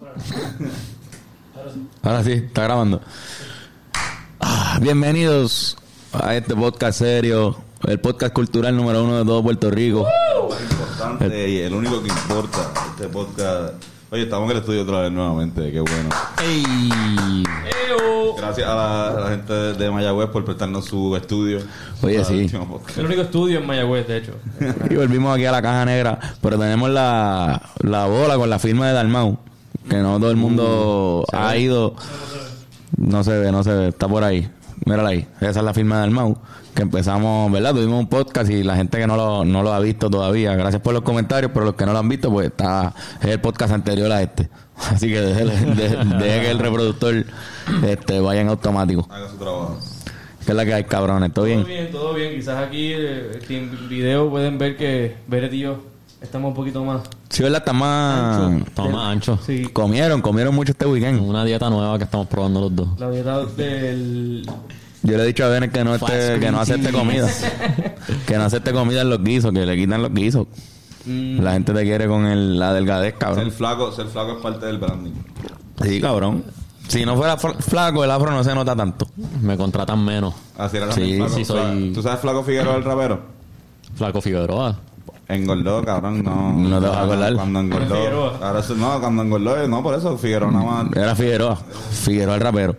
Ahora 2.02 2.24
sí, 2.24 2.32
está 2.32 2.64
grabando. 2.64 3.00
Ah, 4.40 4.78
bienvenidos 4.80 5.76
a 6.12 6.34
este 6.34 6.54
podcast 6.56 6.98
serio, 7.00 7.56
el 7.86 8.00
podcast 8.00 8.32
cultural 8.32 8.74
número 8.76 9.04
uno 9.04 9.18
de 9.18 9.24
todo 9.24 9.42
Puerto 9.42 9.70
Rico. 9.70 10.06
más 10.48 10.60
importante 10.62 11.48
y 11.50 11.58
el 11.58 11.74
único 11.74 12.02
que 12.02 12.08
importa 12.08 12.70
este 12.92 13.08
podcast. 13.08 13.74
Oye, 14.10 14.22
estamos 14.22 14.46
en 14.50 14.56
el 14.56 14.62
estudio 14.62 14.82
otra 14.82 15.02
vez 15.02 15.12
nuevamente, 15.12 15.70
qué 15.70 15.80
bueno. 15.80 16.08
¡Ey! 16.42 16.88
Gracias 18.38 18.66
a 18.66 18.74
la, 18.74 19.08
a 19.10 19.20
la 19.20 19.28
gente 19.30 19.52
de 19.52 19.90
Mayagüez 19.90 20.30
por 20.30 20.44
prestarnos 20.44 20.86
su 20.86 21.14
estudio. 21.14 21.60
Oye, 22.02 22.24
sí. 22.24 22.50
El 22.96 23.06
único 23.06 23.22
estudio 23.22 23.60
en 23.60 23.66
Mayagüez, 23.66 24.08
de 24.08 24.16
hecho. 24.16 24.32
Y 24.90 24.94
volvimos 24.96 25.32
aquí 25.34 25.44
a 25.44 25.52
la 25.52 25.62
caja 25.62 25.84
negra, 25.84 26.18
pero 26.40 26.58
tenemos 26.58 26.90
la, 26.90 27.70
la 27.80 28.06
bola 28.06 28.36
con 28.36 28.50
la 28.50 28.58
firma 28.58 28.88
de 28.88 28.94
Dalmau, 28.94 29.38
que 29.88 29.96
no 29.96 30.18
todo 30.18 30.30
el 30.30 30.36
mundo 30.36 31.24
ha 31.32 31.56
ido. 31.56 31.94
No 32.96 33.24
se 33.24 33.38
ve, 33.38 33.52
no 33.52 33.62
se 33.62 33.72
ve, 33.72 33.88
está 33.88 34.08
por 34.08 34.24
ahí. 34.24 34.48
Mírala 34.84 35.10
ahí. 35.10 35.26
Esa 35.40 35.60
es 35.60 35.64
la 35.64 35.74
firma 35.74 35.96
de 35.96 36.00
Dalmau. 36.02 36.38
Que 36.74 36.82
empezamos, 36.82 37.50
¿verdad? 37.50 37.72
Tuvimos 37.72 38.00
un 38.00 38.08
podcast 38.08 38.50
y 38.50 38.62
la 38.62 38.76
gente 38.76 38.98
que 38.98 39.06
no 39.06 39.16
lo, 39.16 39.44
no 39.44 39.62
lo 39.62 39.72
ha 39.72 39.80
visto 39.80 40.08
todavía, 40.08 40.54
gracias 40.54 40.80
por 40.80 40.94
los 40.94 41.02
comentarios, 41.02 41.50
pero 41.52 41.66
los 41.66 41.74
que 41.74 41.84
no 41.84 41.92
lo 41.92 41.98
han 41.98 42.08
visto, 42.08 42.30
pues 42.30 42.46
está, 42.46 42.94
es 43.20 43.28
el 43.28 43.40
podcast 43.40 43.72
anterior 43.72 44.10
a 44.12 44.22
este. 44.22 44.48
Así 44.76 45.08
que 45.08 45.20
deje, 45.20 45.76
que 46.16 46.50
el 46.50 46.58
reproductor 46.58 47.24
este, 47.84 48.20
vaya 48.20 48.40
en 48.40 48.48
automático. 48.48 49.06
Haga 49.10 49.28
su 49.28 49.36
trabajo. 49.36 49.78
Que 50.44 50.52
es 50.52 50.56
la 50.56 50.64
que 50.64 50.74
hay, 50.74 50.84
cabrones. 50.84 51.32
¿Todo 51.32 51.44
bien? 51.44 51.60
Todo 51.60 51.68
bien, 51.68 51.90
todo 51.90 52.14
bien. 52.14 52.34
Quizás 52.34 52.66
aquí 52.66 52.92
eh, 52.94 53.40
en 53.48 53.88
video 53.88 54.30
pueden 54.30 54.56
ver 54.56 54.76
que 54.76 55.16
Beret 55.26 55.52
y 55.52 55.58
yo 55.60 55.82
estamos 56.20 56.48
un 56.50 56.54
poquito 56.54 56.84
más. 56.84 57.02
Sí, 57.28 57.42
¿verdad? 57.42 57.58
Está 57.58 57.72
más... 57.72 58.52
Estamos 58.66 58.92
más 58.92 59.06
ancho. 59.12 59.38
Sí, 59.44 59.64
Comieron, 59.72 60.20
comieron 60.22 60.54
mucho 60.54 60.72
este 60.72 60.86
weekend. 60.86 61.20
Una 61.20 61.44
dieta 61.44 61.68
nueva 61.70 61.96
que 61.98 62.04
estamos 62.04 62.26
probando 62.26 62.60
los 62.60 62.74
dos. 62.76 62.88
la 62.98 63.10
dieta 63.10 63.44
del. 63.46 64.44
Yo 65.02 65.16
le 65.16 65.22
he 65.22 65.26
dicho 65.28 65.44
a 65.44 65.48
Benes 65.48 65.70
que 65.70 65.82
no 65.82 65.94
esté, 65.94 66.38
que 66.40 66.50
no 66.50 66.60
acepte 66.60 66.90
tea. 66.90 66.98
comida. 67.00 67.28
que 68.26 68.36
no 68.36 68.44
acepte 68.44 68.72
comida 68.72 69.00
en 69.00 69.10
los 69.10 69.22
guisos, 69.24 69.52
que 69.52 69.64
le 69.64 69.76
quitan 69.76 70.02
los 70.02 70.12
guisos. 70.12 70.46
Mm, 71.06 71.40
La 71.40 71.52
gente 71.52 71.72
te 71.72 71.82
quiere 71.84 72.06
con 72.06 72.26
el, 72.26 72.58
la 72.58 72.74
delgadez, 72.74 73.12
Ser 73.12 73.18
cabrón. 73.18 73.50
flaco, 73.50 73.92
ser 73.92 74.06
flaco 74.08 74.32
es 74.32 74.38
parte 74.42 74.66
del 74.66 74.76
branding. 74.78 75.12
Sí, 75.82 76.00
cabrón. 76.00 76.44
Si 76.88 77.06
no 77.06 77.16
fuera 77.16 77.38
fl- 77.38 77.56
flaco, 77.62 78.04
el 78.04 78.10
afro 78.10 78.30
no 78.32 78.44
se 78.44 78.54
nota 78.54 78.76
tanto. 78.76 79.06
Me 79.40 79.56
contratan 79.56 80.04
menos. 80.04 80.34
Así 80.58 80.76
era 80.76 80.86
Sí, 80.92 81.00
también 81.00 81.18
flaco. 81.20 81.34
sí, 81.36 81.44
soy- 81.46 81.92
¿Tú 81.94 82.02
sabes 82.02 82.20
Flaco 82.20 82.42
Figueroa 82.42 82.76
el 82.76 82.84
rapero? 82.84 83.20
Flaco 83.94 84.20
Figueroa. 84.20 84.76
Engordó, 85.30 85.84
cabrón, 85.84 86.24
no. 86.24 86.52
No 86.52 86.80
te 86.80 86.88
vas 86.88 86.96
a 86.96 87.02
acordar. 87.02 87.34
Cuando 87.34 87.60
engordó. 87.60 88.38
Ahora 88.42 88.62
sí, 88.62 88.74
no, 88.76 89.00
cuando 89.00 89.22
engordó, 89.22 89.68
no, 89.68 89.82
por 89.82 89.94
eso 89.94 90.18
Figueroa 90.18 90.50
nada 90.50 90.64
más. 90.64 90.96
Era 90.96 91.14
Figueroa. 91.14 91.56
Figueroa 91.92 92.34
el 92.34 92.40
rapero. 92.40 92.76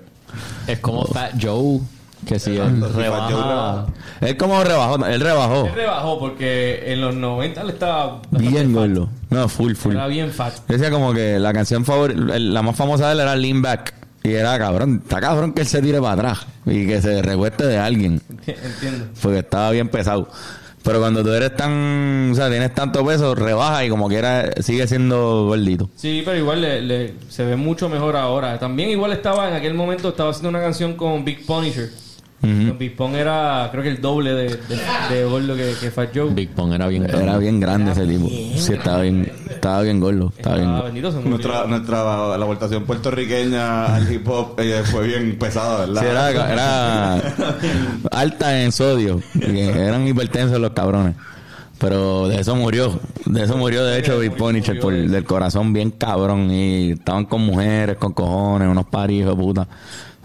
Es 0.67 0.79
como 0.79 1.05
Fat 1.05 1.33
Joe, 1.41 1.79
que 2.25 2.39
si 2.39 2.57
él 2.57 2.79
Joe 2.79 2.89
rebaja... 2.91 3.27
rebaja. 3.27 3.85
Él 4.21 4.37
como 4.37 4.63
rebajó, 4.63 5.05
él 5.05 5.19
rebajó. 5.21 5.65
Él 5.65 5.73
rebajó 5.73 6.19
porque 6.19 6.83
en 6.93 7.01
los 7.01 7.15
90 7.15 7.63
le 7.63 7.71
estaba. 7.73 8.21
Bien 8.31 8.71
gordo. 8.73 9.09
No, 9.29 9.47
full, 9.47 9.73
full. 9.73 9.93
Era 9.93 10.07
bien 10.07 10.29
fat. 10.31 10.53
Decía 10.67 10.91
como 10.91 11.13
que 11.13 11.39
la 11.39 11.53
canción 11.53 11.85
favorita, 11.85 12.37
la 12.37 12.61
más 12.61 12.75
famosa 12.75 13.07
de 13.07 13.13
él 13.13 13.19
era 13.21 13.35
Lean 13.35 13.61
Back. 13.61 13.93
Y 14.23 14.33
era 14.33 14.57
cabrón, 14.59 15.01
está 15.03 15.19
cabrón 15.19 15.51
que 15.51 15.61
él 15.61 15.67
se 15.67 15.81
tire 15.81 15.99
para 15.99 16.13
atrás 16.13 16.45
y 16.67 16.85
que 16.85 17.01
se 17.01 17.23
recueste 17.23 17.65
de 17.65 17.79
alguien. 17.79 18.21
Entiendo. 18.45 19.07
porque 19.19 19.39
estaba 19.39 19.71
bien 19.71 19.89
pesado. 19.89 20.27
Pero 20.83 20.99
cuando 20.99 21.23
tú 21.23 21.31
eres 21.31 21.55
tan, 21.55 22.29
o 22.31 22.35
sea, 22.35 22.49
tienes 22.49 22.73
tanto 22.73 23.05
peso, 23.05 23.35
rebaja 23.35 23.85
y 23.85 23.89
como 23.89 24.07
quiera 24.07 24.51
sigue 24.61 24.87
siendo 24.87 25.45
gordito. 25.45 25.89
Sí, 25.95 26.23
pero 26.25 26.37
igual 26.37 26.61
le, 26.61 26.81
le- 26.81 27.13
se 27.29 27.45
ve 27.45 27.55
mucho 27.55 27.87
mejor 27.87 28.15
ahora. 28.15 28.57
También 28.57 28.89
igual 28.89 29.11
estaba 29.11 29.47
en 29.47 29.53
aquel 29.55 29.73
momento, 29.75 30.09
estaba 30.09 30.31
haciendo 30.31 30.49
una 30.49 30.59
canción 30.61 30.93
con 30.95 31.23
Big 31.23 31.45
Punisher. 31.45 31.89
Con 32.41 32.77
Big 32.79 32.95
Pun 32.95 33.13
era, 33.13 33.69
creo 33.71 33.83
que 33.83 33.89
el 33.89 34.01
doble 34.01 34.33
de, 34.33 34.47
de, 34.55 35.15
de 35.15 35.25
gordo 35.25 35.55
que, 35.55 35.75
que 35.79 35.91
Fat 35.91 36.09
Joe. 36.13 36.33
Big 36.33 36.49
Pong 36.49 36.73
era 36.73 36.87
bien 36.87 37.03
grande. 37.03 37.23
Era 37.23 37.37
bien 37.37 37.59
grande 37.59 37.91
ese 37.91 38.07
tipo. 38.07 38.27
Sí, 38.27 38.73
estaba 38.73 39.01
bien, 39.01 39.31
estaba 39.47 39.81
bien 39.83 39.99
gordo. 39.99 40.33
Estaba 40.35 40.55
bien. 40.55 40.69
Ah, 40.69 40.81
bendito 40.81 41.11
se 41.11 41.17
murió. 41.17 41.29
Nuestra, 41.29 41.67
nuestra, 41.67 42.37
la 42.37 42.43
aportación 42.43 42.83
puertorriqueña 42.85 43.95
al 43.95 44.11
hip 44.11 44.27
hop 44.27 44.55
eh, 44.57 44.81
fue 44.85 45.05
bien 45.05 45.37
pesada, 45.37 45.85
¿verdad? 45.85 46.01
Sí, 46.01 46.07
era, 46.07 46.51
era 46.51 47.15
alta 48.11 48.63
en 48.63 48.71
sodio. 48.71 49.21
Eran 49.39 50.07
hipertensos 50.07 50.59
los 50.59 50.71
cabrones. 50.71 51.15
Pero 51.77 52.27
de 52.27 52.39
eso 52.39 52.55
murió. 52.55 52.99
De 53.25 53.43
eso 53.43 53.55
murió, 53.57 53.83
de 53.83 53.99
hecho, 53.99 54.17
Big 54.19 54.35
Punisher, 54.35 54.79
por, 54.79 54.93
del 54.93 55.23
corazón 55.25 55.73
bien 55.73 55.91
cabrón. 55.91 56.49
Y 56.49 56.91
estaban 56.91 57.25
con 57.25 57.41
mujeres, 57.41 57.97
con 57.97 58.13
cojones, 58.13 58.67
unos 58.67 58.85
de 58.91 59.35
puta. 59.35 59.67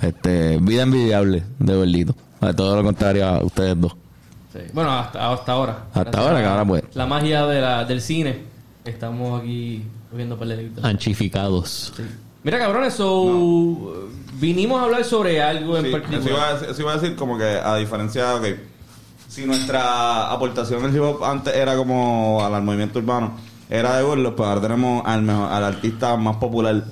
Este, 0.01 0.59
vida 0.61 0.83
envidiable 0.83 1.43
de 1.59 1.75
gordito. 1.75 2.15
De 2.41 2.53
todo 2.55 2.77
lo 2.77 2.83
contrario 2.85 3.27
a 3.27 3.43
ustedes 3.45 3.81
dos. 3.81 3.97
Sí. 4.53 4.59
Bueno, 4.73 4.91
hasta, 4.93 5.33
hasta 5.33 5.53
ahora. 5.53 5.73
Hasta 5.89 6.03
Gracias 6.05 6.23
ahora, 6.25 6.39
a 6.39 6.43
que 6.43 6.49
ahora 6.49 6.65
puede. 6.65 6.85
La 6.95 7.07
magia 7.07 7.47
de 7.47 7.61
la, 7.61 7.85
del 7.85 8.01
cine. 8.01 8.43
Estamos 8.85 9.41
aquí 9.41 9.83
viendo 10.13 10.39
películas. 10.39 10.85
Anchificados. 10.85 11.93
Sí. 11.97 12.03
Mira, 12.45 12.59
cabrones, 12.59 12.95
so, 12.95 14.09
vinimos 14.35 14.81
a 14.81 14.85
hablar 14.85 15.05
sobre 15.05 15.43
algo 15.43 15.77
en 15.79 15.83
Sí, 15.85 15.89
eso, 15.89 15.99
particular. 16.01 16.31
iba 16.31 16.49
a, 16.49 16.53
decir- 16.55 16.71
eso 16.71 16.83
iba 16.83 16.93
a 16.93 16.97
decir 16.99 17.17
como 17.17 17.37
que 17.37 17.45
a 17.45 17.75
diferencia, 17.75 18.37
ok, 18.37 18.45
si 19.29 19.45
nuestra 19.45 20.31
aportación 20.31 20.85
al 20.85 20.95
hip 20.95 21.03
hop 21.03 21.25
antes 21.25 21.53
era 21.57 21.75
como 21.77 22.41
al, 22.45 22.55
al 22.55 22.63
movimiento 22.63 23.01
urbano, 23.01 23.33
era 23.69 23.97
de 23.97 24.05
burlos, 24.05 24.35
pues 24.37 24.49
ahora 24.49 24.61
tenemos 24.61 25.03
al, 25.05 25.23
mejor, 25.23 25.51
al 25.51 25.65
artista 25.65 26.17
más 26.17 26.37
popular 26.37 26.85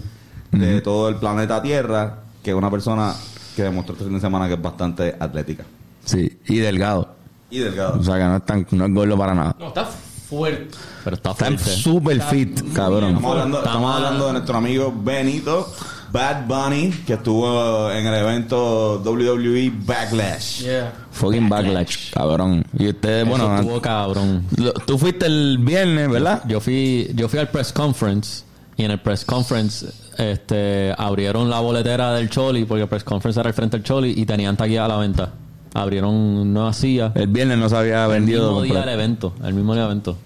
de 0.51 0.81
todo 0.81 1.09
el 1.09 1.17
planeta 1.17 1.63
Tierra, 1.63 2.24
que 2.45 2.51
es 2.51 2.57
una 2.57 2.71
persona 2.71 3.15
que 3.57 3.63
demostró 3.65 3.95
este 3.95 4.05
fin 4.05 4.15
de 4.15 4.21
semana 4.21 4.47
que 4.47 4.55
es 4.55 4.63
bastante 4.63 5.17
atlética 5.19 5.65
Sí, 6.05 6.39
y 6.47 6.57
delgado. 6.59 7.09
y 7.51 7.59
delgada. 7.61 7.93
O 7.99 8.03
sea 8.05 8.17
que 8.19 8.25
no 8.25 8.37
es, 8.37 8.45
tan, 8.47 8.67
no 8.73 8.85
es 8.87 8.93
gordo 8.95 9.17
para 9.19 9.35
nada. 9.35 9.57
No, 9.59 9.69
está 9.69 9.87
fuerte. 9.87 10.69
Pero 11.05 11.17
está 11.17 11.31
Está 11.31 11.45
fuerte. 11.47 11.65
super 11.71 12.21
fit, 12.23 12.73
cabrón. 12.75 13.11
Estamos 13.17 13.31
hablando, 13.33 13.59
estamos 13.59 13.97
hablando 13.97 14.27
de 14.27 14.33
nuestro 14.33 14.57
amigo 14.59 14.95
Benito 14.97 15.73
Bad 16.13 16.47
Bunny, 16.47 16.91
que 17.07 17.15
estuvo 17.15 17.91
en 17.91 18.07
el 18.07 18.15
evento 18.15 18.99
WWE 19.05 19.73
Backlash. 19.85 20.63
Yeah. 20.63 20.93
Fucking 21.13 21.49
backlash, 21.49 22.13
cabrón. 22.13 22.65
Y 22.79 22.89
ustedes, 22.89 23.23
Eso 23.27 23.31
bueno, 23.31 23.57
estuvo 23.57 23.81
cabrón. 23.81 24.45
tú 24.87 24.99
fuiste 24.99 25.27
el 25.27 25.59
viernes, 25.61 26.09
¿verdad? 26.11 26.43
Yo 26.47 26.61
fui, 26.61 27.11
yo 27.15 27.29
fui 27.29 27.39
al 27.39 27.49
press 27.49 27.73
conference 27.73 28.45
y 28.77 28.85
en 28.85 28.91
el 28.91 29.01
press 29.01 29.25
conference 29.25 29.87
este, 30.19 30.95
abrieron 30.97 31.49
la 31.51 31.61
boletera 31.61 32.13
del 32.15 32.29
Choli 32.31 32.65
porque 32.65 32.83
el 32.83 32.89
press 32.89 33.05
conference 33.05 33.39
era 33.41 33.49
al 33.49 33.55
frente 33.55 33.77
del 33.77 33.85
Choli 33.85 34.15
y 34.17 34.27
tenían 34.27 34.57
taquilla 34.57 34.85
a 34.85 34.89
la 34.89 34.97
venta. 34.97 35.31
Abrieron 35.75 36.53
nuevas 36.53 36.77
sillas. 36.77 37.13
El 37.17 37.27
viernes 37.29 37.59
no 37.59 37.69
se 37.69 37.77
había 37.77 38.05
El 38.05 38.11
vendido. 38.13 38.49
mismo 38.61 38.63
día 38.63 38.81
del 38.81 38.89
evento. 38.95 39.33
El 39.45 39.55
mismo 39.55 39.75
día 39.75 39.83
del 39.83 39.93
evento. 39.93 40.17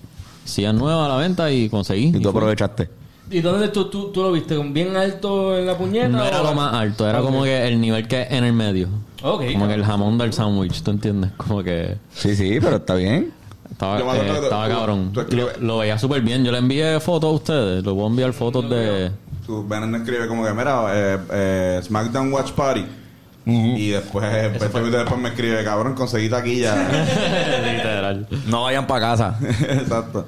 Sillas 0.44 0.74
nuevas 0.74 1.06
a 1.06 1.08
la 1.08 1.16
venta 1.16 1.50
y 1.50 1.68
conseguí. 1.68 2.06
Y 2.08 2.12
tú 2.12 2.20
fui. 2.20 2.28
aprovechaste. 2.30 2.90
¿Y 3.30 3.40
dónde 3.40 3.68
tú, 3.68 3.86
tú, 3.90 4.10
tú 4.10 4.22
lo 4.22 4.32
viste? 4.32 4.56
¿Con 4.56 4.72
¿Bien 4.72 4.96
alto 4.96 5.56
en 5.58 5.66
la 5.66 5.76
puñeta? 5.76 6.08
No 6.08 6.24
era 6.24 6.42
lo 6.42 6.54
más 6.54 6.72
alto, 6.72 7.06
era 7.08 7.20
como 7.20 7.44
que 7.44 7.68
el 7.68 7.78
nivel 7.80 8.08
que 8.08 8.22
en 8.30 8.44
el 8.44 8.54
medio. 8.54 8.88
Ok. 9.22 9.44
Como 9.52 9.68
que 9.68 9.74
el 9.74 9.84
jamón 9.84 10.16
del 10.16 10.32
sándwich, 10.32 10.82
¿tú 10.82 10.90
entiendes? 10.92 11.30
Como 11.36 11.62
que 11.62 11.96
Sí, 12.14 12.34
sí, 12.34 12.58
pero 12.60 12.76
está 12.76 12.94
bien. 12.94 13.32
Estaba, 13.78 13.98
Yo 14.00 14.04
me 14.06 14.10
acuerdo 14.10 14.32
eh, 14.34 14.38
que 14.38 14.44
estaba 14.44 14.68
tú- 14.68 14.74
cabrón. 14.74 15.12
tú 15.12 15.24
lo, 15.36 15.48
lo 15.60 15.78
veía 15.78 15.98
súper 15.98 16.20
bien. 16.22 16.44
Yo 16.44 16.50
le 16.50 16.58
envié 16.58 16.98
fotos 16.98 17.30
a 17.30 17.32
ustedes. 17.34 17.84
Le 17.84 17.90
voy 17.92 18.04
a 18.04 18.06
enviar 18.08 18.32
fotos 18.32 18.68
de... 18.68 19.10
Tú, 19.46 19.62
me 19.68 19.96
escribe 19.98 20.26
como 20.26 20.44
que, 20.44 20.52
mira, 20.52 20.84
eh, 20.92 21.18
eh, 21.32 21.80
SmackDown 21.84 22.32
Watch 22.32 22.50
Party. 22.52 22.84
Y 23.46 23.90
después, 23.90 24.30
20 24.30 24.68
minutos 24.80 25.00
después 25.00 25.20
me 25.20 25.28
escribe, 25.30 25.64
cabrón, 25.64 25.94
conseguí 25.94 26.28
taquilla. 26.28 26.74
Literal. 27.72 28.26
No 28.46 28.64
vayan 28.64 28.86
para 28.86 29.00
casa. 29.00 29.38
Exacto. 29.60 30.26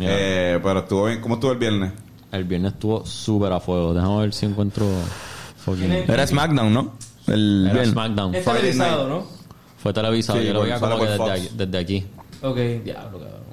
Eh, 0.00 0.58
pero 0.62 0.80
estuvo 0.80 1.04
bien. 1.06 1.20
¿Cómo 1.20 1.34
estuvo 1.34 1.52
el 1.52 1.58
viernes? 1.58 1.92
El 2.32 2.44
viernes 2.44 2.72
estuvo 2.72 3.04
súper 3.06 3.52
a 3.52 3.60
fuego. 3.60 3.94
Déjame 3.94 4.18
ver 4.22 4.32
si 4.32 4.46
encuentro... 4.46 4.86
fucking- 5.64 5.78
¿Tiene- 5.78 6.04
Era 6.08 6.26
SmackDown, 6.26 6.72
¿no? 6.74 6.92
El 7.28 7.64
Era 7.66 7.72
viernes. 7.74 7.92
SmackDown. 7.92 8.32
Friday 8.32 8.54
televisado. 8.54 9.08
¿no? 9.08 9.26
Fue 9.78 9.92
televisado. 9.92 10.40
Sí, 10.40 10.46
Yo 10.46 10.54
lo 10.54 10.62
veía 10.62 10.80
como 10.80 10.98
que 10.98 11.06
aquí, 11.32 11.48
desde 11.54 11.78
aquí. 11.78 12.04
Ok, 12.44 12.56
diablo, 12.84 13.18
cabrón. 13.18 13.44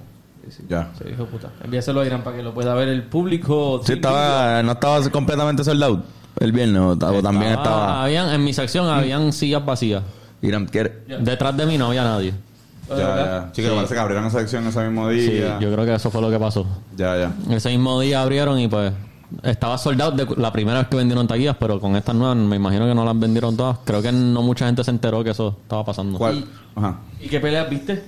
Sí, 0.45 0.51
sí. 0.57 0.63
Ya. 0.67 0.91
Se 0.97 1.05
dijo 1.05 1.25
puta. 1.25 1.49
Envíaselo 1.63 2.01
a 2.01 2.05
Irán 2.05 2.23
para 2.23 2.38
que 2.38 2.43
lo 2.43 2.53
pueda 2.53 2.73
ver 2.73 2.89
el 2.89 3.03
público. 3.03 3.81
Sí, 3.85 3.93
estaba, 3.93 4.61
no 4.63 4.73
estaba 4.73 5.09
completamente 5.09 5.63
sold 5.63 5.83
out 5.83 6.03
el 6.39 6.51
viernes, 6.51 6.81
o, 6.81 6.97
también 6.97 7.53
estaba. 7.53 8.03
Habían, 8.03 8.29
en 8.33 8.43
mi 8.43 8.53
sección 8.53 8.88
habían 8.88 9.31
sillas 9.31 9.63
vacías. 9.65 10.03
Irán 10.41 10.65
quiere. 10.65 11.03
Detrás 11.19 11.55
de 11.55 11.65
mí 11.65 11.77
no 11.77 11.88
había 11.88 12.03
nadie. 12.03 12.33
Ya, 12.89 12.97
ya. 12.97 13.49
Sí, 13.53 13.61
que 13.61 13.69
parece 13.69 13.93
que 13.93 13.99
abrieron 13.99 14.25
esa 14.25 14.39
sección 14.39 14.67
ese 14.67 14.81
mismo 14.81 15.09
Sí, 15.11 15.29
día. 15.29 15.57
yo 15.59 15.71
creo 15.71 15.85
que 15.85 15.94
eso 15.95 16.11
fue 16.11 16.21
lo 16.21 16.29
que 16.29 16.39
pasó. 16.39 16.65
Ya, 16.97 17.15
ya. 17.17 17.55
Ese 17.55 17.69
mismo 17.69 17.99
día 18.01 18.21
abrieron 18.21 18.59
y 18.59 18.67
pues 18.67 18.91
estaba 19.44 19.77
soldado 19.77 20.11
de 20.11 20.27
la 20.35 20.51
primera 20.51 20.79
vez 20.79 20.87
que 20.89 20.97
vendieron 20.97 21.25
taquillas, 21.25 21.55
pero 21.57 21.79
con 21.79 21.95
estas 21.95 22.15
nuevas 22.15 22.35
me 22.35 22.57
imagino 22.57 22.85
que 22.85 22.94
no 22.94 23.05
las 23.05 23.17
vendieron 23.17 23.55
todas. 23.55 23.77
Creo 23.85 24.01
que 24.01 24.11
no 24.11 24.41
mucha 24.41 24.65
gente 24.65 24.83
se 24.83 24.91
enteró 24.91 25.23
que 25.23 25.29
eso 25.29 25.57
estaba 25.61 25.85
pasando. 25.85 26.17
¿Cuál? 26.17 26.44
Ajá. 26.75 26.97
¿Y 27.21 27.29
qué 27.29 27.39
peleas 27.39 27.69
viste? 27.69 28.03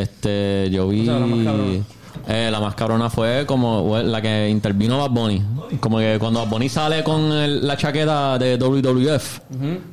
Este, 0.00 0.68
yo 0.70 0.88
vi 0.88 1.02
O 1.02 1.04
sea, 1.04 1.18
la 1.18 1.26
más 1.26 1.44
cabrona. 1.44 1.84
Eh, 2.28 2.48
la 2.52 2.60
más 2.60 2.74
cabrona 2.74 3.10
fue 3.10 3.44
como 3.46 3.98
la 3.98 4.22
que 4.22 4.48
intervino 4.48 4.98
Bad 4.98 5.10
Bunny. 5.10 5.42
Como 5.80 5.98
que 5.98 6.16
cuando 6.20 6.40
Bad 6.40 6.48
Bunny 6.50 6.68
sale 6.68 7.02
con 7.02 7.32
el- 7.32 7.66
la 7.66 7.76
chaqueta 7.76 8.38
de 8.38 8.56
WWF, 8.58 9.40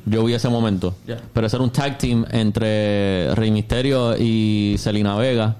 yo 0.06 0.24
vi 0.24 0.34
ese 0.34 0.48
momento. 0.48 0.94
Pero 1.32 1.46
ese 1.46 1.56
era 1.56 1.64
un 1.64 1.70
tag 1.70 1.98
team 1.98 2.24
entre 2.30 3.34
Rey 3.34 3.50
Misterio 3.50 4.16
y 4.16 4.76
Selena 4.78 5.16
Vega, 5.16 5.56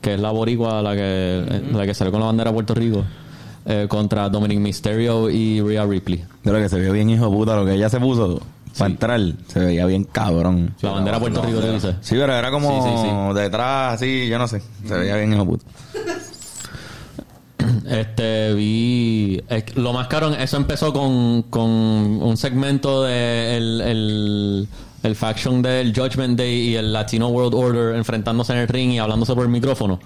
que 0.00 0.14
es 0.14 0.20
la 0.20 0.30
boricua, 0.32 0.82
la 0.82 0.92
que, 0.94 1.00
eh, 1.48 1.62
la 1.72 1.86
que 1.86 1.94
salió 1.94 2.10
con 2.12 2.20
la 2.20 2.26
bandera 2.26 2.50
de 2.50 2.54
Puerto 2.54 2.74
Rico, 2.74 3.04
eh, 3.64 3.86
contra 3.88 4.28
Dominic 4.28 4.58
Mysterio 4.58 5.30
y 5.30 5.60
Rhea 5.60 5.86
Ripley. 5.86 6.24
Creo 6.42 6.56
que 6.60 6.68
se 6.68 6.78
vio 6.80 6.92
bien 6.92 7.08
hijo 7.10 7.30
puta 7.30 7.56
lo 7.56 7.64
que 7.64 7.74
ella 7.74 7.88
se 7.88 8.00
puso 8.00 8.40
para 8.78 8.90
entrar. 8.90 9.20
Se 9.48 9.60
veía 9.60 9.86
bien 9.86 10.04
cabrón. 10.04 10.74
La 10.80 10.90
bandera 10.90 11.18
de 11.18 11.20
Puerto 11.20 11.42
Rico, 11.42 11.60
te 11.60 11.72
dice. 11.72 11.96
Sí, 12.00 12.14
pero 12.18 12.34
era 12.34 12.50
como 12.50 13.32
detrás, 13.34 13.94
así, 13.94 14.28
yo 14.28 14.38
no 14.38 14.48
sé. 14.48 14.62
Se 14.86 14.94
veía 14.94 15.16
bien 15.16 15.32
hijo 15.32 15.42
de 15.42 15.48
puta. 15.48 15.64
Este, 17.88 18.54
vi. 18.54 19.40
es 19.48 19.76
lo 19.76 19.92
más 19.92 20.08
caro, 20.08 20.32
eso 20.34 20.56
empezó 20.56 20.92
con, 20.92 21.42
con 21.44 21.70
un 21.70 22.36
segmento 22.36 23.04
de 23.04 23.56
el, 23.56 23.80
el, 23.80 24.68
el 25.02 25.16
faction 25.16 25.62
del 25.62 25.94
Judgment 25.94 26.38
Day 26.38 26.70
y 26.70 26.76
el 26.76 26.92
Latino 26.92 27.28
World 27.28 27.54
Order 27.54 27.94
enfrentándose 27.96 28.52
en 28.52 28.60
el 28.60 28.68
ring 28.68 28.92
y 28.92 28.98
hablándose 28.98 29.34
por 29.34 29.44
el 29.44 29.50
micrófono. 29.50 30.00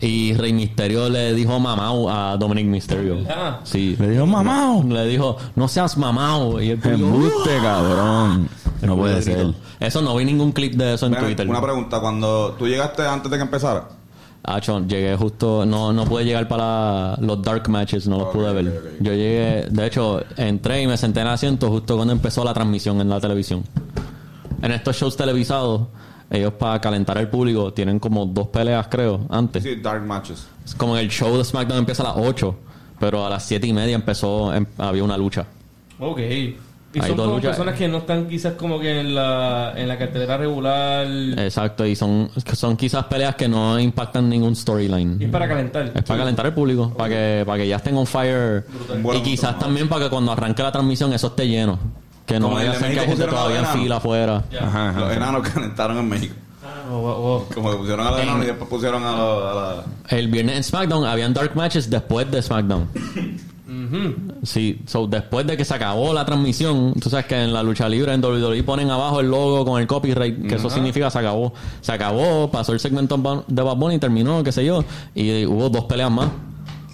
Y 0.00 0.34
Rey 0.34 0.52
Misterio 0.52 1.08
le 1.08 1.34
dijo 1.34 1.58
mamau 1.58 2.08
a 2.08 2.36
Dominic 2.36 2.66
Mysterio. 2.66 3.18
Ah. 3.28 3.60
Sí. 3.64 3.96
Le 3.98 4.10
dijo, 4.10 4.26
mamao. 4.26 4.82
Le 4.84 5.06
dijo, 5.06 5.36
no 5.56 5.68
seas 5.68 5.96
mamau. 5.96 6.60
Y 6.60 6.70
el 6.70 6.78
público, 6.78 7.06
Embuste, 7.06 7.58
cabrón. 7.62 8.48
No 8.82 8.96
puede 8.96 9.22
ser. 9.22 9.52
Eso 9.80 10.02
no 10.02 10.16
vi 10.16 10.24
ningún 10.24 10.52
clip 10.52 10.74
de 10.74 10.94
eso 10.94 11.06
en 11.06 11.12
Ven, 11.12 11.24
Twitter. 11.24 11.48
Una 11.48 11.62
pregunta, 11.62 12.00
cuando 12.00 12.54
tú 12.58 12.66
llegaste 12.66 13.06
antes 13.06 13.30
de 13.30 13.36
que 13.36 13.42
empezara, 13.42 13.88
Acho, 14.44 14.80
llegué 14.86 15.14
justo, 15.16 15.66
no, 15.66 15.92
no 15.92 16.04
pude 16.04 16.24
llegar 16.24 16.48
para 16.48 17.16
los 17.20 17.42
dark 17.42 17.68
matches, 17.68 18.06
no 18.06 18.18
los 18.18 18.28
pude 18.28 18.52
ver. 18.54 18.96
Yo 19.00 19.12
llegué, 19.12 19.66
de 19.68 19.86
hecho, 19.86 20.22
entré 20.36 20.82
y 20.82 20.86
me 20.86 20.96
senté 20.96 21.20
en 21.20 21.26
el 21.26 21.32
asiento 21.34 21.68
justo 21.68 21.96
cuando 21.96 22.12
empezó 22.12 22.44
la 22.44 22.54
transmisión 22.54 23.00
en 23.00 23.10
la 23.10 23.20
televisión. 23.20 23.64
En 24.62 24.72
estos 24.72 24.96
shows 24.96 25.16
televisados, 25.16 25.82
ellos 26.30 26.52
para 26.54 26.80
calentar 26.80 27.16
al 27.18 27.28
público 27.28 27.72
tienen 27.72 27.98
como 27.98 28.26
dos 28.26 28.48
peleas, 28.48 28.86
creo, 28.88 29.20
antes. 29.30 29.62
sí, 29.62 29.76
Dark 29.76 30.04
Matches. 30.04 30.46
Es 30.64 30.74
como 30.74 30.96
el 30.96 31.08
show 31.08 31.36
de 31.36 31.44
SmackDown 31.44 31.78
empieza 31.78 32.02
a 32.02 32.14
las 32.14 32.26
8, 32.26 32.54
pero 33.00 33.24
a 33.26 33.30
las 33.30 33.44
7 33.46 33.66
y 33.66 33.72
media 33.72 33.94
empezó, 33.94 34.52
em- 34.52 34.66
había 34.76 35.02
una 35.04 35.16
lucha. 35.16 35.46
Ok. 35.98 36.18
Y 36.90 37.00
Hay 37.00 37.08
son 37.08 37.16
dos 37.18 37.26
como 37.26 37.36
luchas. 37.36 37.50
personas 37.50 37.78
que 37.78 37.86
no 37.86 37.98
están 37.98 38.26
quizás 38.28 38.54
como 38.54 38.80
que 38.80 39.00
en 39.00 39.14
la, 39.14 39.74
en 39.76 39.86
la 39.88 39.98
cartelera 39.98 40.38
regular. 40.38 41.06
Exacto, 41.36 41.84
y 41.84 41.94
son, 41.94 42.30
son 42.54 42.76
quizás 42.78 43.04
peleas 43.04 43.34
que 43.36 43.46
no 43.46 43.78
impactan 43.78 44.26
ningún 44.28 44.56
storyline. 44.56 45.18
Y 45.20 45.24
es 45.26 45.30
para 45.30 45.46
calentar. 45.46 45.92
Es 45.94 46.02
para 46.02 46.20
calentar 46.20 46.46
el 46.46 46.54
público, 46.54 46.90
para 46.96 47.10
que, 47.10 47.42
para 47.46 47.58
que 47.58 47.68
ya 47.68 47.76
estén 47.76 47.94
on 47.96 48.06
fire. 48.06 48.64
Y 49.14 49.20
quizás 49.22 49.58
también 49.58 49.86
para 49.88 50.04
que 50.04 50.10
cuando 50.10 50.32
arranque 50.32 50.62
la 50.62 50.72
transmisión 50.72 51.12
eso 51.12 51.26
esté 51.26 51.46
lleno. 51.46 51.78
Que 52.28 52.38
no 52.38 52.46
Como 52.46 52.56
vaya 52.56 52.70
a 52.70 52.74
el 52.74 52.78
de 52.80 52.86
ser 52.86 52.94
que 52.94 53.00
hay 53.00 53.06
México 53.06 53.16
gente 53.16 53.24
pusieron 53.26 53.34
a 53.34 53.38
todavía 53.38 53.72
en 53.72 53.80
fila 53.82 53.96
afuera. 53.96 54.44
Ajá, 54.60 54.88
ajá. 54.90 55.00
Los 55.00 55.16
enanos 55.16 55.48
calentaron 55.48 55.98
en 55.98 56.08
México. 56.08 56.34
Ah, 56.62 56.90
oh, 56.92 56.94
oh, 56.96 57.36
oh. 57.48 57.54
Como 57.54 57.70
que 57.72 57.76
pusieron 57.78 58.06
a 58.06 58.10
los 58.12 58.20
enanos 58.20 58.44
y 58.44 58.46
después 58.46 58.68
pusieron 58.70 59.02
a, 59.04 59.12
los- 59.16 59.44
a 59.44 59.54
la... 59.54 60.16
El 60.16 60.28
viernes 60.28 60.56
en 60.58 60.64
SmackDown 60.64 61.04
habían 61.06 61.32
dark 61.34 61.56
matches 61.56 61.88
después 61.90 62.30
de 62.30 62.40
SmackDown. 62.42 62.86
Sí, 64.42 64.80
so 64.86 65.06
después 65.06 65.46
de 65.46 65.56
que 65.56 65.64
se 65.64 65.74
acabó 65.74 66.12
la 66.12 66.24
transmisión, 66.24 66.94
tú 66.94 67.08
sabes 67.10 67.26
que 67.26 67.42
en 67.42 67.52
la 67.52 67.62
lucha 67.62 67.88
libre 67.88 68.12
en 68.12 68.22
WWE 68.24 68.62
ponen 68.62 68.90
abajo 68.90 69.20
el 69.20 69.28
logo 69.30 69.64
con 69.64 69.80
el 69.80 69.86
copyright, 69.86 70.46
que 70.46 70.54
eso 70.56 70.70
significa 70.70 71.10
se 71.10 71.18
acabó. 71.18 71.52
Se 71.80 71.92
acabó, 71.92 72.50
pasó 72.50 72.72
el 72.72 72.80
segmento 72.80 73.44
de 73.46 73.62
Bad 73.62 73.76
Bunny, 73.76 73.98
terminó, 73.98 74.42
qué 74.42 74.52
sé 74.52 74.64
yo, 74.64 74.84
y 75.14 75.44
hubo 75.46 75.68
dos 75.68 75.84
peleas 75.84 76.10
más. 76.10 76.28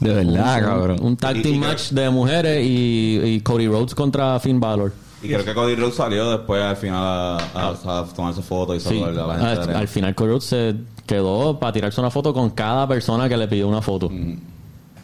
De 0.01 0.13
verdad, 0.13 0.57
Un- 0.59 0.65
cabrón. 0.65 0.97
Un 1.03 1.17
tag 1.17 1.37
Y- 1.37 1.43
team 1.43 1.55
y 1.55 1.59
match 1.59 1.91
de 1.91 2.11
mujeres 2.11 2.65
y, 2.67 3.21
y 3.23 3.41
Cody 3.41 3.67
Rhodes 3.69 3.95
contra 3.95 4.39
Finn 4.41 4.59
Balor. 4.61 4.93
Y 5.25 5.29
creo 5.29 5.45
que 5.45 5.55
Cody 5.55 5.75
Rhodes 5.75 5.95
salió 5.95 6.31
después 6.31 6.63
al 6.63 6.77
final 6.77 7.03
a, 7.03 7.39
a- 7.55 8.01
a 8.01 8.05
tomarse 8.15 8.43
fotos 8.43 8.77
y 8.77 8.81
Sí, 8.81 9.01
saludar 9.01 9.31
a 9.31 9.37
la 9.49 9.57
gente. 9.57 9.75
al, 9.75 9.89
final 9.89 10.15
Cody 10.15 10.29
Rhodes 10.29 10.45
se 10.45 10.75
quedó 11.07 11.59
para 11.59 11.73
tirarse 11.73 12.01
una 12.01 12.11
foto 12.11 12.33
con 12.35 12.51
cada 12.51 12.87
persona 12.89 13.29
que 13.29 13.37
le 13.37 13.49
pidió 13.49 13.69
una 13.69 13.83
foto. 13.83 14.11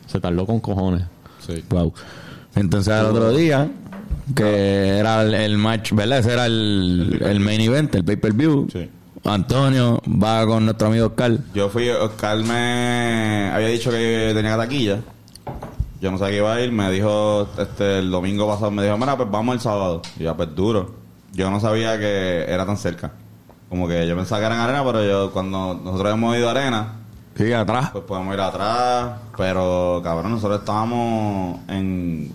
Se 0.06 0.20
tardó 0.20 0.44
con 0.46 0.61
cojones. 0.61 1.02
Sí. 1.46 1.62
Wow. 1.70 1.93
Entonces 2.55 2.93
al 2.93 3.06
otro 3.06 3.31
día, 3.32 3.69
que 4.34 4.99
era 4.99 5.22
el, 5.22 5.34
el 5.34 5.56
match, 5.58 5.93
¿verdad? 5.93 6.19
Ese 6.19 6.32
era 6.32 6.46
el, 6.46 7.20
el 7.25 7.40
main 7.40 7.61
event, 7.61 7.94
el 7.94 8.05
pay-per-view. 8.05 8.69
Sí. 8.73 8.88
Antonio 9.25 10.00
va 10.06 10.46
con 10.46 10.64
nuestro 10.64 10.88
amigo 10.88 11.06
Oscar. 11.08 11.37
Yo 11.55 11.69
fui, 11.69 11.88
Oscar 11.90 12.38
me 12.38 13.50
había 13.52 13.69
dicho 13.69 13.90
que 13.90 14.32
tenía 14.34 14.56
taquilla. 14.56 14.99
Yo 16.00 16.11
no 16.11 16.19
sabía 16.19 16.32
que 16.32 16.38
iba 16.38 16.55
a 16.55 16.61
ir, 16.61 16.73
me 16.73 16.91
dijo 16.91 17.47
este 17.58 17.99
el 17.99 18.11
domingo 18.11 18.47
pasado, 18.49 18.70
me 18.70 18.82
dijo, 18.82 18.97
mira, 18.97 19.17
pues 19.17 19.31
vamos 19.31 19.55
el 19.55 19.61
sábado. 19.61 20.00
Y 20.19 20.25
yo, 20.25 20.37
pues 20.37 20.55
duro. 20.55 20.94
Yo 21.32 21.50
no 21.50 21.61
sabía 21.61 21.99
que 21.99 22.44
era 22.49 22.64
tan 22.67 22.76
cerca. 22.76 23.12
Como 23.69 23.87
que 23.87 24.06
yo 24.06 24.17
pensaba 24.17 24.41
que 24.41 24.47
era 24.47 24.55
en 24.56 24.61
arena, 24.62 24.82
pero 24.85 25.05
yo 25.05 25.31
cuando 25.32 25.75
nosotros 25.85 26.12
hemos 26.14 26.37
ido 26.37 26.49
a 26.49 26.52
arena, 26.52 26.93
Sí, 27.37 27.52
atrás. 27.52 27.91
pues 27.93 28.05
podemos 28.05 28.35
ir 28.35 28.41
atrás. 28.41 29.12
Pero 29.37 30.00
cabrón, 30.02 30.32
nosotros 30.32 30.61
estábamos 30.61 31.61
en 31.69 32.32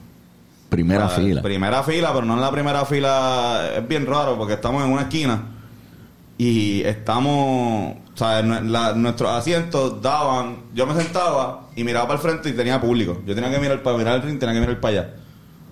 Primera 0.69 1.09
fila. 1.09 1.41
Primera 1.41 1.83
fila, 1.83 2.11
pero 2.13 2.25
no 2.25 2.33
en 2.35 2.41
la 2.41 2.51
primera 2.51 2.85
fila. 2.85 3.69
Es 3.77 3.87
bien 3.87 4.05
raro 4.05 4.37
porque 4.37 4.53
estamos 4.53 4.83
en 4.83 4.91
una 4.91 5.03
esquina 5.03 5.41
y 6.37 6.81
estamos. 6.83 7.95
O 8.15 8.17
sea, 8.17 8.41
la- 8.41 8.93
nuestros 8.93 9.29
asientos 9.29 10.01
daban. 10.01 10.57
Yo 10.73 10.87
me 10.87 10.95
sentaba 11.01 11.67
y 11.75 11.83
miraba 11.83 12.07
para 12.07 12.15
el 12.19 12.21
frente 12.25 12.49
y 12.49 12.53
tenía 12.53 12.79
público. 12.79 13.21
Yo 13.25 13.35
tenía 13.35 13.51
que 13.51 13.59
mirar 13.59 13.83
para 13.83 13.97
mirar 13.97 14.15
el 14.15 14.21
ring, 14.21 14.39
tenía 14.39 14.55
que 14.55 14.61
mirar 14.61 14.79
para 14.79 14.99
allá. 15.01 15.09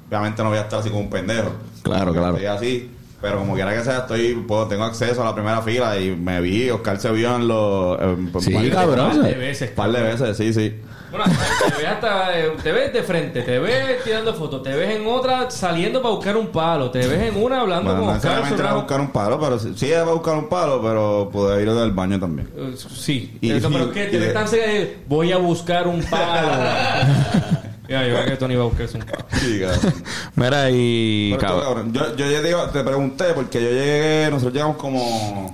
Obviamente 0.10 0.44
no 0.44 0.50
voy 0.50 0.58
a 0.58 0.62
estar 0.62 0.80
así 0.80 0.90
como 0.90 1.02
un 1.02 1.10
pendejo. 1.10 1.52
Claro, 1.84 2.12
claro. 2.14 2.36
Estoy 2.36 2.46
así. 2.48 2.92
Pero 3.22 3.40
como 3.40 3.56
quiera 3.56 3.74
que 3.74 3.82
sea, 3.86 4.00
estoy, 4.00 4.34
puedo, 4.46 4.68
tengo 4.68 4.84
acceso 4.84 5.22
a 5.22 5.26
la 5.26 5.34
primera 5.34 5.62
fila 5.62 5.98
y 5.98 6.14
me 6.14 6.42
vi. 6.42 6.70
Oscar 6.70 7.00
se 7.00 7.10
vio 7.14 7.34
en 7.38 7.48
los. 7.48 7.98
en- 8.02 8.34
Sí, 8.42 8.70
cabrón. 8.70 9.12
Un 9.12 9.22
par 9.22 9.24
de 9.32 9.36
veces. 9.36 9.70
Un 9.70 9.76
par 9.76 9.92
de 9.94 10.02
veces, 10.04 10.36
sí, 10.38 10.54
sí. 10.54 10.76
Bueno, 11.14 11.26
te 11.70 11.78
ves 11.78 11.88
hasta, 11.88 12.40
eh, 12.40 12.52
te 12.64 12.72
ves 12.72 12.92
de 12.92 13.04
frente, 13.04 13.44
te 13.44 13.60
ves 13.60 14.04
tirando 14.04 14.34
fotos, 14.34 14.64
te 14.64 14.74
ves 14.74 14.96
en 14.96 15.06
otra 15.06 15.52
saliendo 15.52 16.02
para 16.02 16.16
buscar 16.16 16.36
un 16.36 16.48
palo, 16.48 16.90
te 16.90 17.06
ves 17.08 17.32
en 17.32 17.42
una 17.44 17.62
hablando 17.62 17.92
Bueno, 17.92 18.00
no 18.00 18.06
con 18.08 18.16
Oscar 18.16 18.32
necesariamente 18.32 18.62
era 18.62 18.70
sobre- 18.72 18.82
buscar 18.82 19.00
un 19.02 19.12
palo, 19.12 19.40
pero 19.40 19.60
sí, 19.60 19.74
sí 19.76 19.92
era 19.92 20.04
buscar 20.06 20.36
un 20.40 20.50
palo, 20.50 20.82
pero 20.82 21.30
pude 21.32 21.62
ir 21.62 21.70
al 21.70 21.92
baño 21.92 22.20
también. 22.20 22.50
Eh, 22.58 22.74
Sí, 22.92 23.38
Y- 23.42 23.52
Eso, 23.52 23.70
pero 23.72 23.86
y- 23.86 23.92
que 23.92 24.08
y 24.08 24.10
te 24.12 24.18
ves 24.18 24.34
tan 24.34 24.48
cerca 24.48 24.66
de 24.68 25.04
voy 25.08 25.32
a 25.32 25.38
buscar 25.38 25.88
un 25.88 26.02
palo. 26.04 26.48
ya, 27.88 28.08
yo 28.08 28.14
creo 28.16 28.26
que 28.26 28.38
Tony 28.38 28.56
va 28.56 28.64
a 28.64 28.68
buscarse 28.68 28.98
un 28.98 29.04
palo. 29.06 29.26
Sí, 29.34 29.60
cabrón. 29.62 29.94
Mira, 30.36 30.70
y. 30.72 31.34
Pero 31.38 31.48
esto, 31.54 31.62
cabrón. 31.64 31.92
cabrón, 31.92 31.94
Yo, 31.94 32.16
yo 32.26 32.32
ya 32.32 32.42
te, 32.42 32.50
iba- 32.50 32.72
te 32.72 32.84
pregunté 32.84 33.26
porque 33.36 33.62
yo 33.62 33.70
llegué, 33.70 34.28
nosotros 34.32 34.54
llegamos 34.54 34.78
como 34.78 35.54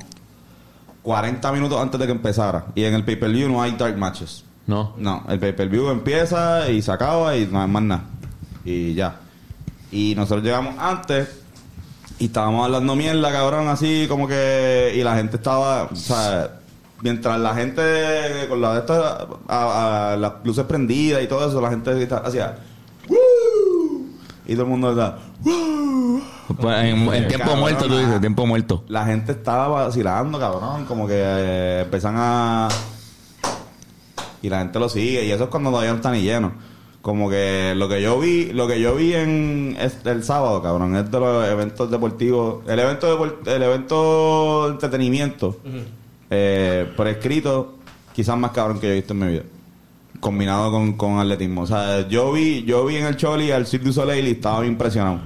40 1.03 1.51
minutos 1.51 1.81
antes 1.81 1.99
de 1.99 2.05
que 2.05 2.11
empezara. 2.13 2.67
Y 2.75 2.85
en 2.85 2.93
el 2.93 3.03
pay-per-view 3.03 3.49
no 3.49 3.61
hay 3.61 3.71
dark 3.71 3.97
matches. 3.97 4.45
¿No? 4.67 4.93
No, 4.97 5.23
el 5.29 5.39
pay-per-view 5.39 5.89
empieza 5.89 6.69
y 6.69 6.81
se 6.81 6.91
acaba 6.91 7.35
y 7.35 7.47
no 7.47 7.61
hay 7.61 7.67
más 7.67 7.81
nada. 7.83 8.03
Y 8.63 8.93
ya. 8.93 9.15
Y 9.91 10.13
nosotros 10.15 10.43
llegamos 10.43 10.75
antes 10.77 11.27
y 12.19 12.25
estábamos 12.25 12.65
hablando 12.65 12.95
mierda, 12.95 13.31
cabrón, 13.31 13.67
así 13.67 14.05
como 14.07 14.27
que... 14.27 14.93
Y 14.95 15.01
la 15.03 15.15
gente 15.15 15.37
estaba... 15.37 15.83
O 15.85 15.95
sea, 15.95 16.51
mientras 17.01 17.39
la 17.39 17.55
gente 17.55 17.81
con 18.47 18.61
la 18.61 18.73
de 18.73 18.79
estas... 18.81 19.27
a- 19.47 20.11
a- 20.13 20.17
las 20.17 20.33
luces 20.43 20.65
prendidas 20.65 21.23
y 21.23 21.27
todo 21.27 21.47
eso, 21.49 21.59
la 21.61 21.69
gente 21.71 22.07
hacía... 22.23 22.57
"Woo". 23.07 24.05
Y 24.45 24.53
todo 24.53 24.63
el 24.63 24.69
mundo 24.69 24.91
está... 24.91 25.17
"Woo". 25.43 26.21
Pues, 26.59 26.83
en, 26.83 26.97
en 27.13 27.27
tiempo 27.27 27.37
Cabrón, 27.45 27.59
muerto, 27.59 27.85
tú 27.87 27.97
dices, 27.97 28.19
tiempo 28.19 28.45
muerto. 28.45 28.83
La 28.87 29.05
gente 29.05 29.31
estaba 29.31 29.67
vacilando, 29.67 30.39
cabrón. 30.39 30.85
Como 30.85 31.07
que 31.07 31.13
eh, 31.15 31.81
empiezan 31.85 32.15
a. 32.17 32.67
Y 34.41 34.49
la 34.49 34.59
gente 34.59 34.79
lo 34.79 34.89
sigue. 34.89 35.25
Y 35.25 35.31
eso 35.31 35.45
es 35.45 35.49
cuando 35.49 35.69
todavía 35.69 35.91
no 35.91 35.97
está 35.97 36.11
ni 36.11 36.21
lleno. 36.21 36.51
Como 37.01 37.29
que 37.29 37.73
lo 37.75 37.87
que 37.87 38.01
yo 38.01 38.19
vi, 38.19 38.51
lo 38.51 38.67
que 38.67 38.79
yo 38.81 38.95
vi 38.95 39.13
en 39.13 39.77
es- 39.79 40.05
el 40.05 40.23
sábado, 40.23 40.61
cabrón, 40.61 40.95
es 40.97 41.09
de 41.09 41.19
los 41.19 41.47
eventos 41.47 41.89
deportivos. 41.89 42.63
El 42.67 42.77
evento 42.79 43.37
el 43.45 43.63
evento 43.63 44.65
de 44.67 44.71
entretenimiento 44.73 45.57
eh, 46.29 46.91
por 46.97 47.07
escrito, 47.07 47.75
quizás 48.13 48.37
más 48.37 48.51
cabrón 48.51 48.79
que 48.79 48.87
yo 48.87 48.93
he 48.93 48.95
visto 48.97 49.13
en 49.13 49.19
mi 49.19 49.27
vida. 49.27 49.43
Combinado 50.19 50.71
con, 50.71 50.93
con 50.93 51.19
atletismo. 51.19 51.61
O 51.61 51.67
sea, 51.67 52.07
yo 52.09 52.33
vi, 52.33 52.63
yo 52.63 52.85
vi 52.85 52.97
en 52.97 53.05
el 53.05 53.15
Choli 53.15 53.51
al 53.51 53.65
Cirque 53.65 53.85
du 53.85 53.93
Soleil 53.93 54.27
y 54.27 54.31
estaba 54.31 54.65
impresionado. 54.65 55.19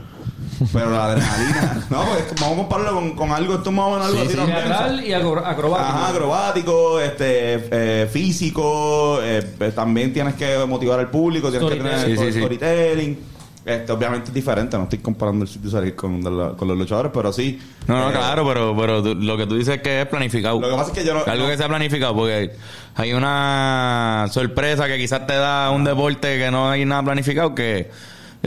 Pero 0.72 0.92
la 0.92 1.06
adrenalina, 1.06 1.86
no, 1.90 2.16
es 2.16 2.24
que 2.24 2.36
vamos 2.42 2.54
a 2.54 2.58
compararlo 2.62 2.94
con, 2.94 3.12
con 3.16 3.32
algo, 3.32 3.56
esto 3.56 3.70
es 3.70 3.76
más 3.76 3.86
o 3.86 3.92
menos 3.92 4.06
algo 4.08 4.22
así 4.22 4.34
sea. 4.34 4.46
Teatral 4.46 5.06
y 5.06 5.14
acro- 5.14 5.46
acrobático. 5.46 5.90
Ajá, 5.90 6.08
acrobático, 6.10 7.00
este, 7.00 7.68
eh, 7.72 8.08
físico, 8.12 9.20
eh, 9.22 9.42
también 9.76 10.14
tienes 10.14 10.36
que 10.36 10.58
motivar 10.68 11.00
al 11.00 11.10
público, 11.10 11.50
tienes 11.50 11.70
que 11.70 11.76
tener 11.78 11.94
Storytelling. 12.00 12.18
Sí, 12.20 12.26
sí, 12.26 12.32
sí. 12.34 12.40
storytelling. 12.40 13.34
Este, 13.66 13.94
obviamente 13.94 14.28
es 14.28 14.34
diferente, 14.34 14.76
no 14.78 14.84
estoy 14.84 15.00
comparando 15.00 15.46
el 15.46 15.50
sitio 15.50 15.70
salir 15.70 15.96
con, 15.96 16.22
de 16.22 16.30
la- 16.30 16.50
con 16.50 16.68
los 16.68 16.78
luchadores, 16.78 17.12
pero 17.14 17.32
sí. 17.32 17.62
No, 17.88 17.98
no, 17.98 18.10
eh, 18.10 18.12
claro, 18.14 18.46
pero, 18.46 18.76
pero 18.78 19.02
tú- 19.02 19.16
lo 19.16 19.38
que 19.38 19.48
tú 19.48 19.56
dices 19.56 19.78
es 19.78 19.82
que 19.82 20.02
es 20.02 20.08
planificado. 20.08 20.60
Lo 20.60 20.70
que 20.70 20.76
pasa 20.76 20.92
es 20.92 20.98
que 20.98 21.06
yo 21.06 21.14
no- 21.14 21.22
Algo 21.26 21.46
no- 21.46 21.50
que 21.50 21.58
se 21.58 21.64
ha 21.64 21.68
planificado, 21.70 22.14
porque 22.14 22.52
hay 22.96 23.14
una 23.14 24.28
sorpresa 24.32 24.88
que 24.88 24.98
quizás 24.98 25.26
te 25.26 25.36
da 25.36 25.72
un 25.72 25.86
deporte 25.86 26.38
que 26.38 26.52
no 26.52 26.70
hay 26.70 26.84
nada 26.84 27.04
planificado 27.04 27.56
que 27.56 27.90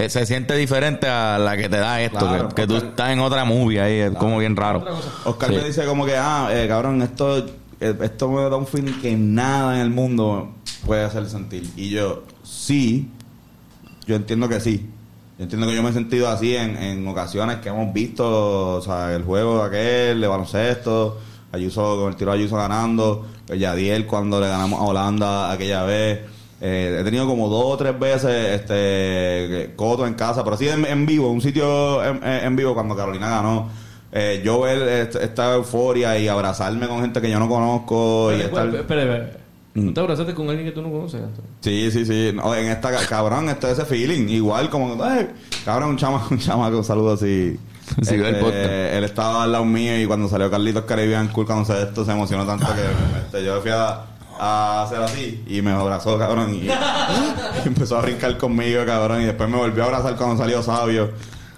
se 0.09 0.27
siente 0.27 0.55
diferente 0.57 1.09
a 1.09 1.39
la 1.39 1.57
que 1.57 1.69
te 1.69 1.79
da 1.79 2.01
esto, 2.03 2.19
Claro, 2.19 2.49
que, 2.51 2.55
que 2.55 2.67
tú 2.67 2.77
estás 2.77 3.11
en 3.11 3.21
otra 3.21 3.45
movie 3.45 3.81
ahí, 3.81 3.99
es 4.01 4.11
como 4.13 4.39
bien 4.39 4.55
raro. 4.55 4.85
Oscar 5.25 5.49
Sí. 5.51 5.57
me 5.57 5.65
dice 5.65 5.85
como 5.87 6.05
que, 6.05 6.15
ah, 6.17 6.49
eh, 6.53 6.67
cabrón, 6.69 7.01
esto, 7.03 7.39
eh, 7.81 7.95
esto 8.03 8.31
me 8.31 8.43
da 8.43 8.57
un 8.57 8.67
feeling 8.67 9.01
que 9.01 9.17
nada 9.17 9.77
en 9.77 9.81
el 9.81 9.91
mundo 9.91 10.53
puede 10.85 11.03
hacer 11.05 11.27
sentir. 11.29 11.71
Y 11.77 11.89
yo, 11.91 12.25
sí, 12.43 13.09
yo 14.07 14.17
entiendo 14.17 14.49
que 14.49 14.61
sí. 14.61 14.91
Yo 15.39 15.45
entiendo 15.45 15.67
que 15.67 15.75
yo 15.75 15.83
me 15.83 15.91
he 15.91 15.93
sentido 15.93 16.29
así 16.29 16.57
en, 16.57 16.77
en 16.77 17.07
ocasiones 17.09 17.57
que 17.57 17.69
hemos 17.71 17.93
visto, 17.93 18.77
o 18.77 18.81
sea, 18.83 19.15
el 19.15 19.23
juego 19.23 19.59
de 19.61 19.67
aquel, 19.67 20.21
de 20.21 20.27
baloncesto, 20.27 21.19
Ayuso 21.53 21.97
con 21.99 22.09
el 22.11 22.17
tiro 22.17 22.33
de 22.33 22.39
Ayuso 22.39 22.57
ganando, 22.57 23.25
el 23.49 23.59
Yadiel 23.59 24.05
cuando 24.07 24.41
le 24.41 24.49
ganamos 24.49 24.79
a 24.81 24.83
Holanda 24.85 25.51
aquella 25.53 25.85
vez. 25.85 26.21
Eh, 26.61 26.99
he 27.01 27.05
tenido 27.05 27.27
como 27.27 27.49
dos 27.49 27.65
o 27.67 27.77
tres 27.77 27.99
veces 27.99 28.61
este 28.61 29.73
Coto 29.77 30.07
en 30.07 30.15
casa, 30.15 30.43
pero 30.43 30.57
sí 30.57 30.69
en, 30.69 30.85
en 30.87 31.05
vivo, 31.07 31.31
un 31.31 31.41
sitio 31.43 32.03
en, 32.05 32.23
en 32.25 32.57
vivo 32.57 32.75
cuando 32.75 32.97
Carolina 32.97 33.29
ganó. 33.29 33.69
Eh, 34.13 34.41
yo 34.45 34.61
ver 34.63 34.81
est- 34.89 35.17
esta 35.17 35.55
euforia 35.55 36.19
y 36.19 36.29
abrazarme 36.29 36.89
con 36.89 37.01
gente 37.03 37.21
que 37.21 37.31
yo 37.31 37.39
no 37.39 37.49
conozco 37.49 38.31
y 38.33 38.41
Espera, 38.41 38.65
estar... 38.65 38.81
espera, 38.81 39.03
espera. 39.03 39.31
Mm. 39.75 39.87
¿Tú 39.89 39.93
te 39.93 40.01
abrazaste 40.01 40.33
con 40.35 40.49
alguien 40.49 40.67
que 40.67 40.73
tú 40.73 40.81
no 40.81 40.91
conoces? 40.91 41.21
Sí, 41.61 41.91
sí, 41.91 42.07
sí. 42.07 42.31
No, 42.35 42.55
en 42.55 42.69
esta, 42.69 42.91
ca- 42.91 43.07
cabrón, 43.07 43.51
este 43.51 43.71
ese 43.73 43.85
feeling. 43.85 44.27
Igual 44.31 44.71
como, 44.71 44.97
ay, 45.05 45.29
cabrón, 45.67 45.91
un 45.91 45.97
chamaco, 45.99 46.29
un 46.31 46.39
chamaco, 46.39 46.79
un 46.79 46.85
saludo 46.85 47.13
así. 47.13 47.59
Sí, 48.03 48.15
el 48.15 48.37
podcast. 48.39 48.57
él 48.57 49.05
estaba 49.05 49.43
al 49.45 49.53
lado 49.53 49.65
mío 49.67 50.01
y 50.01 50.07
cuando 50.07 50.29
salió 50.29 50.51
Carlitos 50.51 50.85
Caribbean 50.85 51.29
Cool, 51.29 51.45
cuando 51.47 51.67
se 51.67 51.83
esto, 51.83 52.05
se 52.07 52.13
emocionó 52.13 52.47
tanto 52.47 52.67
que 52.75 53.19
este, 53.27 53.45
yo 53.45 53.61
fui 53.61 53.71
a, 53.71 54.01
a 54.39 54.83
hacer 54.83 55.03
así 55.03 55.45
y 55.47 55.63
me 55.63 55.73
abrazó, 55.73 56.19
cabrón, 56.19 56.55
y, 56.55 56.67
y 56.67 56.71
empezó 57.67 57.99
a 57.99 58.03
brincar 58.03 58.37
conmigo, 58.39 58.85
cabrón, 58.85 59.23
y 59.23 59.25
después 59.27 59.49
me 59.49 59.57
volvió 59.57 59.83
a 59.83 59.87
abrazar 59.87 60.17
cuando 60.17 60.37
salió 60.37 60.63
Sabio. 60.63 61.11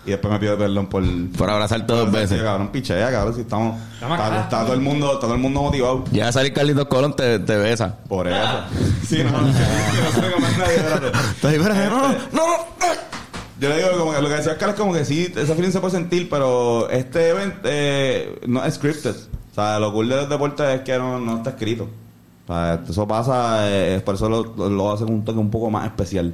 Y 0.07 0.11
después 0.13 0.33
me 0.33 0.39
pidió 0.39 0.57
perdón 0.57 0.87
por... 0.87 1.03
Por 1.37 1.51
abrazarte 1.51 1.93
dos 1.93 2.11
veces. 2.11 2.39
Sí, 2.39 2.45
cabrón, 2.45 2.69
pichea, 2.69 3.11
cabrón, 3.11 3.35
si 3.35 3.43
estamos... 3.43 3.79
Está, 3.93 4.15
acá. 4.15 4.41
está 4.41 4.65
todo 4.65 4.73
el 4.73 4.81
mundo, 4.81 5.09
está 5.09 5.21
todo 5.27 5.35
el 5.35 5.41
mundo 5.41 5.61
motivado. 5.61 6.05
Ya 6.11 6.29
a 6.29 6.33
salir 6.33 6.55
Carlitos 6.55 6.87
Colón 6.87 7.15
te, 7.15 7.39
te 7.41 7.57
besa. 7.59 7.99
Por 8.09 8.27
eso. 8.27 8.39
Sí, 9.07 9.23
no, 9.23 9.33
no, 9.33 9.41
no 9.43 9.53
no, 11.91 12.09
no. 12.33 12.43
Yo 13.61 13.69
le 13.69 13.77
digo 13.77 13.99
como 13.99 14.15
que 14.15 14.23
lo 14.23 14.29
que 14.29 14.35
decía 14.37 14.53
es 14.53 14.75
como 14.75 14.93
que 14.95 15.05
sí, 15.05 15.33
ese 15.37 15.55
feeling 15.55 15.73
se 15.73 15.81
puede 15.81 15.93
sentir, 15.93 16.29
pero 16.31 16.89
este 16.91 17.31
evento 17.31 17.59
eh, 17.65 18.39
no 18.47 18.65
es 18.65 18.75
scripted. 18.77 19.17
O 19.51 19.55
sea, 19.55 19.81
lo 19.81 19.93
cool 19.93 20.09
de 20.09 20.17
los 20.17 20.29
deportes 20.29 20.67
es 20.77 20.81
que 20.83 20.97
no, 20.97 21.19
no 21.19 21.39
está 21.39 21.51
escrito. 21.51 21.89
O 22.49 22.53
sea, 22.55 22.81
eso 22.89 23.07
pasa, 23.07 23.69
eh, 23.69 24.01
por 24.01 24.15
eso 24.15 24.29
lo, 24.29 24.69
lo, 24.71 24.93
hacen 24.93 25.13
un 25.13 25.23
toque 25.23 25.39
un 25.39 25.51
poco 25.51 25.71
más 25.71 25.85
especial. 25.85 26.33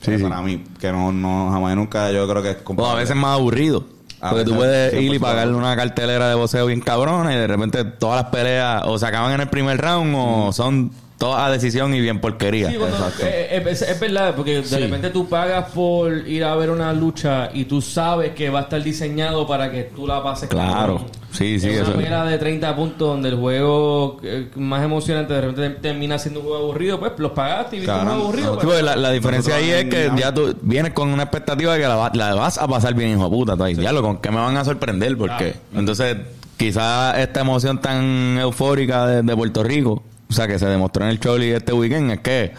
Sí, 0.00 0.18
sí. 0.18 0.22
Para 0.22 0.42
mí, 0.42 0.62
que 0.78 0.92
no, 0.92 1.10
no 1.10 1.50
jamás 1.50 1.72
y 1.72 1.76
nunca 1.76 2.12
yo 2.12 2.28
creo 2.28 2.42
que 2.42 2.50
es 2.50 2.56
O 2.76 2.86
a 2.86 2.94
veces 2.94 3.16
más 3.16 3.38
aburrido. 3.38 3.86
A 4.20 4.30
Porque 4.30 4.44
tú 4.44 4.50
veces, 4.52 4.58
puedes 4.58 4.94
ir 5.02 5.14
y 5.14 5.18
100%. 5.18 5.20
pagarle 5.20 5.54
una 5.54 5.74
cartelera 5.74 6.28
de 6.28 6.34
boxeo 6.34 6.66
bien 6.66 6.80
cabrona 6.80 7.32
y 7.32 7.36
de 7.38 7.46
repente 7.46 7.84
todas 7.84 8.22
las 8.22 8.30
peleas 8.30 8.82
o 8.84 8.98
se 8.98 9.06
acaban 9.06 9.32
en 9.32 9.40
el 9.40 9.48
primer 9.48 9.80
round 9.80 10.14
o 10.16 10.52
son 10.52 10.90
todas 11.18 11.40
a 11.46 11.50
decisión 11.50 11.94
y 11.94 12.00
bien 12.00 12.20
porquería. 12.20 12.70
Sí, 12.70 12.76
Exacto. 12.76 13.22
eh, 13.24 13.62
es, 13.70 13.82
es 13.82 14.00
verdad, 14.00 14.34
porque 14.34 14.56
de 14.56 14.64
Sí. 14.64 14.76
repente 14.76 15.10
tú 15.10 15.28
pagas 15.28 15.70
por 15.72 16.12
ir 16.28 16.44
a 16.44 16.54
ver 16.56 16.70
una 16.70 16.92
lucha 16.92 17.50
y 17.54 17.64
tú 17.64 17.80
sabes 17.80 18.32
que 18.32 18.50
va 18.50 18.60
a 18.60 18.62
estar 18.62 18.82
diseñado 18.82 19.46
para 19.46 19.70
que 19.70 19.84
tú 19.84 20.06
la 20.06 20.22
pases. 20.22 20.48
Claro. 20.48 20.72
cabrón. 20.96 21.04
Sí, 21.30 21.58
sí, 21.58 21.68
Es 21.68 21.80
eso. 21.80 21.90
una 21.92 21.96
pelea 22.02 22.24
de 22.24 22.38
30 22.38 22.76
puntos 22.76 23.08
donde 23.08 23.28
el 23.28 23.36
juego 23.36 24.18
eh, 24.22 24.50
más 24.54 24.84
emocionante 24.84 25.32
de 25.34 25.40
repente 25.40 25.80
termina 25.80 26.16
siendo 26.18 26.40
un 26.40 26.46
juego 26.46 26.62
aburrido, 26.64 27.00
pues 27.00 27.12
los 27.18 27.32
pagaste 27.32 27.76
y 27.76 27.80
viste 27.80 27.92
un 27.92 27.98
Cabrón. 27.98 28.14
juego 28.16 28.28
aburrido. 28.28 28.58
Pues. 28.60 28.82
la, 28.84 28.94
la 28.96 29.10
diferencia 29.10 29.56
ahí 29.56 29.70
es 29.70 29.84
que 29.86 30.10
ya 30.16 30.32
tú 30.32 30.54
vienes 30.62 30.92
con 30.92 31.08
una 31.08 31.24
expectativa 31.24 31.74
de 31.74 31.80
que 31.80 31.88
la, 31.88 31.96
va- 31.96 32.10
la 32.14 32.34
vas 32.34 32.58
a 32.58 32.68
pasar 32.68 32.94
bien, 32.94 33.10
hijo 33.10 33.24
de 33.24 33.30
puta. 33.30 33.56
Tú 33.56 33.64
ahí, 33.64 33.74
diablo, 33.74 34.02
¿con 34.02 34.18
qué 34.18 34.30
me 34.30 34.36
van 34.36 34.56
a 34.56 34.64
sorprender? 34.64 35.16
Porque 35.16 35.54
entonces 35.74 36.16
quizás 36.56 37.18
esta 37.18 37.40
emoción 37.40 37.80
tan 37.80 38.38
eufórica 38.38 39.06
de, 39.06 39.22
de 39.22 39.36
Puerto 39.36 39.64
Rico, 39.64 40.04
o 40.34 40.36
sea, 40.36 40.48
que 40.48 40.58
se 40.58 40.66
demostró 40.66 41.04
en 41.04 41.10
el 41.10 41.20
Choli 41.20 41.50
este 41.50 41.72
weekend, 41.72 42.10
es 42.10 42.20
que, 42.20 42.52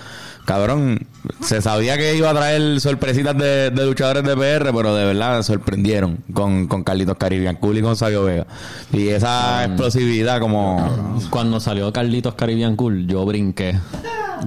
cabrón, 0.45 1.05
se 1.41 1.61
sabía 1.61 1.97
que 1.97 2.15
iba 2.15 2.29
a 2.29 2.33
traer 2.33 2.79
sorpresitas 2.79 3.37
de, 3.37 3.69
de 3.71 3.85
luchadores 3.85 4.23
de 4.23 4.33
PR, 4.35 4.71
pero 4.73 4.95
de 4.95 5.05
verdad 5.05 5.41
sorprendieron 5.43 6.19
con, 6.33 6.67
con 6.67 6.83
Carlitos 6.83 7.17
Caribbean 7.17 7.55
Cool 7.57 7.79
y 7.79 7.81
con 7.81 7.95
Sabio 7.95 8.23
Vega. 8.23 8.47
Y 8.93 9.09
esa 9.09 9.65
explosividad 9.65 10.39
como... 10.39 11.19
Cuando 11.29 11.59
salió 11.59 11.91
Carlitos 11.91 12.35
Caribbean 12.35 12.75
Cool, 12.75 13.07
yo 13.07 13.25
brinqué. 13.25 13.77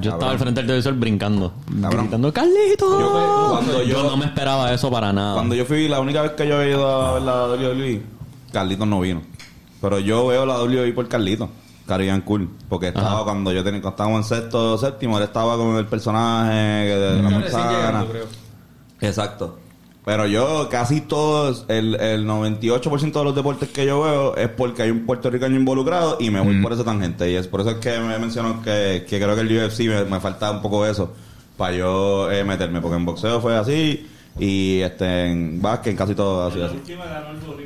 Yo 0.01 0.13
estaba 0.13 0.33
al 0.33 0.39
frente 0.39 0.61
del 0.61 0.67
televisor 0.67 0.95
brincando. 0.95 1.53
Cabrón. 1.81 2.03
Gritando, 2.05 2.33
¡Carlitos! 2.33 3.01
Yo- 3.01 3.49
cuando 3.53 3.83
yo, 3.83 4.03
yo- 4.03 4.03
no 4.11 4.17
me 4.17 4.27
esperaba 4.27 4.73
eso 4.73 4.91
para 4.91 5.13
nada. 5.13 5.35
Cuando 5.35 5.55
yo 5.55 5.65
fui, 5.65 5.89
la 5.89 6.01
única 6.01 6.23
vez 6.23 6.33
que 6.33 6.47
yo 6.47 6.61
he 6.63 6.71
ido 6.71 6.87
a 6.89 7.15
ver 7.15 7.23
la 7.23 7.47
WWE, 7.47 8.03
Carlitos 8.53 8.87
no 8.87 9.01
vino. 9.01 9.23
Pero 9.81 9.99
yo 9.99 10.27
veo 10.27 10.45
la 10.45 10.59
WWE 10.63 10.93
por 10.93 11.09
Carlitos. 11.09 11.49
Caribbean 11.89 12.21
Cool. 12.21 12.49
Porque 12.69 12.89
estaba 12.89 13.25
cuando 13.25 13.51
yo 13.51 13.65
tenía, 13.65 13.81
cuando 13.81 13.97
estábamos 13.97 14.31
en 14.31 14.37
sexto 14.39 14.75
o 14.75 14.79
séptimo, 14.79 15.17
él 15.17 15.25
estaba 15.25 15.57
con 15.57 15.75
el 15.77 15.87
personaje 15.87 16.53
de 16.55 17.23
la 17.23 17.31
manzana. 17.31 18.07
Exacto. 19.01 19.59
Pero 20.05 20.27
yo 20.27 20.69
casi 20.71 21.03
todos, 21.03 21.65
el, 21.69 21.95
el 21.97 22.27
98% 22.27 23.13
de 23.13 23.25
los 23.25 23.35
deportes 23.35 23.69
que 23.71 23.85
yo 23.85 24.03
veo 24.03 24.37
es 24.37 24.49
porque 24.49 24.83
hay 24.83 24.91
un 24.91 25.05
puertorriqueño 25.05 25.57
involucrado 25.57 26.17
y 26.21 26.31
me 26.31 26.41
voy 26.41 26.63
por 26.63 26.73
esa 26.73 26.85
tangente. 26.85 27.31
Y 27.31 27.35
es 27.35 27.47
por 27.47 27.61
eso 27.63 27.71
es 27.71 27.77
que 27.77 27.99
me 27.99 28.19
menciono 28.19 28.63
que, 28.63 29.05
que 29.09 29.21
creo 29.21 29.35
que 29.35 29.41
el 29.43 29.65
UFC 29.65 29.81
me, 29.81 30.05
me 30.05 30.21
falta 30.21 30.51
un 30.51 30.63
poco 30.63 30.87
eso 30.87 31.13
para 31.57 31.75
yo 31.75 32.31
eh, 32.31 32.45
meterme. 32.45 32.81
Porque 32.81 32.97
en 32.97 33.05
boxeo 33.05 33.41
fue 33.41 33.57
así 33.57 34.07
y 34.39 34.81
este 34.81 35.27
en 35.27 35.61
básquet 35.61 35.91
en 35.91 35.97
casi 35.97 36.15
todo 36.15 36.47
ha 36.47 36.53
sido 36.53 36.67
así. 36.67 36.77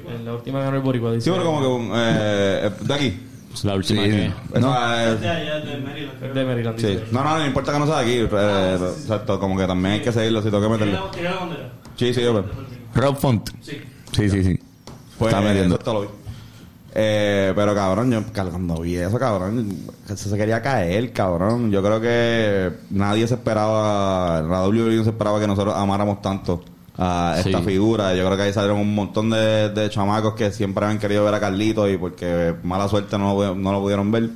En 0.09 0.25
la 0.25 0.35
última 0.35 0.61
ganó 0.61 0.77
el 0.77 0.83
Boricua. 0.83 1.13
dice. 1.13 1.25
Sí, 1.25 1.31
pero 1.31 1.45
como 1.45 1.61
que 1.61 1.67
un, 1.67 1.93
eh, 1.95 2.71
de 2.81 2.95
aquí. 2.95 3.21
La 3.65 3.75
última 3.75 4.03
Sí. 4.05 4.11
que... 4.11 4.33
Esa 4.55 5.05
es- 5.13 5.15
Es 5.15 6.35
de 6.35 6.45
Maryland. 6.45 6.79
sí. 6.81 6.99
No, 7.13 7.23
no, 7.23 7.39
no 7.39 7.47
importa 7.47 7.73
que 7.73 7.79
no 7.79 7.87
sea 7.87 7.99
de 7.99 8.03
aquí. 8.03 8.29
eh, 8.35 8.79
exacto, 8.99 9.39
como 9.39 9.57
que 9.57 9.67
también 9.67 9.95
hay 9.95 10.01
que 10.01 10.13
seguirlo 10.13 10.41
si 10.43 10.51
tengo 10.51 10.63
que 10.63 10.69
meterle. 10.69 10.99
Sí, 11.97 12.15
sí, 12.15 12.23
yo 12.23 12.33
pues. 12.33 12.45
Rob 12.95 13.17
Font. 13.17 13.49
Sí. 13.61 13.81
Sí, 14.13 14.31
sí, 14.31 14.45
sí. 14.45 14.59
Pues, 15.19 15.33
Está 15.33 15.45
metiendo. 15.47 15.75
eso 15.77 15.85
te 15.85 15.93
lo 15.93 16.01
vi. 16.03 16.09
Eh, 16.95 17.53
pero 17.57 17.75
cabrón, 17.75 18.11
yo 18.11 18.23
cuando 18.35 18.81
vi 18.83 18.97
eso, 18.97 19.19
cabrón, 19.19 19.75
eso 20.09 20.29
se 20.29 20.37
quería 20.37 20.61
caer, 20.61 21.13
cabrón. 21.13 21.71
Yo 21.71 21.83
creo 21.83 22.01
que 22.01 22.71
nadie 22.91 23.27
se 23.27 23.35
esperaba, 23.35 24.43
la 24.43 24.67
WWE 24.67 24.97
no 24.97 25.05
se 25.05 25.11
esperaba 25.11 25.41
que 25.41 25.47
nosotros 25.47 25.75
amáramos 25.77 26.21
tanto 26.21 26.63
a 26.99 27.37
esta 27.39 27.59
Sí. 27.59 27.65
figura. 27.65 28.15
Yo 28.15 28.25
creo 28.27 28.37
que 28.37 28.43
ahí 28.45 28.53
salieron 28.53 28.79
un 28.79 28.95
montón 28.95 29.31
de, 29.31 29.69
de 29.71 29.89
chamacos 29.91 30.35
que 30.35 30.51
siempre 30.53 30.85
habían 30.85 30.99
querido 30.99 31.25
ver 31.25 31.35
a 31.35 31.41
Carlitos 31.41 31.91
y 31.91 31.97
porque 31.97 32.55
mala 32.63 32.89
suerte 32.89 33.17
no, 33.19 33.35
lo- 33.35 33.55
no 33.55 33.73
lo 33.73 33.81
pudieron 33.81 34.11
ver. 34.11 34.29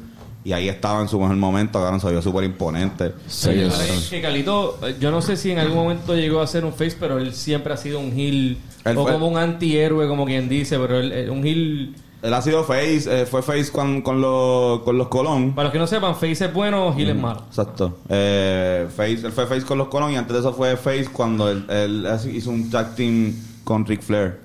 Y 0.44 0.52
ahí 0.52 0.68
estaba 0.68 1.00
en 1.02 1.08
su 1.08 1.18
mejor 1.18 1.34
momento, 1.36 1.80
cabrón, 1.80 2.00
se 2.00 2.08
vio 2.08 2.22
súper 2.22 2.44
imponente. 2.44 3.12
Sí, 3.26 3.50
Sí, 3.50 3.52
creo 3.52 4.10
que 4.10 4.22
Calito, 4.22 4.78
eh, 4.86 4.94
yo 5.00 5.10
no 5.10 5.20
sé 5.20 5.36
si 5.36 5.50
en 5.50 5.58
algún 5.58 5.76
momento 5.78 6.14
llegó 6.14 6.40
a 6.40 6.46
ser 6.46 6.64
un 6.64 6.72
face, 6.72 6.96
pero 7.00 7.18
él 7.18 7.34
siempre 7.34 7.72
ha 7.72 7.76
sido 7.76 7.98
un 7.98 8.12
heel 8.12 8.58
Él 8.84 8.96
o 8.96 9.02
fue- 9.02 9.12
como 9.12 9.26
un 9.26 9.38
antihéroe, 9.38 10.06
como 10.06 10.25
quien 10.25 10.48
dice, 10.48 10.78
pero 10.78 11.00
él, 11.00 11.28
un 11.30 11.44
heel. 11.44 11.94
Él 12.23 12.32
ha 12.35 12.42
sido 12.42 12.64
face, 12.64 13.04
eh, 13.23 13.26
fue 13.26 13.42
face 13.42 13.70
con, 13.70 14.02
con, 14.02 14.20
los, 14.20 14.80
con 14.80 14.96
los 14.99 15.08
Colón. 15.08 15.52
Para 15.54 15.64
los 15.64 15.73
que 15.73 15.78
no 15.78 15.87
sepan, 15.87 16.14
face 16.14 16.46
es 16.46 16.52
bueno, 16.52 16.92
heel 16.96 17.11
es 17.11 17.16
malo. 17.16 17.42
Exacto. 17.49 17.99
Eh, 18.08 18.88
face, 18.96 19.26
él 19.26 19.32
fue 19.32 19.46
Face 19.46 19.62
con 19.64 19.78
los 19.78 19.88
Colón 19.88 20.12
y 20.12 20.16
antes 20.16 20.32
de 20.32 20.40
eso 20.40 20.52
fue 20.52 20.76
Face 20.76 21.08
cuando 21.12 21.49
él, 21.50 21.64
él 21.68 22.06
hizo 22.32 22.50
un 22.50 22.70
tag 22.70 22.94
team 22.96 23.35
con 23.64 23.85
Ric 23.87 24.02
Flair. 24.02 24.40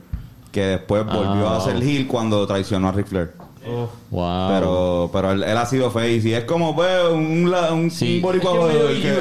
Que 0.51 0.61
después 0.65 1.05
volvió 1.05 1.47
Ah, 1.47 1.53
a 1.55 1.57
hacer 1.59 1.75
wow. 1.75 1.81
heel 1.83 2.07
cuando 2.07 2.45
traicionó 2.45 2.89
a 2.89 2.91
Ric 2.91 3.07
Flair. 3.07 3.31
Oh. 3.67 3.87
Wow. 4.09 4.49
Pero, 4.49 5.09
pero 5.13 5.31
él, 5.33 5.43
él 5.43 5.57
ha 5.57 5.65
sido 5.67 5.91
Face 5.91 6.21
y 6.27 6.33
es 6.33 6.45
como 6.45 6.75
pues, 6.75 6.89
un, 7.11 7.49
la- 7.51 7.71
un, 7.73 7.91
Sí. 7.91 8.05
un 8.05 8.15
Es, 8.15 8.21
boricua 8.21 8.51
es 8.91 8.99
que- 8.99 9.19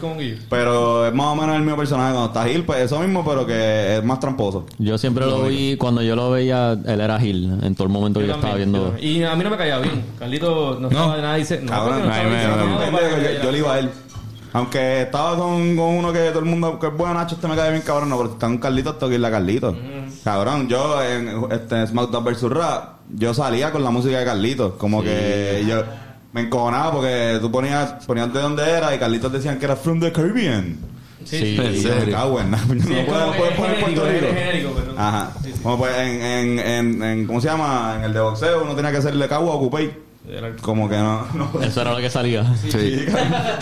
como. 0.00 0.16
Pero 0.50 1.06
es 1.06 1.14
más 1.14 1.26
o 1.28 1.34
menos 1.36 1.56
el 1.56 1.62
mismo 1.62 1.76
personaje 1.76 2.12
cuando 2.12 2.26
está 2.28 2.48
heel, 2.48 2.64
pues 2.64 2.80
eso 2.80 2.98
mismo, 3.00 3.24
pero 3.24 3.46
que 3.46 3.96
es 3.96 4.04
más 4.04 4.20
tramposo. 4.20 4.66
Yo 4.78 4.98
siempre 4.98 5.24
lo 5.26 5.44
vi, 5.44 5.76
cuando 5.76 6.02
yo 6.02 6.14
lo 6.16 6.30
veía, 6.30 6.72
él 6.72 7.00
era 7.00 7.18
Gil 7.18 7.58
en 7.62 7.74
todo 7.74 7.86
el 7.86 7.92
momento 7.92 8.20
que 8.20 8.26
yo, 8.26 8.34
estaba 8.34 8.50
también, 8.54 8.72
viendo. 8.72 8.88
yo 8.88 8.92
también. 8.92 9.16
Y 9.16 9.24
a 9.24 9.34
mí 9.34 9.44
no 9.44 9.50
me 9.50 9.56
caía 9.56 9.78
bien. 9.78 10.04
Carlito 10.18 10.78
no 10.80 10.88
estaba 10.88 11.16
de 11.16 11.22
nada 11.22 11.34
dice. 11.36 11.60
No, 11.62 11.70
Cabrón, 11.72 12.02
no 12.06 12.10
estaba 12.12 12.28
nada 12.90 13.16
que 13.16 13.34
yo, 13.38 13.42
yo 13.44 13.52
le 13.52 13.58
iba 13.58 13.74
a 13.74 13.78
él. 13.78 13.90
Aunque 14.56 15.02
estaba 15.02 15.36
con, 15.36 15.76
con 15.76 15.86
uno 15.86 16.12
que 16.12 16.30
todo 16.30 16.38
el 16.40 16.44
mundo, 16.46 16.78
que 16.78 16.86
es 16.86 16.96
bueno, 16.96 17.14
Nacho, 17.14 17.34
este 17.34 17.46
me 17.46 17.56
cae 17.56 17.70
bien 17.70 17.82
cabrón, 17.82 18.08
no, 18.08 18.16
pero 18.16 18.28
si 18.30 18.34
está 18.34 18.46
un 18.46 18.58
Carlitos, 18.58 18.98
tengo 18.98 19.08
que 19.10 19.14
irle 19.16 19.26
a 19.26 19.30
Carlitos. 19.30 19.76
Cabrón, 20.24 20.68
yo 20.68 21.02
en 21.02 21.44
este 21.52 21.86
SmackDown 21.86 22.24
vs. 22.24 22.42
Raw, 22.42 22.80
yo 23.14 23.34
salía 23.34 23.70
con 23.70 23.84
la 23.84 23.90
música 23.90 24.18
de 24.18 24.24
Carlitos, 24.24 24.72
como 24.74 25.02
que 25.02 25.64
yo 25.68 25.82
me 26.32 26.42
encojonaba 26.42 26.92
porque 26.92 27.38
tú 27.40 27.50
ponías, 27.50 28.04
ponías 28.06 28.32
de 28.32 28.40
dónde 28.40 28.68
era 28.68 28.94
y 28.94 28.98
Carlitos 28.98 29.30
decían 29.32 29.58
que 29.58 29.66
era 29.66 29.76
From 29.76 30.00
the 30.00 30.10
Caribbean. 30.12 30.76
Sí. 31.24 31.56
En 31.58 31.74
Y 31.74 31.82
yo 31.82 31.88
serio. 31.92 32.14
cago 32.16 32.40
en. 32.40 32.50
No 32.52 32.58
Sí, 32.58 32.94
puedo 33.06 33.32
poner 33.32 33.80
Puerto 33.80 34.04
Rico. 34.06 34.26
genérico, 34.32 34.72
pero- 34.76 34.94
Ajá. 34.96 35.32
Sí, 35.42 35.52
sí. 35.52 35.60
Como 35.62 35.78
pues 35.78 35.96
en, 35.98 36.22
en, 36.22 36.58
en, 36.60 37.02
en, 37.02 37.26
¿cómo 37.26 37.40
se 37.40 37.48
llama? 37.48 37.94
En 37.98 38.04
el 38.04 38.12
de 38.14 38.20
boxeo 38.20 38.62
uno 38.62 38.74
tenía 38.76 38.90
que 38.92 38.98
hacerle 38.98 39.26
cagua 39.28 39.54
o 39.54 39.58
cupey. 39.58 40.05
Era 40.28 40.56
Como 40.56 40.88
que 40.88 40.96
no, 40.96 41.26
no. 41.34 41.62
Eso 41.62 41.80
era 41.82 41.92
lo 41.92 41.98
que 41.98 42.10
salía. 42.10 42.44
Sí. 42.56 43.04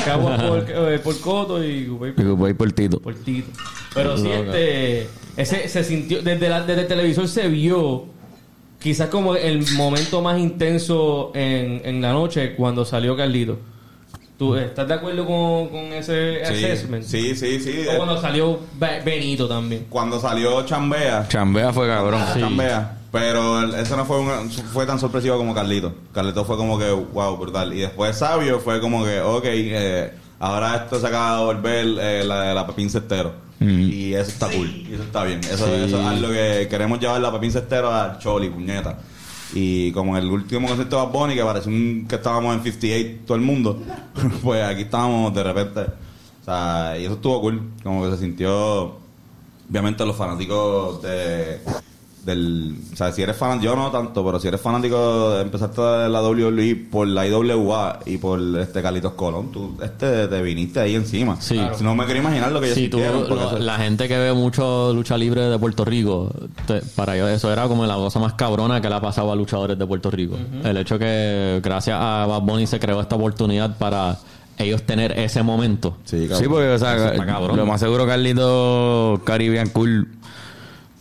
Cagua 0.05 0.37
por, 0.39 0.65
eh, 0.93 0.99
por 0.99 1.21
Coto 1.21 1.63
y 1.65 1.87
Cupey 1.87 2.13
por, 2.13 2.57
por 2.57 2.73
Tito. 2.73 3.01
por 3.01 3.15
Tito. 3.15 3.51
Pero 3.95 4.17
sí, 4.17 4.29
este. 4.31 5.09
Ese 5.37 5.69
se 5.69 5.85
sintió. 5.85 6.23
Desde, 6.23 6.49
la, 6.49 6.63
desde 6.63 6.83
el 6.83 6.87
televisor 6.89 7.29
se 7.29 7.49
vio. 7.49 8.07
Quizás 8.81 9.09
como 9.09 9.35
el 9.35 9.65
momento 9.77 10.21
más 10.21 10.39
intenso 10.39 11.33
en, 11.35 11.81
en 11.85 12.03
la 12.03 12.13
noche 12.13 12.55
cuando 12.55 12.85
salió 12.85 13.17
Carlito. 13.17 13.59
¿Tú 14.39 14.57
estás 14.57 14.87
de 14.89 14.95
acuerdo 14.95 15.25
con, 15.25 15.69
con 15.69 15.93
ese 15.93 16.43
assessment? 16.43 17.05
Sí, 17.05 17.35
sí, 17.37 17.61
sí. 17.61 17.73
sí. 17.73 17.87
O 17.93 17.97
cuando 17.97 18.21
salió 18.21 18.59
Be- 18.79 19.01
Benito 19.05 19.47
también. 19.49 19.87
Cuando 19.89 20.21
salió 20.21 20.67
Chambea, 20.67 21.27
Chambea 21.29 21.73
fue 21.73 21.87
cabrón. 21.87 22.21
Chambea. 22.39 22.99
Pero 23.15 23.63
eso 23.77 23.97
no 23.97 24.05
fue, 24.05 24.19
una- 24.19 24.43
fue 24.73 24.85
tan 24.87 24.99
sorpresivo 24.99 25.37
como 25.39 25.55
Carlito. 25.55 25.95
Carlito 26.13 26.45
fue 26.45 26.57
como 26.57 26.77
que, 26.79 26.91
wow, 26.91 27.37
brutal. 27.37 27.73
Y 27.73 27.79
después 27.81 28.17
Sabio 28.19 28.59
fue 28.59 28.81
como 28.81 29.05
que, 29.05 29.21
ok, 29.21 29.45
eh, 29.47 30.13
ahora 30.41 30.75
esto 30.75 31.01
se 31.01 31.07
acaba 31.07 31.39
de 31.39 31.45
volver 31.45 31.87
eh, 32.01 32.25
la, 32.25 32.53
la 32.53 32.67
Pepín 32.67 32.91
Cestero. 32.91 33.33
Mm. 33.61 33.81
Y 33.83 34.15
eso 34.15 34.31
está 34.33 34.49
cool. 34.51 34.69
Y 34.69 34.95
eso 34.95 35.05
está 35.05 35.23
bien. 35.23 35.39
Eso, 35.45 35.65
eso 35.73 36.01
es 36.01 36.07
algo 36.07 36.29
que 36.33 36.67
queremos 36.69 36.99
llevar 36.99 37.21
la 37.21 37.33
Pepín 37.33 37.53
Cestero 37.53 37.89
a 37.89 38.19
Choli, 38.19 38.51
puñeta. 38.51 38.99
Y 39.55 39.93
como 39.93 40.17
en 40.19 40.25
el 40.25 40.31
último 40.31 40.67
concierto 40.67 40.97
de 40.99 41.03
Bad 41.07 41.13
Bunny, 41.13 41.35
que 41.37 41.45
pareció 41.45 41.71
un- 41.71 42.07
que 42.09 42.17
estábamos 42.17 42.57
en 42.57 42.65
58 42.65 43.21
todo 43.27 43.37
el 43.37 43.43
mundo, 43.45 43.81
pues 44.43 44.61
aquí 44.65 44.83
estábamos 44.83 45.33
de 45.33 45.43
repente. 45.45 45.81
O 45.83 46.45
sea, 46.45 46.99
y 46.99 47.05
eso 47.05 47.15
estuvo 47.15 47.41
cool. 47.41 47.63
Como 47.85 48.03
que 48.05 48.11
se 48.17 48.19
sintió 48.23 48.97
obviamente 49.71 50.05
los 50.05 50.17
fanáticos 50.17 51.01
de 51.03 51.61
del 52.25 52.75
o 52.93 52.97
sea 52.97 53.13
si 53.13 53.23
eres 53.23 53.37
fan 53.37 53.61
yo 53.61 53.77
no 53.77 53.91
tanto 53.91 54.25
pero 54.25 54.41
si 54.41 54.49
eres 54.49 54.61
fanático 54.61 55.31
de 55.33 55.43
empezaste 55.43 55.81
la 56.09 56.23
WWE 56.23 56.75
por 56.91 57.07
la 57.07 57.27
IWA 57.27 58.01
y 58.07 58.17
por 58.17 58.41
este 58.59 58.81
Carlitos 58.83 59.13
Colón 59.13 59.53
tú 59.53 59.77
este 59.83 60.27
te 60.29 60.43
viniste 60.43 60.81
ahí 60.81 60.95
encima 60.95 61.37
Sí. 61.41 61.55
Claro. 61.55 61.77
no 61.83 61.95
me 61.95 62.07
quería 62.07 62.23
imaginar 62.23 62.51
lo 62.53 62.61
que 62.61 62.67
ellos 62.67 62.79
Sí, 62.79 62.89
tú, 62.89 62.99
lo- 62.99 63.59
la 63.59 63.77
gente 63.79 64.09
que 64.09 64.19
ve 64.19 64.33
mucho 64.33 64.93
lucha 64.95 65.17
libre 65.19 65.43
de 65.43 65.59
Puerto 65.59 65.85
Rico, 65.85 66.31
te- 66.67 66.81
para 66.97 67.15
ellos 67.17 67.29
eso 67.31 67.53
era 67.53 67.69
como 67.69 67.85
la 67.87 67.95
cosa 67.97 68.19
más 68.21 68.33
cabrona 68.35 68.81
que 68.81 68.89
le 68.89 68.95
ha 68.95 69.01
pasado 69.01 69.31
a 69.31 69.37
luchadores 69.37 69.79
de 69.79 69.87
Puerto 69.87 70.11
Rico. 70.11 70.37
El 70.65 70.77
hecho 70.79 70.99
que 70.99 71.61
gracias 71.63 71.99
a 72.01 72.27
Bad 72.27 72.41
Bunny 72.43 72.67
se 72.67 72.79
creó 72.81 73.01
esta 73.01 73.17
oportunidad 73.17 73.77
para 73.77 74.17
ellos 74.57 74.83
tener 74.85 75.19
ese 75.19 75.43
momento. 75.43 75.97
sí. 76.05 76.29
Sí, 76.33 76.45
porque, 76.49 76.69
o 76.69 76.79
sea, 76.79 76.95
Eso 76.97 77.09
está 77.13 77.27
cabrón. 77.27 77.57
lo 77.57 77.67
más 77.67 77.81
seguro 77.81 78.07
Carlito 78.07 79.21
Caribbean 79.25 79.69
Cool. 79.71 80.09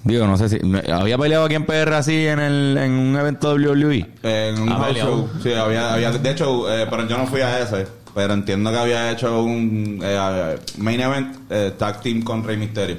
Digo, 0.04 0.28
no 0.28 0.38
sé 0.38 0.50
si. 0.50 0.60
¿Había 0.92 1.18
peleado 1.18 1.46
aquí 1.46 1.56
en 1.56 1.66
PR 1.66 1.94
así 1.94 2.28
en, 2.28 2.40
el, 2.40 2.78
en 2.78 2.92
un 2.92 3.16
evento 3.16 3.54
WWE? 3.56 4.06
en 4.24 4.60
un 4.62 4.70
house 4.70 4.88
peleado. 4.88 5.10
show 5.12 5.30
sí 5.42 5.54
había, 5.54 5.94
había 5.94 6.12
de 6.12 6.30
hecho 6.30 6.72
eh, 6.74 6.88
pero 6.90 7.08
yo 7.08 7.18
no 7.18 7.26
fui 7.28 7.40
a 7.42 7.60
ese 7.60 7.88
pero 8.14 8.34
entiendo 8.34 8.70
que 8.72 8.78
había 8.78 9.12
hecho 9.12 9.42
un 9.44 10.00
eh, 10.04 10.58
main 10.78 11.00
event 11.00 11.36
eh, 11.50 11.72
tag 11.78 12.02
team 12.02 12.22
con 12.22 12.44
Rey 12.44 12.58
Misterio 12.58 12.98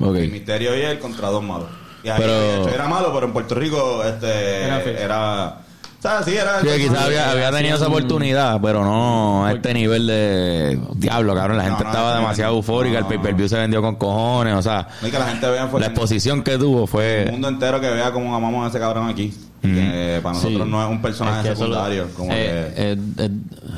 Ok. 0.00 0.14
Rey 0.14 0.28
Misterio 0.28 0.76
y 0.76 0.80
él 0.82 0.98
contra 0.98 1.28
dos 1.28 1.42
malos 1.42 1.68
y 2.02 2.08
ahí, 2.08 2.18
Pero- 2.20 2.32
de 2.40 2.56
hecho, 2.60 2.68
era 2.74 2.88
malo 2.88 3.12
pero 3.14 3.26
en 3.26 3.32
Puerto 3.32 3.54
Rico 3.54 4.02
este 4.04 4.64
Era 4.64 4.82
era. 4.82 5.56
O 6.00 6.02
sea 6.02 6.22
sí 6.24 6.34
era 6.34 6.60
Sí, 6.60 6.66
quizás 6.78 7.04
había, 7.04 7.30
había 7.30 7.50
tenido 7.52 7.76
esa 7.76 7.86
oportunidad, 7.88 8.58
pero 8.60 8.82
no 8.84 9.44
a 9.46 9.52
este 9.52 9.72
nivel 9.74 10.06
de 10.06 10.80
diablo, 10.94 11.34
cabrón. 11.34 11.58
La 11.58 11.64
gente 11.64 11.78
No, 11.78 11.84
no, 11.84 11.90
estaba 11.90 12.10
no, 12.14 12.20
demasiado 12.20 12.52
no, 12.52 12.56
eufórica, 12.58 12.96
el 12.98 13.02
no. 13.04 13.08
pay-per-view 13.10 13.48
se 13.48 13.56
vendió 13.58 13.82
con 13.82 13.96
cojones, 13.96 14.54
o 14.54 14.62
sea, 14.62 14.88
No, 15.02 15.08
y 15.08 15.10
que 15.10 15.18
la 15.18 15.26
gente 15.28 15.48
vea 15.50 15.68
fue 15.68 15.78
la 15.80 15.86
el- 15.86 15.92
exposición 15.92 16.42
que 16.42 16.56
tuvo 16.58 16.82
el 16.82 16.88
fue... 16.88 17.28
mundo 17.30 17.48
entero 17.48 17.80
que 17.80 17.90
vea 17.90 18.10
cómo 18.12 18.34
amamos 18.34 18.64
a 18.64 18.68
ese 18.70 18.78
cabrón 18.78 19.08
aquí. 19.08 19.32
Que 19.62 20.20
para 20.22 20.34
nosotros 20.36 20.62
Sí. 20.64 20.70
no 20.70 20.82
es 20.82 20.88
un 20.90 21.02
personaje 21.02 21.40
Es 21.40 21.44
que 21.48 21.52
eso 21.52 21.66
lo- 21.68 21.74
secundario. 21.74 22.06
como 22.16 22.32
eh, 22.32 22.72
que, 22.74 22.92
eh, 22.92 22.98
eh, 23.18 23.30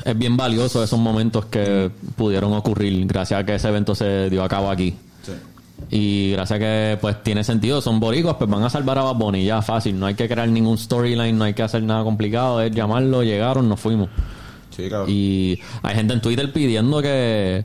es 0.04 0.16
bien 0.16 0.36
valioso 0.36 0.80
esos 0.84 0.98
momentos 1.00 1.46
que 1.46 1.90
pudieron 2.14 2.52
ocurrir 2.52 3.04
gracias 3.08 3.40
a 3.40 3.44
que 3.44 3.56
ese 3.56 3.66
evento 3.68 3.96
se 3.96 4.30
dio 4.30 4.44
a 4.44 4.48
cabo 4.48 4.70
aquí. 4.70 4.94
sí. 5.24 5.32
Y 5.90 6.32
gracias 6.32 6.56
a 6.56 6.60
que 6.60 6.98
pues 7.00 7.22
tiene 7.22 7.44
sentido, 7.44 7.80
son 7.80 8.00
boricuas, 8.00 8.36
pues 8.36 8.48
van 8.48 8.62
a 8.62 8.70
salvar 8.70 8.98
a 8.98 9.02
Bad 9.02 9.16
Bunny, 9.16 9.44
ya 9.44 9.62
fácil, 9.62 9.98
no 9.98 10.06
hay 10.06 10.14
que 10.14 10.28
crear 10.28 10.48
ningún 10.48 10.78
storyline, 10.78 11.36
no 11.36 11.44
hay 11.44 11.54
que 11.54 11.62
hacer 11.62 11.82
nada 11.82 12.04
complicado, 12.04 12.60
es 12.60 12.72
llamarlo, 12.72 13.22
llegaron, 13.22 13.68
nos 13.68 13.80
fuimos. 13.80 14.08
Sí, 14.70 14.88
cabrón. 14.88 15.08
Y 15.10 15.58
hay 15.82 15.94
gente 15.94 16.14
en 16.14 16.20
Twitter 16.20 16.52
pidiendo 16.52 17.02
que 17.02 17.64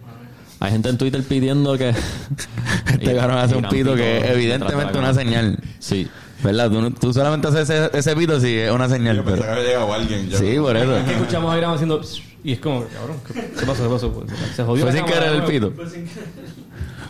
hay 0.59 0.71
gente 0.71 0.89
en 0.89 0.97
Twitter 0.97 1.23
pidiendo 1.23 1.77
que 1.77 1.89
Este 2.91 3.15
cabrón 3.15 3.37
hace 3.37 3.55
un 3.55 3.63
pito 3.69 3.95
que 3.95 4.19
evidentemente 4.31 4.97
una 4.97 5.13
señal. 5.13 5.59
Sí. 5.79 6.07
¿Verdad? 6.43 6.69
Tú, 6.69 6.91
tú 6.91 7.13
solamente 7.13 7.47
haces 7.47 7.69
ese, 7.69 7.89
ese 7.97 8.15
pito 8.15 8.39
si 8.39 8.55
es 8.55 8.71
una 8.71 8.87
señal. 8.87 9.17
Yo 9.17 9.25
Pero... 9.25 9.41
que 9.41 9.47
había 9.47 9.63
llegado 9.63 9.93
alguien. 9.93 10.29
Yo, 10.29 10.37
Sí, 10.37 10.55
por 10.59 10.77
eso. 10.77 10.97
Es 10.97 11.03
que 11.05 11.11
escuchamos 11.13 11.53
a 11.53 11.57
Irán 11.57 11.73
haciendo. 11.73 12.01
Y 12.47 12.53
es 12.53 12.59
como, 12.59 12.85
cabrón, 12.85 13.17
¿qué, 13.27 13.33
qué 13.59 13.65
pasó? 13.65 13.83
¿Qué 13.83 13.89
pasó? 13.89 14.11
Pues, 14.13 14.31
Se 14.55 14.63
jodió. 14.63 14.83
Fue 14.85 14.93
sin 14.93 15.01
cámara 15.01 15.19
querer 15.25 15.31
de 15.31 15.37
el 15.37 15.43
pito. 15.43 15.73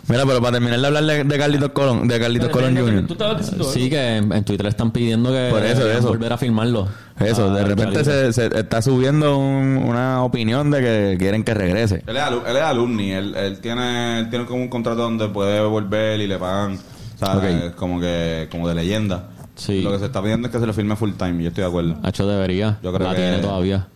Mira, 0.08 0.24
pero 0.26 0.40
para 0.40 0.52
terminar 0.52 0.80
de 0.80 0.86
hablar 0.86 1.04
de, 1.04 1.22
de 1.24 1.38
Carlitos 1.38 1.70
Colón, 1.70 2.08
de 2.08 2.18
Carlitos 2.18 2.48
Colón 2.48 2.74
Tú 2.74 2.80
Jr. 2.84 3.04
estabas 3.12 3.38
diciendo 3.38 3.64
Sí, 3.64 3.88
que 3.90 4.16
en, 4.16 4.32
en 4.32 4.42
Twitter 4.44 4.66
están 4.66 4.90
pidiendo 4.90 5.30
que 5.30 5.48
Por 5.50 5.62
eso, 5.64 5.88
eso. 5.88 6.08
volver 6.08 6.32
a 6.32 6.38
filmarlo. 6.38 6.88
Eso, 7.20 7.52
de 7.54 7.60
Ah, 7.60 7.64
repente 7.64 8.02
Caribe. 8.02 8.32
se, 8.32 8.48
se 8.50 8.58
está 8.58 8.80
subiendo 8.82 9.36
un- 9.38 9.76
una 9.86 10.24
opinión 10.24 10.70
de 10.72 10.80
que 10.80 11.16
quieren 11.20 11.44
que 11.44 11.52
regrese. 11.54 12.02
Él 12.06 12.16
es, 12.16 12.22
alu- 12.22 12.42
él 12.46 12.56
es 12.56 12.62
alumni. 12.62 13.12
Él, 13.12 13.34
él 13.36 13.60
tiene, 13.60 14.18
él 14.20 14.30
tiene 14.30 14.44
como 14.46 14.62
un 14.62 14.68
contrato 14.68 15.02
donde 15.02 15.28
puede 15.28 15.60
volver 15.60 16.18
y 16.20 16.26
le 16.26 16.38
pagan, 16.38 16.78
¿sabes? 17.16 17.64
Ok. 17.70 17.74
Como 17.76 18.00
que, 18.00 18.48
como 18.50 18.66
de 18.68 18.74
leyenda. 18.74 19.28
Sí. 19.56 19.82
Lo 19.82 19.92
que 19.92 19.98
se 20.00 20.06
está 20.06 20.20
pidiendo 20.22 20.48
es 20.48 20.52
que 20.52 20.58
se 20.58 20.66
le 20.66 20.72
firme 20.72 20.96
full 20.96 21.12
time. 21.18 21.34
y 21.38 21.42
Yo 21.44 21.48
estoy 21.48 21.62
de 21.62 21.68
acuerdo. 21.68 21.96
Hacho 22.02 22.26
debería. 22.26 22.78
Yo 22.82 22.92
creo 22.92 23.06
la 23.08 23.14
que- 23.14 23.20
tiene 23.20 23.38
todavía. 23.38 23.86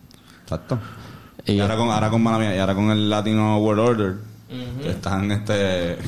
Exacto. 0.43 0.79
Y 1.47 1.53
Y, 1.53 1.61
ahora 1.61 1.77
con, 1.77 1.91
ahora 1.91 2.11
con 2.11 2.23
mala 2.23 2.55
y 2.55 2.59
ahora 2.59 2.75
con 2.75 2.91
el 2.91 3.11
Latino 3.11 3.59
World 3.59 3.81
Order, 3.81 4.15
que 4.83 4.91
están 4.91 5.31
este 5.33 5.97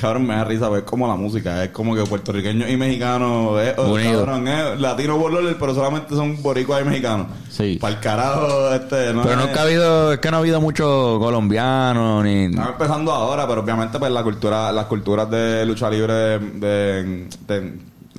cabrón 0.00 0.26
me 0.26 0.34
da 0.34 0.42
risa 0.44 0.68
ver 0.68 0.84
como 0.84 1.06
la 1.06 1.14
música 1.14 1.62
es 1.62 1.70
como 1.70 1.94
que 1.94 2.02
puertorriqueños 2.04 2.68
y 2.70 2.76
mexicanos 2.76 3.60
es, 3.62 3.74
oh, 3.76 3.94
cabrón, 4.02 4.48
es 4.48 4.80
Latino 4.80 5.16
World 5.16 5.36
Order, 5.38 5.56
pero 5.60 5.74
solamente 5.74 6.14
son 6.16 6.42
boricuas 6.42 6.82
y 6.82 6.84
mexicanos. 6.86 7.26
Sí. 7.50 7.78
Para 7.80 7.94
el 7.94 8.00
carajo, 8.00 8.72
este, 8.74 9.12
no 9.12 9.22
Pero 9.22 9.40
es- 9.40 9.46
nunca 9.46 9.60
ha 9.60 9.64
habido, 9.64 10.12
es 10.14 10.18
que 10.18 10.30
no 10.30 10.38
ha 10.38 10.40
habido 10.40 10.60
mucho 10.60 11.18
colombiano 11.20 12.22
ni... 12.22 12.44
Estamos 12.46 12.70
empezando 12.70 13.12
ahora, 13.12 13.46
pero 13.46 13.60
obviamente 13.60 13.98
pues 13.98 14.10
la 14.10 14.22
cultura, 14.24 14.72
las 14.72 14.86
culturas 14.86 15.30
de 15.30 15.64
lucha 15.66 15.88
libre 15.90 16.12
de, 16.14 16.38
de- 16.38 17.28
de- 17.46 17.72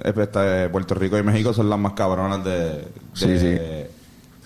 este, 0.03 0.39
de 0.39 0.69
Puerto 0.69 0.95
Rico 0.95 1.17
y 1.17 1.23
México 1.23 1.53
son 1.53 1.69
las 1.69 1.79
más 1.79 1.93
cabronas 1.93 2.43
de, 2.43 2.51
de 2.59 2.87
Sí, 3.13 3.37
sí. 3.39 3.57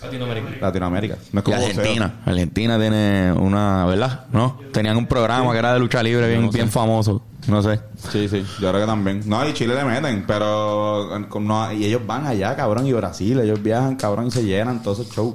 Latinoamérica. 0.02 0.48
Latinoamérica. 0.60 1.16
No 1.32 1.40
es 1.40 1.46
Y 1.46 1.50
boxeo. 1.50 1.68
Argentina. 1.68 2.14
Argentina 2.24 2.78
tiene 2.78 3.32
una, 3.32 3.84
¿verdad? 3.86 4.26
¿No? 4.32 4.58
Tenían 4.72 4.96
un 4.96 5.06
programa 5.06 5.50
que 5.52 5.58
era 5.58 5.72
de 5.74 5.80
lucha 5.80 6.02
libre 6.02 6.28
bien, 6.28 6.50
bien 6.50 6.70
famoso. 6.70 7.22
No 7.46 7.62
sé. 7.62 7.80
Sí, 8.12 8.28
sí, 8.28 8.44
yo 8.60 8.68
creo 8.68 8.80
que 8.82 8.86
también. 8.86 9.22
No, 9.26 9.46
y 9.48 9.52
Chile 9.54 9.74
le 9.74 9.84
meten, 9.84 10.24
pero 10.26 11.18
no, 11.40 11.72
y 11.72 11.84
ellos 11.86 12.02
van 12.06 12.26
allá, 12.26 12.54
cabrón, 12.54 12.86
y 12.86 12.92
Brasil, 12.92 13.40
ellos 13.40 13.62
viajan, 13.62 13.96
cabrón, 13.96 14.26
y 14.26 14.30
se 14.30 14.44
llenan 14.44 14.82
todos 14.82 15.00
esos 15.00 15.12
shows. 15.14 15.34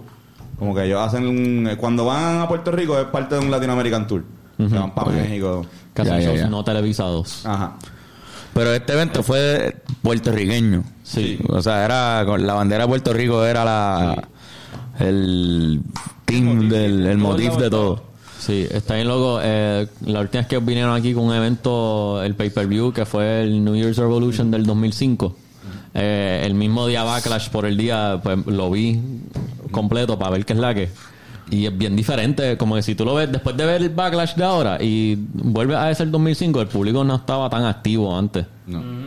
Como 0.60 0.76
que 0.76 0.84
ellos 0.86 1.02
hacen 1.02 1.28
un, 1.28 1.67
eh, 1.67 1.76
cuando 1.78 2.06
van 2.06 2.39
a 2.39 2.47
Puerto 2.47 2.71
Rico 2.71 2.97
es 2.99 3.06
parte 3.08 3.36
de 3.36 3.41
un 3.41 3.49
Latino 3.49 3.73
American 3.73 4.06
Tour. 4.08 4.23
Se 4.58 4.65
van 4.76 4.93
para. 4.93 5.10
México. 5.12 5.65
hacen 5.95 6.06
Ya, 6.06 6.21
shows 6.21 6.39
ya. 6.41 6.47
no 6.47 6.63
televisados. 6.63 7.45
Ajá. 7.45 7.73
Pero 8.54 8.71
este 8.71 8.93
evento 8.93 9.23
fue 9.23 9.82
puertorriqueño. 10.04 10.84
Sí. 11.02 11.39
O 11.49 11.60
sea, 11.62 11.84
era 11.84 12.23
con 12.26 12.45
la 12.45 12.54
bandera 12.54 12.84
de 12.84 12.88
Puerto 12.88 13.12
Rico 13.12 13.43
era 13.43 13.65
la 13.65 14.23
el 14.99 15.82
team 16.25 16.69
del 16.69 17.06
el 17.06 17.17
motif 17.17 17.56
de 17.56 17.69
todo. 17.69 18.03
Sí, 18.39 18.67
está 18.69 18.95
bien 18.95 19.08
loco. 19.08 19.39
Eh, 19.41 19.88
la 20.06 20.19
última 20.19 20.41
vez 20.41 20.47
que 20.47 20.58
vinieron 20.60 20.93
aquí 20.93 21.13
con 21.13 21.25
un 21.25 21.34
evento, 21.34 22.21
el 22.21 22.36
pay-per-view, 22.36 22.91
que 22.91 23.06
fue 23.06 23.43
el 23.43 23.63
New 23.63 23.75
Year's 23.75 23.97
Revolution 23.97 24.51
del 24.51 24.65
2005. 24.65 25.36
eh, 25.93 26.41
el 26.43 26.53
mismo 26.53 26.88
día 26.88 27.03
Backlash 27.03 27.49
por 27.49 27.65
el 27.65 27.77
día, 27.77 28.19
pues 28.21 28.45
lo 28.47 28.69
vi 28.69 28.99
completo 29.71 30.19
para 30.19 30.32
ver 30.32 30.45
qué 30.45 30.53
es 30.53 30.60
la 30.60 30.73
que. 30.73 30.89
Y 31.54 31.66
es 31.68 31.78
bien 31.78 31.96
diferente, 31.96 32.58
como 32.58 32.76
que 32.76 32.82
si 32.82 32.96
tú 32.96 33.06
lo 33.06 33.13
ves 33.16 33.32
después 33.32 33.56
de 33.56 33.66
ver 33.66 33.82
el 33.82 33.89
Backlash 33.89 34.34
de 34.36 34.44
ahora 34.44 34.78
y 34.82 35.16
vuelves 35.34 35.78
a 35.78 35.92
ese 35.92 36.04
el 36.04 36.12
2005, 36.12 36.62
el 36.62 36.68
público 36.68 37.04
no 37.04 37.16
estaba 37.16 37.50
tan 37.50 37.63
activo 37.66 38.18
antes. 38.18 38.46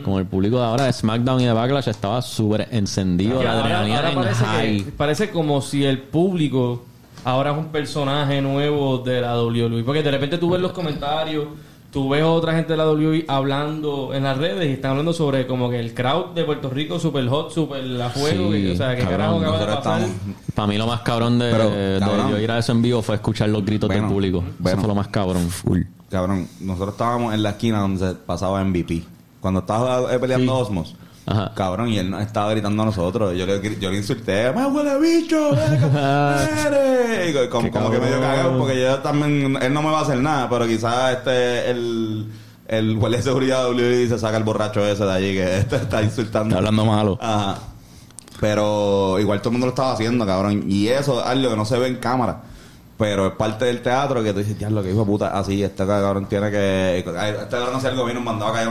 Como 0.04 0.18
el 0.18 0.26
público 0.26 0.58
de 0.58 0.64
ahora 0.64 0.84
de 0.84 0.92
SmackDown 0.92 1.40
y 1.40 1.46
de 1.46 1.52
Backlash 1.52 1.88
estaba 1.88 2.22
súper 2.22 2.68
encendido, 2.70 3.42
la 3.42 3.52
Ahora- 3.52 3.80
adrenalina 3.80 3.96
ahora 3.98 4.14
parece, 4.14 4.44
high. 4.44 4.84
que- 4.84 4.92
parece 4.92 5.30
como 5.30 5.60
si 5.62 5.84
el 5.84 5.98
público 5.98 6.84
ahora 7.24 7.50
es 7.52 7.58
un 7.58 7.66
personaje 7.66 8.40
nuevo 8.40 8.98
de 8.98 9.20
la 9.22 9.34
WWE. 9.42 9.82
Porque 9.82 10.02
de 10.04 10.10
repente 10.12 10.38
tú 10.38 10.50
ves 10.50 10.60
los 10.60 10.72
comentarios, 10.72 11.46
tú 11.90 12.08
ves 12.10 12.22
otra 12.22 12.54
gente 12.54 12.72
de 12.72 12.76
la 12.76 12.90
WWE 12.90 13.24
hablando 13.28 14.12
en 14.14 14.24
las 14.24 14.36
redes 14.38 14.68
y 14.68 14.72
están 14.72 14.92
hablando 14.92 15.12
sobre 15.12 15.46
como 15.46 15.70
que 15.70 15.80
el 15.80 15.94
crowd 15.94 16.34
de 16.34 16.44
Puerto 16.44 16.68
Rico 16.70 16.98
super 16.98 17.26
hot, 17.28 17.50
super 17.52 17.82
a 18.02 18.10
fuego. 18.10 18.52
Sí, 18.52 18.62
que- 18.62 18.72
o 18.72 18.76
sea, 18.76 18.94
que 18.96 19.02
cabrón, 19.02 19.18
carajo 19.18 19.36
acaba 19.38 19.58
de 19.58 19.64
Nosotros 19.66 19.76
pasar. 19.84 20.00
estamos... 20.02 20.36
Para 20.54 20.68
mí 20.68 20.78
lo 20.78 20.86
más 20.86 21.00
cabrón 21.00 21.38
de, 21.38 21.50
Pero, 21.50 21.70
de 21.70 21.98
cabrón. 22.00 22.30
yo 22.30 22.38
ir 22.38 22.50
a 22.50 22.58
eso 22.58 22.72
en 22.72 22.82
vivo 22.82 23.02
fue 23.02 23.14
escuchar 23.14 23.48
los 23.48 23.64
gritos 23.64 23.88
Bueno, 23.88 24.02
del 24.04 24.12
público. 24.12 24.44
Eso 24.64 24.76
fue 24.78 24.88
lo 24.88 24.94
más 24.94 25.08
cabrón. 25.08 25.48
Full. 25.48 25.82
cabrón, 26.10 26.48
nosotros 26.60 26.90
estábamos 26.94 27.34
en 27.34 27.42
la 27.42 27.50
esquina 27.50 27.80
donde 27.80 28.06
se 28.08 28.14
pasaba 28.14 28.62
MVP. 28.64 29.02
Cuando 29.40 29.60
estaba 29.60 30.08
peleando 30.18 30.54
Osmos. 30.54 30.94
Ajá. 31.26 31.52
Cabrón, 31.54 31.88
y 31.88 31.98
él 31.98 32.08
nos 32.10 32.22
estaba 32.22 32.50
gritando 32.52 32.82
a 32.82 32.86
nosotros. 32.86 33.34
Yo 33.36 33.46
le, 33.46 33.60
yo 33.80 33.90
le 33.90 33.96
insulté, 33.96 34.52
¡más 34.52 34.72
huele 34.72 34.98
bicho! 35.00 35.50
¡Eres! 36.66 37.30
Y 37.30 37.32
co- 37.34 37.50
como, 37.50 37.70
como 37.70 37.90
que 37.90 37.98
medio 37.98 38.20
cagado, 38.20 38.58
porque 38.58 38.80
yo 38.80 38.96
también, 38.98 39.58
él 39.60 39.72
no 39.72 39.82
me 39.82 39.90
va 39.90 40.00
a 40.00 40.02
hacer 40.02 40.18
nada, 40.18 40.48
pero 40.48 40.66
quizás 40.66 41.14
este, 41.16 41.70
el, 41.70 42.30
el 42.68 42.96
guardia 42.96 43.18
de 43.18 43.24
seguridad 43.24 43.70
de 43.70 44.08
se 44.08 44.18
saca 44.18 44.36
el 44.36 44.44
borracho 44.44 44.86
ese 44.86 45.04
de 45.04 45.12
allí 45.12 45.32
que 45.32 45.58
este 45.58 45.76
está 45.76 46.02
insultando. 46.02 46.48
Está 46.54 46.58
hablando 46.58 46.84
malo. 46.84 47.18
Ajá. 47.20 47.58
Pero 48.40 49.18
igual 49.18 49.38
todo 49.40 49.48
el 49.48 49.52
mundo 49.54 49.66
lo 49.66 49.70
estaba 49.70 49.92
haciendo, 49.92 50.26
cabrón. 50.26 50.64
Y 50.68 50.88
eso 50.88 51.20
es 51.20 51.26
algo 51.26 51.50
que 51.50 51.56
no 51.56 51.64
se 51.64 51.78
ve 51.78 51.88
en 51.88 51.96
cámara. 51.96 52.42
Pero 52.98 53.26
es 53.26 53.32
parte 53.34 53.64
del 53.66 53.82
teatro 53.82 54.22
que 54.22 54.32
tú 54.32 54.38
dices, 54.40 54.70
lo 54.70 54.82
que 54.82 54.90
hijo 54.90 55.00
de 55.00 55.06
puta, 55.06 55.28
así, 55.38 55.62
este 55.62 55.86
cabrón 55.86 56.26
tiene 56.26 56.50
que. 56.50 56.98
Este 56.98 57.10
cabrón 57.50 57.76
hace 57.76 57.88
algo 57.88 58.04
bien, 58.04 58.16
nos 58.16 58.24
mandaba 58.24 58.52
a 58.52 58.54
caer 58.54 58.68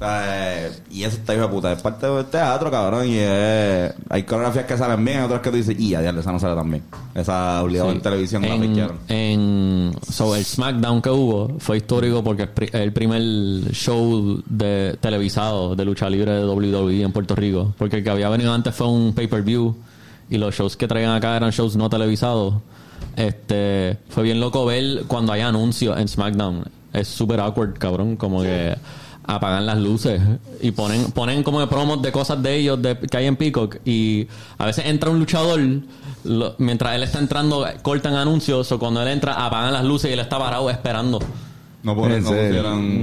Eh, 0.00 0.70
y 0.90 1.02
eso 1.02 1.16
está 1.16 1.34
hijo 1.34 1.42
de 1.42 1.48
puta, 1.48 1.72
es 1.72 1.82
parte 1.82 2.06
del 2.06 2.24
teatro, 2.26 2.70
cabrón. 2.70 3.06
Y 3.06 3.16
eh, 3.16 3.92
hay 4.08 4.22
coreografías 4.22 4.64
que 4.64 4.78
salen 4.78 5.04
bien, 5.04 5.20
otras 5.22 5.40
que 5.42 5.50
tú 5.50 5.56
dices, 5.56 5.76
y 5.78 5.90
ya, 5.90 6.00
esa 6.00 6.32
no 6.32 6.38
sale 6.38 6.54
tan 6.56 6.70
bien. 6.70 6.82
Esa 7.14 7.62
obligada 7.62 7.90
en 7.90 8.00
televisión 8.00 8.42
la 8.42 8.54
en, 8.54 8.60
pichearon. 8.62 8.98
en 9.08 9.92
so, 10.10 10.34
el 10.34 10.44
SmackDown 10.44 11.02
que 11.02 11.10
hubo 11.10 11.58
fue 11.58 11.76
histórico 11.78 12.22
porque 12.24 12.44
es 12.44 12.48
pri- 12.48 12.70
el 12.72 12.92
primer 12.92 13.20
show 13.72 14.42
de 14.46 14.96
televisado 15.00 15.74
de 15.76 15.84
lucha 15.84 16.08
libre 16.08 16.32
de 16.32 16.46
WWE 16.46 17.02
en 17.02 17.12
Puerto 17.12 17.34
Rico 17.34 17.74
porque 17.76 17.96
el 17.96 18.04
que 18.04 18.10
había 18.10 18.28
venido 18.28 18.52
antes 18.54 18.74
fue 18.74 18.86
un 18.88 19.12
pay-per-view 19.14 19.74
y 20.30 20.38
los 20.38 20.54
shows 20.54 20.76
que 20.76 20.86
traían 20.86 21.12
acá 21.12 21.36
eran 21.36 21.50
shows 21.50 21.76
no 21.76 21.90
televisados 21.90 22.54
este 23.16 23.98
fue 24.08 24.22
bien 24.24 24.40
loco 24.40 24.64
ver 24.66 25.04
cuando 25.06 25.32
hay 25.32 25.40
anuncios 25.40 25.98
en 25.98 26.06
SmackDown 26.08 26.64
es 26.92 27.08
súper 27.08 27.40
awkward 27.40 27.74
cabrón 27.78 28.16
como 28.16 28.42
que 28.42 28.76
apagan 29.28 29.66
las 29.66 29.76
luces 29.78 30.20
y 30.60 30.70
ponen 30.72 31.12
ponen 31.12 31.42
como 31.42 31.60
de 31.60 31.66
promos 31.66 32.00
de 32.02 32.10
cosas 32.10 32.42
de 32.42 32.56
ellos 32.56 32.80
de, 32.82 32.98
que 32.98 33.16
hay 33.16 33.26
en 33.26 33.36
Peacock 33.36 33.76
y 33.84 34.26
a 34.56 34.64
veces 34.66 34.86
entra 34.86 35.10
un 35.10 35.18
luchador 35.20 35.60
lo- 36.24 36.54
mientras 36.58 36.94
él 36.96 37.02
está 37.02 37.18
entrando 37.18 37.64
cortan 37.82 38.14
anuncios 38.14 38.72
o 38.72 38.78
cuando 38.78 39.02
él 39.02 39.08
entra 39.08 39.34
apagan 39.46 39.72
las 39.74 39.84
luces 39.84 40.10
y 40.10 40.14
él 40.14 40.20
está 40.20 40.38
parado 40.38 40.68
esperando. 40.70 41.20
No 41.82 41.94
ponen, 41.94 42.18
En 42.18 42.24
no 42.24 42.30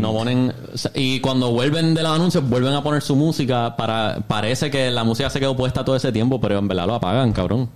no 0.01 0.11
ponen 0.13 0.53
y 0.95 1.19
cuando 1.21 1.51
vuelven 1.51 1.93
de 1.93 2.03
los 2.03 2.11
anuncios 2.11 2.47
vuelven 2.49 2.73
a 2.73 2.83
poner 2.83 3.01
su 3.01 3.15
música 3.15 3.75
para 3.77 4.17
parece 4.27 4.69
que 4.69 4.91
la 4.91 5.03
música 5.03 5.29
se 5.29 5.39
quedó 5.39 5.55
puesta 5.55 5.85
todo 5.85 5.95
ese 5.95 6.11
tiempo 6.11 6.41
pero 6.41 6.57
en 6.57 6.67
verdad 6.67 6.87
lo 6.87 6.95
apagan 6.95 7.31
cabrón. 7.31 7.69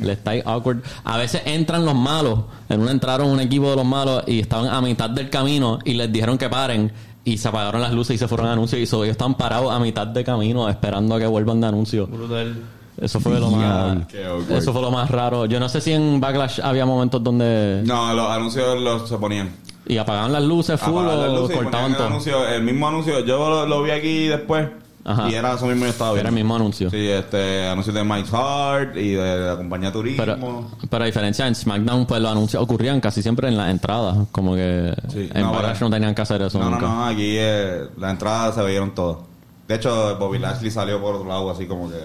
El 0.00 0.08
está 0.10 0.32
awkward. 0.46 0.78
A 1.04 1.18
veces 1.18 1.42
entran 1.44 1.84
los 1.84 1.94
malos 1.94 2.40
en 2.70 2.80
una 2.80 2.90
entraron 2.92 3.28
un 3.28 3.40
equipo 3.40 3.68
de 3.70 3.76
los 3.76 3.84
malos 3.84 4.24
y 4.26 4.40
estaban 4.40 4.68
a 4.68 4.80
mitad 4.80 5.08
del 5.10 5.28
camino 5.30 5.78
y 5.84 5.92
les 5.94 6.10
dijeron 6.10 6.38
que 6.38 6.48
paren 6.48 6.90
y 7.24 7.38
se 7.38 7.48
apagaron 7.48 7.80
las 7.80 7.92
luces 7.92 8.16
y 8.16 8.18
se 8.18 8.26
fueron 8.28 8.46
a 8.48 8.52
anuncios 8.52 8.80
y 8.80 8.86
so, 8.86 9.04
ellos 9.04 9.12
están 9.12 9.34
parados 9.34 9.72
a 9.72 9.78
mitad 9.78 10.06
de 10.06 10.24
camino 10.24 10.68
esperando 10.68 11.14
a 11.14 11.18
que 11.20 11.26
vuelvan 11.26 11.60
de 11.60 11.66
anuncios 11.68 12.10
Brutal. 12.10 12.56
eso 13.00 13.20
fue 13.20 13.38
lo 13.38 13.50
más 13.50 14.06
eso 14.50 14.72
fue 14.72 14.82
lo 14.82 14.90
más 14.90 15.10
raro. 15.10 15.46
Yo 15.46 15.60
no 15.60 15.68
sé 15.68 15.80
si 15.80 15.92
en 15.92 16.20
Backlash 16.20 16.60
había 16.62 16.84
momentos 16.84 17.22
donde 17.22 17.82
No, 17.84 18.12
los 18.12 18.28
anuncios 18.28 18.80
los 18.80 19.08
se 19.08 19.16
ponían. 19.18 19.50
y 19.86 19.96
apagaban 19.98 20.32
las 20.32 20.42
luces 20.42 20.80
full 20.80 20.94
Apagaban 20.94 21.20
las 21.20 21.30
o 21.30 21.42
luces 21.42 21.56
cortaban 21.56 21.90
el, 21.92 21.96
todo. 21.96 22.06
anuncio, 22.08 22.48
el 22.48 22.62
mismo 22.62 22.88
anuncio, 22.88 23.20
yo 23.24 23.48
lo, 23.50 23.66
lo 23.66 23.82
vi 23.82 23.90
aquí 23.92 24.26
después 24.28 24.68
Ajá. 25.04 25.28
y 25.28 25.34
era 25.34 25.54
eso 25.54 25.66
mismo 25.66 25.82
que 25.84 25.90
estaba 25.90 26.10
era 26.12 26.22
viendo. 26.22 26.28
el 26.28 26.34
mismo 26.44 26.54
anuncio 26.56 26.88
Sí, 26.90 27.08
este, 27.08 27.66
anuncios 27.68 27.94
de 27.94 28.04
Mike's 28.04 28.30
Heart 28.30 28.96
y 28.96 29.10
de 29.14 29.36
la 29.48 29.56
compañía 29.56 29.90
Turismo. 29.92 30.24
Pero, 30.24 30.66
pero 30.88 31.02
a 31.02 31.06
diferencia 31.06 31.46
en 31.48 31.54
SmackDown, 31.56 32.06
pues 32.06 32.20
los 32.20 32.30
anuncios 32.30 32.62
ocurrían 32.62 33.00
casi 33.00 33.20
siempre 33.22 33.48
en 33.48 33.56
las 33.56 33.70
entradas. 33.70 34.16
Como 34.30 34.54
que 34.54 34.94
Sí, 35.08 35.28
en 35.34 35.42
no, 35.42 35.52
no 35.80 35.90
tenían 35.90 36.14
que 36.14 36.22
hacer 36.22 36.40
eso 36.42 36.58
no, 36.58 36.66
no, 36.66 36.70
nunca. 36.72 36.86
no, 36.86 37.06
aquí 37.06 37.34
eh, 37.38 37.82
las 37.98 38.12
entradas 38.12 38.54
se 38.54 38.62
veían 38.62 38.94
todas. 38.94 39.18
De 39.66 39.74
hecho, 39.76 40.16
Bobby 40.18 40.38
Lashley 40.38 40.70
salió 40.70 41.00
por 41.00 41.14
otro 41.16 41.28
lado, 41.28 41.50
así 41.50 41.66
como 41.66 41.88
que... 41.90 41.96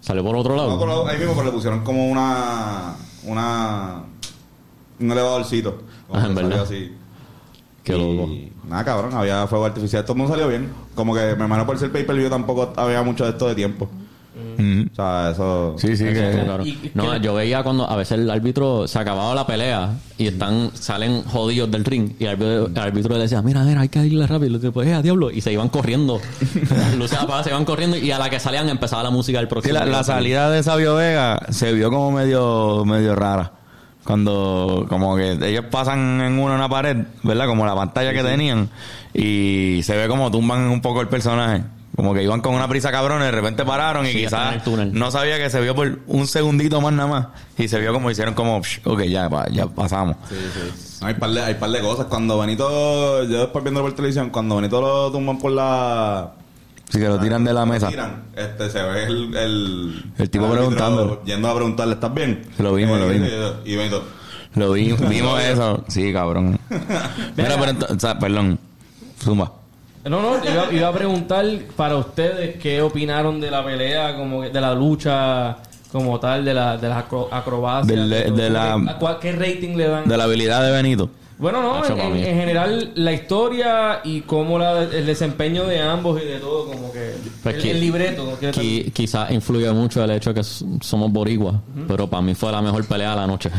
Salió 0.00 0.22
por 0.24 0.36
otro 0.36 0.54
lado. 0.56 0.70
No, 0.70 0.78
por 0.78 0.88
lado- 0.88 1.06
ahí 1.08 1.16
mismo, 1.18 1.32
pero 1.34 1.46
le 1.46 1.52
pusieron 1.52 1.82
como 1.84 2.06
una... 2.10 2.94
una 3.24 4.02
un 5.00 5.12
elevadorcito. 5.12 5.82
Como 6.08 6.18
Ah, 6.18 6.22
que 6.24 6.28
en 6.28 6.34
verdad. 6.34 6.60
así. 6.62 6.92
Qué 7.84 7.96
Y 7.96 7.98
loco. 8.16 8.28
Nada, 8.68 8.84
cabrón, 8.84 9.14
había 9.14 9.46
fuego 9.46 9.64
artificial. 9.66 10.02
Todo 10.04 10.12
el 10.12 10.18
mundo 10.18 10.32
salió 10.34 10.48
bien. 10.48 10.68
Como 10.94 11.14
que 11.14 11.34
me 11.36 11.44
imagino 11.46 11.66
por 11.66 11.78
ser 11.78 11.90
pay-per-view 11.90 12.28
tampoco 12.28 12.72
había 12.76 13.02
mucho 13.02 13.24
de 13.24 13.30
esto 13.30 13.48
de 13.48 13.54
tiempo. 13.54 13.88
O 14.60 14.94
sea, 14.94 15.30
eso... 15.32 15.74
Sí, 15.78 15.96
sí, 15.96 16.04
Eso 16.04 16.20
estuvo 16.20 16.40
que... 16.40 16.44
claro. 16.44 16.66
Y- 16.66 16.90
No, 16.94 17.16
yo 17.16 17.34
veía 17.34 17.62
cuando 17.62 17.88
a 17.88 17.94
veces 17.96 18.18
el 18.18 18.30
árbitro 18.30 18.86
se 18.88 18.98
acababa 18.98 19.34
la 19.34 19.46
pelea 19.46 19.90
y 20.16 20.26
están 20.28 20.70
salen 20.74 21.22
jodidos 21.24 21.70
del 21.70 21.84
ring 21.84 22.12
y 22.18 22.24
el 22.24 22.30
árbitro, 22.30 22.66
el 22.66 22.78
árbitro 22.78 23.14
le 23.16 23.22
decía, 23.22 23.40
mira, 23.42 23.62
mira, 23.64 23.80
hay 23.80 23.88
que 23.88 24.04
irle 24.04 24.26
rápido. 24.26 24.46
Y 24.46 24.50
le 24.50 24.58
decía, 24.58 24.70
pues, 24.72 24.88
eh, 24.88 24.94
a 24.94 25.02
diablo. 25.02 25.30
Y 25.30 25.40
se 25.40 25.52
iban 25.52 25.68
corriendo. 25.68 26.20
Las 26.70 26.94
luces 26.96 27.18
apagadas, 27.18 27.44
se 27.44 27.50
iban 27.50 27.64
corriendo 27.64 27.96
y 27.96 28.10
a 28.10 28.18
la 28.18 28.30
que 28.30 28.38
salían 28.40 28.68
empezaba 28.68 29.02
la 29.04 29.10
música 29.10 29.38
del 29.38 29.46
Sí, 29.48 29.50
próximo. 29.50 29.74
la, 29.74 29.86
la 29.86 30.04
salida 30.04 30.50
de 30.50 30.62
Sabio 30.62 30.94
Vega 30.96 31.40
se 31.50 31.72
vio 31.72 31.90
como 31.90 32.10
medio, 32.12 32.84
medio 32.84 33.14
rara. 33.14 33.52
Cuando, 34.08 34.86
como 34.88 35.16
que 35.16 35.32
ellos 35.32 35.66
pasan 35.70 36.22
en 36.22 36.38
una, 36.38 36.54
una 36.54 36.66
pared, 36.66 36.96
¿verdad? 37.24 37.46
Como 37.46 37.66
la 37.66 37.74
pantalla 37.74 38.14
que 38.14 38.22
tenían. 38.22 38.70
Y 39.12 39.80
se 39.82 39.98
ve 39.98 40.08
como 40.08 40.30
tumban 40.30 40.62
un 40.62 40.80
poco 40.80 41.02
el 41.02 41.08
personaje. 41.08 41.62
Como 41.94 42.14
que 42.14 42.22
iban 42.22 42.40
con 42.40 42.54
una 42.54 42.66
prisa 42.68 42.90
cabrón 42.90 43.20
y 43.20 43.24
de 43.26 43.32
repente 43.32 43.66
pararon 43.66 44.06
y 44.06 44.12
Sí, 44.12 44.18
quizás 44.20 44.54
no 44.94 45.10
sabía 45.10 45.36
que 45.36 45.50
se 45.50 45.60
vio 45.60 45.74
por 45.74 45.98
un 46.06 46.26
segundito 46.26 46.80
más 46.80 46.94
nada 46.94 47.06
más. 47.10 47.26
Y 47.58 47.68
se 47.68 47.78
vio 47.80 47.92
como 47.92 48.10
hicieron 48.10 48.32
como, 48.32 48.58
"Psh, 48.62 48.80
ok, 48.86 49.02
ya, 49.02 49.28
pa- 49.28 49.48
ya 49.50 49.66
pasamos. 49.66 50.16
Sí, 50.30 50.36
sí. 50.54 50.98
Hay 51.04 51.12
par 51.12 51.28
de, 51.28 51.42
hay 51.42 51.54
par 51.56 51.68
de 51.68 51.80
cosas. 51.82 52.06
Cuando 52.06 52.38
Benito, 52.38 53.24
yo 53.24 53.40
después 53.40 53.62
viendo 53.62 53.82
por 53.82 53.92
televisión, 53.94 54.30
cuando 54.30 54.56
Benito 54.56 54.80
lo 54.80 55.12
tumban 55.12 55.36
por 55.38 55.52
la... 55.52 56.30
Así 56.88 56.98
que 56.98 57.06
lo 57.08 57.18
tiran 57.18 57.44
de 57.44 57.52
la 57.52 57.66
mesa. 57.66 57.88
tiran, 57.88 58.22
este, 58.34 58.70
se 58.70 58.82
ve 58.82 59.04
el... 59.04 59.36
El, 59.36 60.04
El 60.16 60.30
tipo 60.30 60.44
árbitro 60.46 60.62
preguntándole. 60.68 61.18
Yendo 61.26 61.48
a 61.48 61.54
preguntarle, 61.54 61.94
¿estás 61.94 62.14
bien? 62.14 62.42
Lo 62.58 62.74
vimos, 62.74 62.98
Eh, 62.98 63.00
lo 63.00 63.08
vimos. 63.08 63.28
Y 63.64 63.76
Benito... 63.76 64.04
Lo 64.54 64.72
vi, 64.72 64.92
vimos 64.92 65.40
eso. 65.44 65.84
Sí, 65.88 66.12
cabrón. 66.12 66.58
Mira, 67.36 67.56
pero 67.60 67.72
ento- 67.72 67.94
o 67.96 68.00
sea, 68.00 68.18
perdón. 68.18 68.58
Zumba. 69.22 69.52
No, 70.04 70.22
no, 70.22 70.36
iba, 70.50 70.72
iba 70.72 70.88
a 70.88 70.92
preguntar 70.92 71.44
para 71.76 71.96
ustedes 71.96 72.56
qué 72.56 72.80
opinaron 72.80 73.38
de 73.40 73.50
la 73.50 73.62
pelea, 73.62 74.16
como 74.16 74.40
que 74.40 74.48
de 74.48 74.60
la 74.60 74.74
lucha 74.74 75.58
como 75.92 76.18
tal, 76.18 76.44
de, 76.46 76.54
la, 76.54 76.78
de 76.78 76.88
las 76.88 77.04
acro- 77.04 77.28
acrobacias. 77.30 77.86
Del- 77.88 78.08
de- 78.08 78.30
de 78.30 78.48
la- 78.50 78.74
¿A 78.74 78.98
cuál- 78.98 79.18
¿Qué 79.18 79.32
rating 79.32 79.76
le 79.76 79.88
dan? 79.88 80.08
De 80.08 80.16
la 80.16 80.24
habilidad 80.24 80.62
de 80.64 80.70
Benito. 80.72 81.10
Bueno, 81.38 81.62
no, 81.62 81.84
en, 81.84 82.24
general 82.24 82.90
la 82.96 83.12
historia 83.12 84.00
y 84.04 84.22
cómo 84.22 84.58
la, 84.58 84.82
el 84.82 85.06
desempeño 85.06 85.64
de 85.66 85.80
ambos 85.80 86.20
y 86.20 86.24
de 86.26 86.38
todo, 86.40 86.66
como 86.66 86.90
que 86.92 87.14
Pues 87.42 87.54
el, 87.56 87.62
que- 87.62 87.70
el 87.70 87.80
libreto. 87.80 88.36
Qui- 88.40 88.92
quizás 88.92 89.30
influye 89.30 89.70
mucho 89.72 90.02
el 90.02 90.10
hecho 90.10 90.32
de 90.32 90.40
que 90.40 90.46
somos 90.80 91.12
boricuas, 91.12 91.54
pero 91.86 92.08
para 92.08 92.22
mí 92.22 92.34
fue 92.34 92.50
la 92.50 92.60
mejor 92.60 92.84
pelea 92.86 93.10
de 93.10 93.16
la 93.16 93.26
noche. 93.26 93.50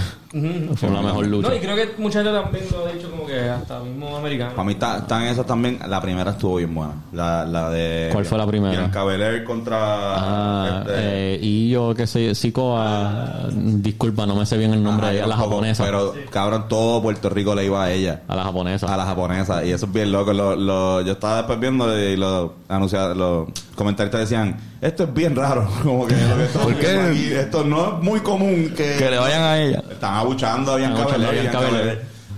Fue 0.75 0.89
la 0.91 1.01
mejor 1.01 1.25
lucha. 1.25 1.49
No, 1.49 1.55
y 1.55 1.59
creo 1.59 1.75
que 1.75 1.89
mucha 1.97 2.21
gente 2.21 2.37
también 2.39 2.65
lo 2.71 2.85
ha 2.85 2.91
dicho 2.91 3.09
como 3.09 3.25
que 3.25 3.39
hasta 3.39 3.79
mismo 3.79 4.15
americano. 4.17 4.51
Para 4.51 4.63
mí 4.65 4.73
está- 4.73 4.97
están 4.99 5.23
esas 5.23 5.45
también. 5.45 5.79
La 5.87 6.01
primera 6.01 6.31
estuvo 6.31 6.57
bien 6.57 6.75
buena. 6.75 6.93
La, 7.13 7.45
la 7.45 7.69
de... 7.69 8.09
¿Cuál 8.11 8.25
fue 8.25 8.37
la 8.37 8.45
primera? 8.45 8.73
Bianca 8.77 9.03
Belair 9.05 9.43
contra... 9.43 9.77
Ah, 9.79 10.83
este, 10.85 10.93
eh, 11.35 11.39
y 11.41 11.69
yo 11.69 11.95
que 11.95 12.05
sé, 12.05 12.35
Sikoa, 12.35 13.47
disculpa, 13.51 14.25
no 14.25 14.35
me 14.35 14.45
sé 14.45 14.57
bien 14.57 14.73
el 14.73 14.83
nombre 14.83 15.05
ajá, 15.07 15.13
de 15.13 15.17
ella, 15.19 15.27
la 15.27 15.37
japonesa. 15.37 15.83
Pero, 15.85 16.13
cabrón, 16.29 16.65
todo 16.67 17.01
Puerto 17.01 17.29
Rico 17.29 17.55
le 17.55 17.63
iba 17.69 17.84
a 17.84 17.91
ella. 17.91 18.21
a 18.27 18.36
la 18.36 18.43
japonesa. 18.43 18.93
A 18.93 18.97
la 18.97 19.05
japonesa. 19.05 19.63
Y 19.63 19.71
eso 19.71 19.86
es 19.86 19.91
bien 19.93 20.12
loco. 20.12 20.34
Lo, 20.34 20.55
lo- 20.55 21.01
yo 21.01 21.13
estaba 21.13 21.38
después 21.38 21.60
viendo 21.60 21.97
y 21.97 22.17
los 22.17 22.51
anunciados, 22.67 23.15
los 23.15 23.47
comentaristas 23.75 24.21
decían, 24.21 24.58
esto 24.82 25.03
es 25.05 25.13
bien 25.13 25.36
raro. 25.36 25.67
Como 25.84 26.05
que 26.08 26.15
lo 26.15 26.38
que 26.38 26.43
¿Por 26.60 26.75
qué? 26.75 26.99
aquí, 26.99 27.32
esto 27.34 27.63
no 27.63 27.97
es 27.97 28.03
muy 28.03 28.19
común 28.19 28.73
que... 28.75 28.95
Que 28.97 29.10
le 29.10 29.17
vayan 29.17 29.41
a 29.41 29.58
ella. 29.60 29.84
Están 29.89 30.15
abuchando 30.15 30.73
a 30.73 30.75
Bianca 30.77 31.05
Belair. 31.05 31.41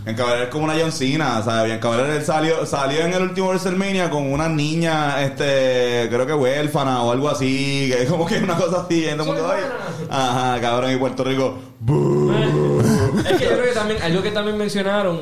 Bianca 0.03 0.25
Belair. 0.25 0.49
Como 0.49 0.65
una 0.65 0.73
John 0.79 0.91
Cena. 0.91 1.39
O 1.39 1.43
sea, 1.43 1.63
Bianca 1.63 1.89
Belair 1.89 2.09
él 2.15 2.23
salió, 2.25 2.65
salió 2.65 3.01
en 3.01 3.13
el 3.13 3.21
último 3.21 3.49
WrestleMania 3.49 4.09
con 4.09 4.31
una 4.31 4.49
niña, 4.49 5.21
este, 5.21 6.07
creo 6.09 6.25
que 6.25 6.33
huérfana 6.33 7.03
o 7.03 7.11
algo 7.11 7.29
así. 7.29 7.87
Que 7.91 8.03
es 8.03 8.09
como 8.09 8.25
que 8.25 8.39
una 8.39 8.55
cosa 8.55 8.81
así. 8.81 9.05
todo 9.15 9.31
el 9.35 9.41
buena. 9.41 9.67
Ajá, 10.09 10.59
cabrón. 10.59 10.91
Y 10.91 10.95
Puerto 10.97 11.23
Rico, 11.23 11.55
Es 13.29 13.37
que 13.37 13.43
yo 13.45 13.51
creo 13.51 13.63
que 13.65 13.71
también, 13.73 14.01
algo 14.01 14.21
que 14.21 14.31
también 14.31 14.57
mencionaron 14.57 15.21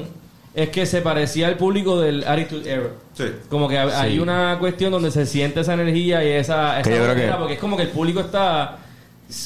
es 0.53 0.69
que 0.69 0.85
se 0.85 1.01
parecía 1.01 1.47
al 1.47 1.55
público 1.57 1.99
del 2.01 2.23
Attitude 2.27 2.69
Era. 2.71 2.83
Sí. 3.13 3.25
Como 3.49 3.67
que 3.67 3.77
hay- 3.77 4.19
una 4.19 4.57
cuestión 4.59 4.91
donde 4.91 5.11
se 5.11 5.25
siente 5.25 5.59
esa 5.61 5.73
energía 5.75 6.23
y 6.23 6.29
esa, 6.29 6.79
esa 6.79 6.89
Que 6.89 6.95
yo 6.95 7.03
creo 7.03 7.15
manera, 7.15 7.33
que- 7.33 7.37
porque 7.39 7.53
es 7.53 7.59
como 7.59 7.77
que 7.77 7.83
el 7.83 7.89
público 7.89 8.19
está 8.21 8.77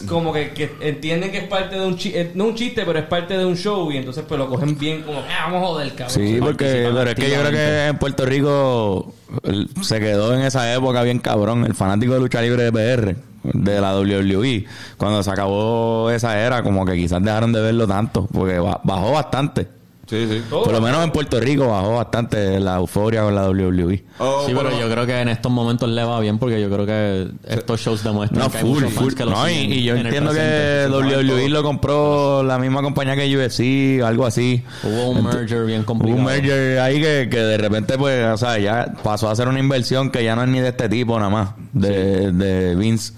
como 0.07 0.31
que, 0.31 0.51
que 0.51 0.71
entienden 0.79 1.29
que 1.29 1.39
es 1.39 1.43
parte 1.49 1.75
de 1.75 1.85
un 1.85 1.97
chiste, 1.97 2.31
no 2.35 2.45
un 2.45 2.55
chiste, 2.55 2.83
pero 2.85 2.99
es 2.99 3.05
parte 3.05 3.37
de 3.37 3.43
un 3.43 3.57
show 3.57 3.91
y 3.91 3.97
entonces 3.97 4.23
pues 4.25 4.39
lo 4.39 4.47
cogen 4.47 4.77
bien 4.79 5.01
como, 5.01 5.19
ah, 5.19 5.49
vamos 5.51 5.61
a 5.61 5.67
joder, 5.67 5.89
cabrón. 5.93 6.09
Sí, 6.09 6.37
porque 6.39 6.89
pero 6.93 7.09
es 7.09 7.15
que 7.15 7.29
yo 7.29 7.39
creo 7.41 7.51
que 7.51 7.87
en 7.87 7.97
Puerto 7.97 8.25
Rico 8.25 9.13
el- 9.43 9.67
se 9.81 9.99
quedó 9.99 10.33
en 10.33 10.43
esa 10.43 10.73
época 10.73 11.03
bien 11.03 11.19
cabrón, 11.19 11.65
el 11.65 11.73
fanático 11.75 12.13
de 12.13 12.21
lucha 12.21 12.41
libre 12.41 12.63
de 12.63 12.71
PR, 12.71 13.15
de 13.43 13.81
la 13.81 13.95
WWE. 13.99 14.65
Cuando 14.97 15.21
se 15.23 15.31
acabó 15.31 16.09
esa 16.09 16.39
era, 16.39 16.63
como 16.63 16.85
que 16.85 16.95
quizás 16.95 17.21
dejaron 17.23 17.51
de 17.53 17.61
verlo 17.61 17.87
tanto, 17.87 18.27
porque 18.31 18.59
ba- 18.59 18.79
bajó 18.83 19.11
bastante. 19.11 19.67
Sí, 20.05 20.27
sí. 20.29 20.43
Todo. 20.49 20.63
Por 20.63 20.73
lo 20.73 20.81
menos 20.81 21.01
en 21.01 21.11
Puerto 21.11 21.39
Rico 21.39 21.67
bajó 21.69 21.95
bastante 21.95 22.59
la 22.59 22.75
euforia 22.75 23.21
con 23.23 23.33
la 23.35 23.49
WWE. 23.49 24.03
Oh, 24.19 24.43
Sí, 24.45 24.51
pero 24.53 24.63
bueno, 24.69 24.77
yo 24.79 24.89
creo 24.91 25.05
que 25.05 25.17
en 25.21 25.29
estos 25.29 25.49
momentos 25.49 25.87
le 25.89 26.03
va 26.03 26.19
bien 26.19 26.37
porque 26.39 26.61
yo 26.61 26.69
creo 26.69 26.85
que 26.85 27.27
estos 27.47 27.79
shows 27.79 28.03
demuestran 28.03 28.41
No, 28.43 28.51
que 28.51 28.57
hay 28.57 28.63
full, 28.63 28.73
muchos 28.81 28.91
fans 28.93 29.03
full. 29.05 29.13
que 29.13 29.23
lo 29.25 29.31
No, 29.31 29.49
y, 29.49 29.83
yo 29.83 29.95
en 29.95 30.05
entiendo 30.05 30.33
que. 30.33 30.87
WWE 30.91 31.47
lo 31.49 31.63
compró 31.63 32.43
la 32.43 32.59
misma 32.59 32.81
compañía 32.81 33.15
que 33.15 33.33
UFC, 33.37 34.03
algo 34.05 34.25
así. 34.25 34.61
Hubo 34.83 35.09
un 35.11 35.23
merger 35.23 35.65
bien 35.65 35.79
Hubo 35.79 35.85
complicado. 35.87 36.19
un 36.19 36.25
merger 36.25 36.79
ahí 36.79 37.01
que, 37.01 37.29
que 37.31 37.39
de 37.39 37.57
repente, 37.57 37.97
pues, 37.97 38.25
o 38.25 38.37
sea, 38.37 38.59
ya 38.59 38.93
pasó 39.03 39.29
a 39.29 39.35
ser 39.37 39.47
una 39.47 39.59
inversión 39.59 40.09
que 40.11 40.21
ya 40.23 40.35
no 40.35 40.43
es 40.43 40.49
ni 40.49 40.59
de 40.59 40.67
este 40.69 40.89
tipo 40.89 41.17
nada 41.17 41.29
más, 41.31 41.49
de, 41.71 42.31
de 42.33 42.75
Vince. 42.75 43.13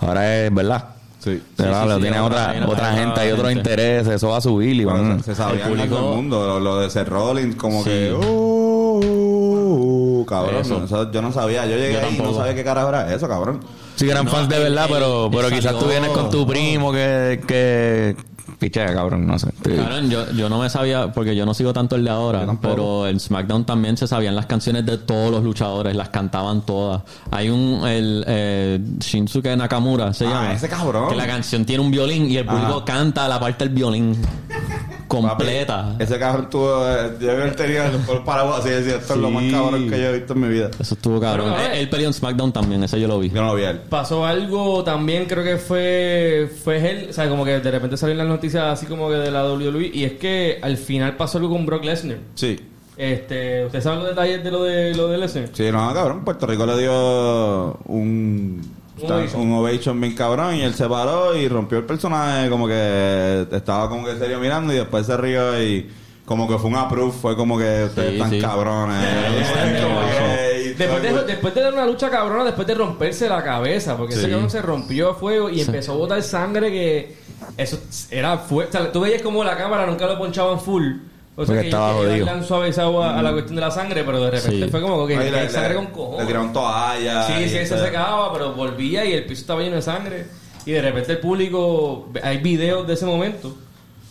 Ahora 0.00 0.46
es, 0.46 0.54
¿verdad? 0.54 0.84
Sí. 1.20 1.40
Pero 1.56 1.74
sí, 1.84 1.90
sí, 1.96 2.00
tiene 2.00 2.16
ahora 2.16 2.50
otra, 2.56 2.66
otra 2.68 2.88
hay 2.90 2.94
gente, 2.96 3.10
otra 3.12 3.22
hay 3.22 3.30
otros 3.32 3.52
intereses, 3.52 4.14
eso 4.14 4.28
va 4.30 4.38
a 4.38 4.40
subir 4.40 4.74
y 4.80 4.84
Bueno, 4.84 5.02
van... 5.02 5.18
se, 5.22 5.24
se 5.26 5.34
sabía 5.36 5.66
el 5.66 5.72
en 5.80 5.88
todo 5.90 5.98
público- 5.98 6.10
el 6.10 6.16
mundo. 6.16 6.46
Lo, 6.46 6.60
lo 6.60 6.80
de 6.80 6.90
Seth 6.90 7.08
Rollins, 7.08 7.56
como 7.56 7.84
Sí. 7.84 7.90
que. 7.90 8.12
"Oh, 8.12 9.00
oh, 9.04 10.20
oh", 10.22 10.26
cabrón. 10.26 10.56
Eso. 10.62 10.78
no, 10.78 10.84
eso 10.86 11.10
yo 11.12 11.22
no 11.22 11.32
sabía. 11.32 11.66
Yo 11.66 11.76
llegué 11.76 11.92
Yo 11.94 12.00
ahí 12.06 12.16
y 12.16 12.22
no 12.22 12.34
sabía 12.34 12.54
qué 12.54 12.64
carajo 12.64 12.88
era 12.88 13.12
eso, 13.14 13.28
cabrón. 13.28 13.60
Sí 13.96 14.08
eran 14.08 14.24
No, 14.24 14.30
fans 14.30 14.48
de 14.48 14.58
verdad, 14.58 14.86
él- 14.86 14.92
pero, 14.94 15.26
él 15.26 15.30
pero 15.30 15.48
quizás 15.48 15.64
salió- 15.64 15.80
tú 15.80 15.86
vienes 15.88 16.10
con 16.10 16.30
tu 16.30 16.46
primo 16.46 16.90
que... 16.92 17.40
que 17.46 18.16
pichea, 18.60 18.94
cabrón, 18.94 19.26
no 19.26 19.36
sé. 19.38 19.48
Cabrón, 19.64 20.08
yo, 20.10 20.30
yo 20.32 20.48
no 20.48 20.60
me 20.60 20.70
sabía, 20.70 21.10
porque 21.12 21.34
yo 21.34 21.44
no 21.44 21.54
sigo 21.54 21.72
tanto 21.72 21.96
el 21.96 22.04
de 22.04 22.10
ahora, 22.10 22.46
pero 22.62 23.08
en 23.08 23.18
SmackDown 23.18 23.64
también 23.64 23.96
se 23.96 24.06
sabían 24.06 24.36
las 24.36 24.46
canciones 24.46 24.86
de 24.86 24.98
todos 24.98 25.32
los 25.32 25.42
luchadores, 25.42 25.96
las 25.96 26.10
cantaban 26.10 26.60
todas. 26.64 27.02
Hay 27.32 27.48
un, 27.50 27.84
el 27.88 28.24
eh, 28.28 28.78
Shinsuke 29.00 29.56
Nakamura, 29.56 30.12
se 30.14 30.26
Ah, 30.26 30.30
llama. 30.30 30.52
ese 30.52 30.68
cabrón. 30.68 31.08
Que 31.08 31.16
la 31.16 31.26
canción 31.26 31.64
tiene 31.64 31.82
un 31.82 31.90
violín 31.90 32.30
y 32.30 32.36
el 32.36 32.46
público 32.46 32.76
Ajá. 32.76 32.84
canta 32.84 33.26
la 33.26 33.40
parte 33.40 33.64
del 33.64 33.74
violín 33.74 34.14
completa. 35.10 35.88
Papi, 35.92 36.04
ese 36.04 36.18
cabrón 36.18 36.48
tuvo. 36.48 36.88
eh, 36.88 37.10
Yo 37.20 37.26
que 37.36 37.42
él 37.42 37.56
tenía 37.56 37.86
el 37.88 37.98
paraguas 38.24 38.60
así 38.60 38.70
decía: 38.70 38.96
Esto 38.96 39.14
es 39.14 39.20
lo 39.20 39.30
más 39.30 39.42
Sí. 39.44 39.50
cabrón 39.50 39.90
que 39.90 39.98
yo 39.98 40.06
he 40.08 40.12
visto 40.18 40.32
en 40.32 40.40
mi 40.40 40.48
vida. 40.48 40.70
Eso 40.78 40.94
estuvo 40.94 41.20
cabrón. 41.20 41.46
Pero, 41.50 41.56
a 41.58 41.62
ver. 41.62 41.72
él, 41.72 41.78
él 41.80 41.88
peleó 41.90 42.06
en 42.08 42.14
SmackDown 42.14 42.52
también, 42.52 42.82
ese 42.84 42.98
yo 42.98 43.06
lo 43.08 43.18
vi. 43.18 43.28
Yo 43.28 43.42
no 43.42 43.48
lo 43.48 43.54
vi 43.56 43.64
a 43.64 43.70
él. 43.70 43.80
Pasó 43.88 44.24
algo 44.24 44.82
también, 44.84 45.26
creo 45.26 45.44
que 45.44 45.56
fue 45.58 46.50
fue 46.64 46.90
él, 46.90 47.06
o 47.10 47.12
sea, 47.12 47.28
como 47.28 47.44
que 47.44 47.60
de 47.60 47.70
repente 47.70 47.96
salió 47.96 48.12
en 48.12 48.18
las 48.18 48.28
noticias 48.28 48.64
así 48.64 48.86
como 48.86 49.08
que 49.08 49.16
de 49.16 49.30
la 49.30 49.44
WWE 49.52 49.90
y 49.92 50.04
es 50.04 50.12
que 50.14 50.58
al 50.62 50.76
final 50.76 51.16
pasó 51.16 51.38
algo 51.38 51.50
con 51.50 51.66
Brock 51.66 51.84
Lesnar. 51.84 52.18
Sí. 52.34 52.58
Este, 52.96 53.64
¿ustedes 53.64 53.82
saben 53.84 54.00
los 54.00 54.08
detalles 54.10 54.44
de 54.44 54.50
lo 54.50 54.62
de 54.62 54.94
lo 54.94 55.08
de 55.08 55.16
Lesnar? 55.18 55.48
Sí, 55.54 55.64
no, 55.72 55.92
cabrón. 55.94 56.22
Puerto 56.24 56.46
Rico 56.46 56.66
le 56.66 56.78
dio 56.78 57.72
un. 57.86 58.79
Un 59.02 59.12
ovation. 59.12 59.40
un 59.40 59.52
ovation 59.54 60.00
bien 60.00 60.14
cabrón 60.14 60.54
y 60.56 60.62
él 60.62 60.74
se 60.74 60.88
paró 60.88 61.34
y 61.36 61.48
rompió 61.48 61.78
el 61.78 61.84
personaje 61.84 62.48
como 62.50 62.66
que 62.68 63.46
estaba 63.52 63.88
como 63.88 64.04
que 64.06 64.16
serio 64.16 64.38
mirando 64.40 64.72
y 64.72 64.76
después 64.76 65.06
se 65.06 65.16
rió 65.16 65.62
y 65.62 65.90
como 66.24 66.46
que 66.48 66.58
fue 66.58 66.70
un 66.70 66.76
approve 66.76 67.12
fue 67.12 67.34
como 67.36 67.58
que 67.58 67.84
ustedes 67.84 68.10
Sí, 68.10 68.14
están 68.16 68.30
sí. 68.30 68.40
cabrones 68.40 68.98
Después 70.78 71.02
de, 71.02 71.24
después 71.24 71.54
de 71.54 71.60
dar 71.60 71.72
una 71.74 71.84
lucha 71.84 72.08
cabrona, 72.08 72.44
después 72.44 72.66
de 72.66 72.74
romperse 72.74 73.28
la 73.28 73.42
cabeza, 73.44 73.96
porque 73.98 74.14
ese 74.14 74.30
cabrón 74.30 74.48
se 74.48 74.62
rompió 74.62 75.10
a 75.10 75.14
fuego 75.14 75.50
y 75.50 75.60
empezó 75.60 75.92
a 75.92 75.96
botar 75.96 76.22
sangre 76.22 76.70
que 76.70 77.16
eso 77.58 77.78
era 78.10 78.38
fuerte. 78.38 78.78
O 78.78 78.80
sea, 78.82 78.92
tú 78.92 79.00
veías 79.00 79.20
como 79.20 79.44
la 79.44 79.56
cámara 79.58 79.84
nunca 79.86 80.06
lo 80.06 80.16
ponchaban 80.16 80.58
full. 80.60 80.92
O 81.40 81.46
sea, 81.46 81.54
Porque 81.54 81.60
que 81.62 81.68
estaba 81.68 81.90
ellos 81.92 82.04
jodido. 82.06 82.24
le 82.26 82.30
han 82.32 82.44
suavizado 82.44 83.02
a, 83.02 83.18
a 83.18 83.22
la 83.22 83.32
cuestión 83.32 83.54
de 83.54 83.60
la 83.62 83.70
sangre, 83.70 84.04
pero 84.04 84.20
de 84.24 84.30
repente 84.30 84.64
Sí. 84.66 84.70
fue 84.70 84.82
como 84.82 85.06
que 85.06 85.16
Ay, 85.16 85.30
le, 85.30 85.48
sangre 85.48 85.68
le- 85.70 85.74
con 85.76 85.84
le 85.86 85.90
cojones. 85.92 86.26
tiraron 86.26 86.52
toalla 86.52 87.22
Sí, 87.26 87.32
y 87.32 87.48
sí, 87.48 87.66
se 87.66 87.78
secaba, 87.78 88.32
pero 88.32 88.52
volvía 88.52 89.04
y 89.06 89.12
el 89.14 89.24
piso 89.24 89.40
estaba 89.40 89.60
lleno 89.62 89.76
de 89.76 89.82
sangre. 89.82 90.26
Y 90.66 90.72
de 90.72 90.82
repente 90.82 91.12
el 91.12 91.18
público, 91.18 92.08
hay 92.22 92.38
videos 92.38 92.86
de 92.86 92.92
ese 92.92 93.06
momento. 93.06 93.56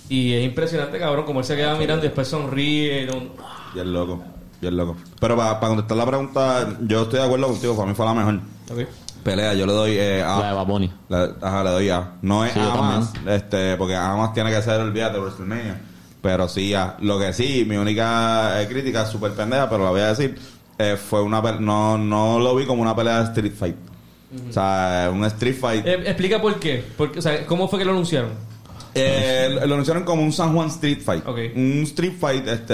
Y 0.09 0.33
es 0.33 0.43
impresionante, 0.43 0.97
cabrón, 0.97 1.25
como 1.25 1.41
él 1.41 1.45
se 1.45 1.55
queda 1.55 1.75
mirando 1.75 2.03
y 2.05 2.07
después 2.07 2.27
sonríe. 2.27 3.05
no- 3.05 3.29
Bien 3.75 3.93
loco, 3.93 4.23
bien 4.59 4.75
loco. 4.75 4.95
Pero 5.19 5.37
para 5.37 5.59
contestar 5.59 5.97
la 5.97 6.05
pregunta, 6.07 6.67
yo 6.81 7.03
estoy 7.03 7.19
de 7.19 7.25
acuerdo 7.25 7.47
contigo, 7.49 7.75
para 7.75 7.87
mí 7.89 7.93
fue 7.93 8.05
la 8.07 8.13
mejor 8.15 8.35
Ok. 8.71 8.87
pelea. 9.23 9.53
Yo 9.53 9.67
le 9.67 9.73
doy 9.73 9.91
eh, 9.91 10.23
A. 10.23 10.39
La 10.39 10.63
de. 10.65 10.91
La- 11.09 11.35
ajá, 11.41 11.63
le 11.63 11.69
doy 11.69 11.89
A. 11.91 12.13
No 12.23 12.43
es 12.43 12.53
Sí, 12.53 12.59
A 12.59 12.81
más, 12.81 13.13
este, 13.27 13.75
porque 13.77 13.95
A 13.95 14.15
más 14.15 14.33
tiene 14.33 14.49
que 14.49 14.59
ser, 14.63 14.81
olvídate, 14.81 15.19
WrestleMania. 15.19 15.79
Pero 16.21 16.47
sí 16.47 16.73
A. 16.73 16.97
Lo 16.99 17.19
que 17.19 17.33
sí, 17.33 17.65
mi 17.67 17.77
única 17.77 18.61
eh, 18.61 18.67
crítica, 18.67 19.05
súper 19.05 19.31
pendeja, 19.33 19.69
pero 19.69 19.83
la 19.83 19.91
voy 19.91 20.01
a 20.01 20.07
decir, 20.09 20.37
eh, 20.77 20.97
fue 20.97 21.21
una 21.21 21.41
no, 21.59 21.97
no 21.97 22.39
lo 22.39 22.55
vi 22.55 22.65
como 22.65 22.81
una 22.81 22.95
pelea 22.95 23.19
de 23.19 23.23
Street 23.25 23.53
Fight. 23.53 23.75
O 24.49 24.53
sea, 24.53 25.09
un 25.11 25.23
Street 25.25 25.55
Fight. 25.59 25.85
Eh, 25.85 26.03
explica 26.05 26.41
por 26.41 26.59
qué. 26.59 26.83
Porque, 26.97 27.19
o 27.19 27.21
sea, 27.21 27.45
¿cómo 27.45 27.67
fue 27.67 27.79
que 27.79 27.85
lo 27.85 27.91
anunciaron? 27.91 28.31
Eh, 29.01 29.59
lo 29.65 29.73
anunciaron 29.73 30.03
como 30.03 30.21
un 30.23 30.31
San 30.31 30.53
Juan 30.53 30.67
Street 30.69 30.99
Fight. 31.03 31.23
Un 31.27 31.81
Street 31.83 32.13
Fight, 32.19 32.47
este, 32.47 32.73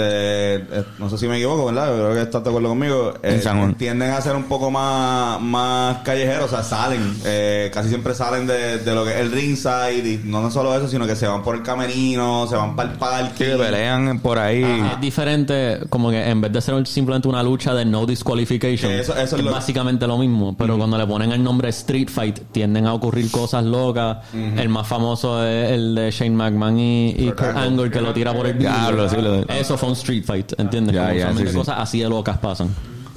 eh, 0.56 0.84
no 0.98 1.08
sé 1.10 1.18
si 1.18 1.26
me 1.28 1.36
equivoco, 1.36 1.66
¿verdad? 1.66 1.86
Creo 1.94 2.14
que 2.14 2.22
estás 2.22 2.42
de 2.44 2.48
acuerdo 2.50 2.68
conmigo. 2.70 3.14
Eh, 3.22 3.34
En 3.34 3.42
San 3.42 3.58
Juan. 3.58 3.74
Tienden 3.74 4.10
a 4.10 4.20
ser 4.20 4.36
un 4.36 4.44
poco 4.44 4.70
más, 4.70 5.40
más 5.40 5.98
callejeros, 5.98 6.46
o 6.46 6.48
sea, 6.48 6.62
salen, 6.62 7.16
eh, 7.24 7.70
casi 7.72 7.88
siempre 7.88 8.14
salen 8.14 8.46
de, 8.46 8.78
de 8.78 8.94
lo 8.94 9.04
que 9.04 9.10
es 9.12 9.20
el 9.20 9.32
ringside 9.32 10.06
y 10.06 10.20
no 10.24 10.50
solo 10.50 10.74
eso, 10.76 10.88
sino 10.88 11.06
que 11.06 11.16
se 11.16 11.26
van 11.26 11.42
por 11.42 11.54
el 11.56 11.62
camerino, 11.62 12.46
se 12.48 12.56
van 12.56 12.74
para 12.76 12.88
el 12.90 12.94
Sí, 12.96 13.00
parque. 13.00 13.44
que 13.46 13.56
pelean 13.56 14.18
por 14.20 14.38
ahí. 14.38 14.62
Es 14.62 15.00
diferente, 15.00 15.80
como 15.90 16.10
que 16.10 16.28
en 16.28 16.40
vez 16.40 16.52
de 16.52 16.60
ser 16.60 16.86
simplemente 16.86 17.28
una 17.28 17.42
lucha 17.42 17.74
de 17.74 17.84
no 17.84 18.06
disqualification, 18.06 18.90
Eso- 18.92 19.12
eso 19.14 19.22
es 19.22 19.32
es 19.32 19.42
lo- 19.44 19.52
básicamente 19.52 20.06
lo 20.06 20.18
mismo. 20.18 20.56
Pero 20.56 20.76
cuando 20.78 20.96
le 20.98 21.06
ponen 21.06 21.32
el 21.32 21.42
nombre 21.42 21.68
Street 21.70 22.08
Fight, 22.08 22.38
tienden 22.52 22.86
a 22.86 22.94
ocurrir 22.94 23.30
cosas 23.30 23.64
locas. 23.64 24.18
El 24.34 24.68
más 24.68 24.86
famoso 24.86 25.44
es 25.46 25.70
el 25.72 25.94
de 25.94 26.10
Shane 26.16 26.34
McMahon 26.36 26.78
y, 26.78 27.10
y 27.10 27.26
Kurt 27.32 27.56
Angle. 27.56 27.90
Que 27.90 28.00
lo 28.00 28.12
tira 28.12 28.32
por 28.32 28.46
el. 28.46 28.58
Diablo, 28.58 29.08
sí, 29.08 29.16
lo- 29.20 29.42
Eso 29.48 29.76
fue 29.76 29.88
un 29.90 29.94
Street 29.94 30.24
Fight, 30.24 30.52
¿entiendes? 30.58 30.94
Ya, 30.94 31.02
Como 31.02 31.12
ya, 31.14 31.18
usualmente 31.18 31.50
sí, 31.50 31.52
sí. 31.52 31.58
cosas 31.58 31.76
así 31.78 32.00
de 32.00 32.08
locas 32.08 32.38
pasan. 32.38 32.68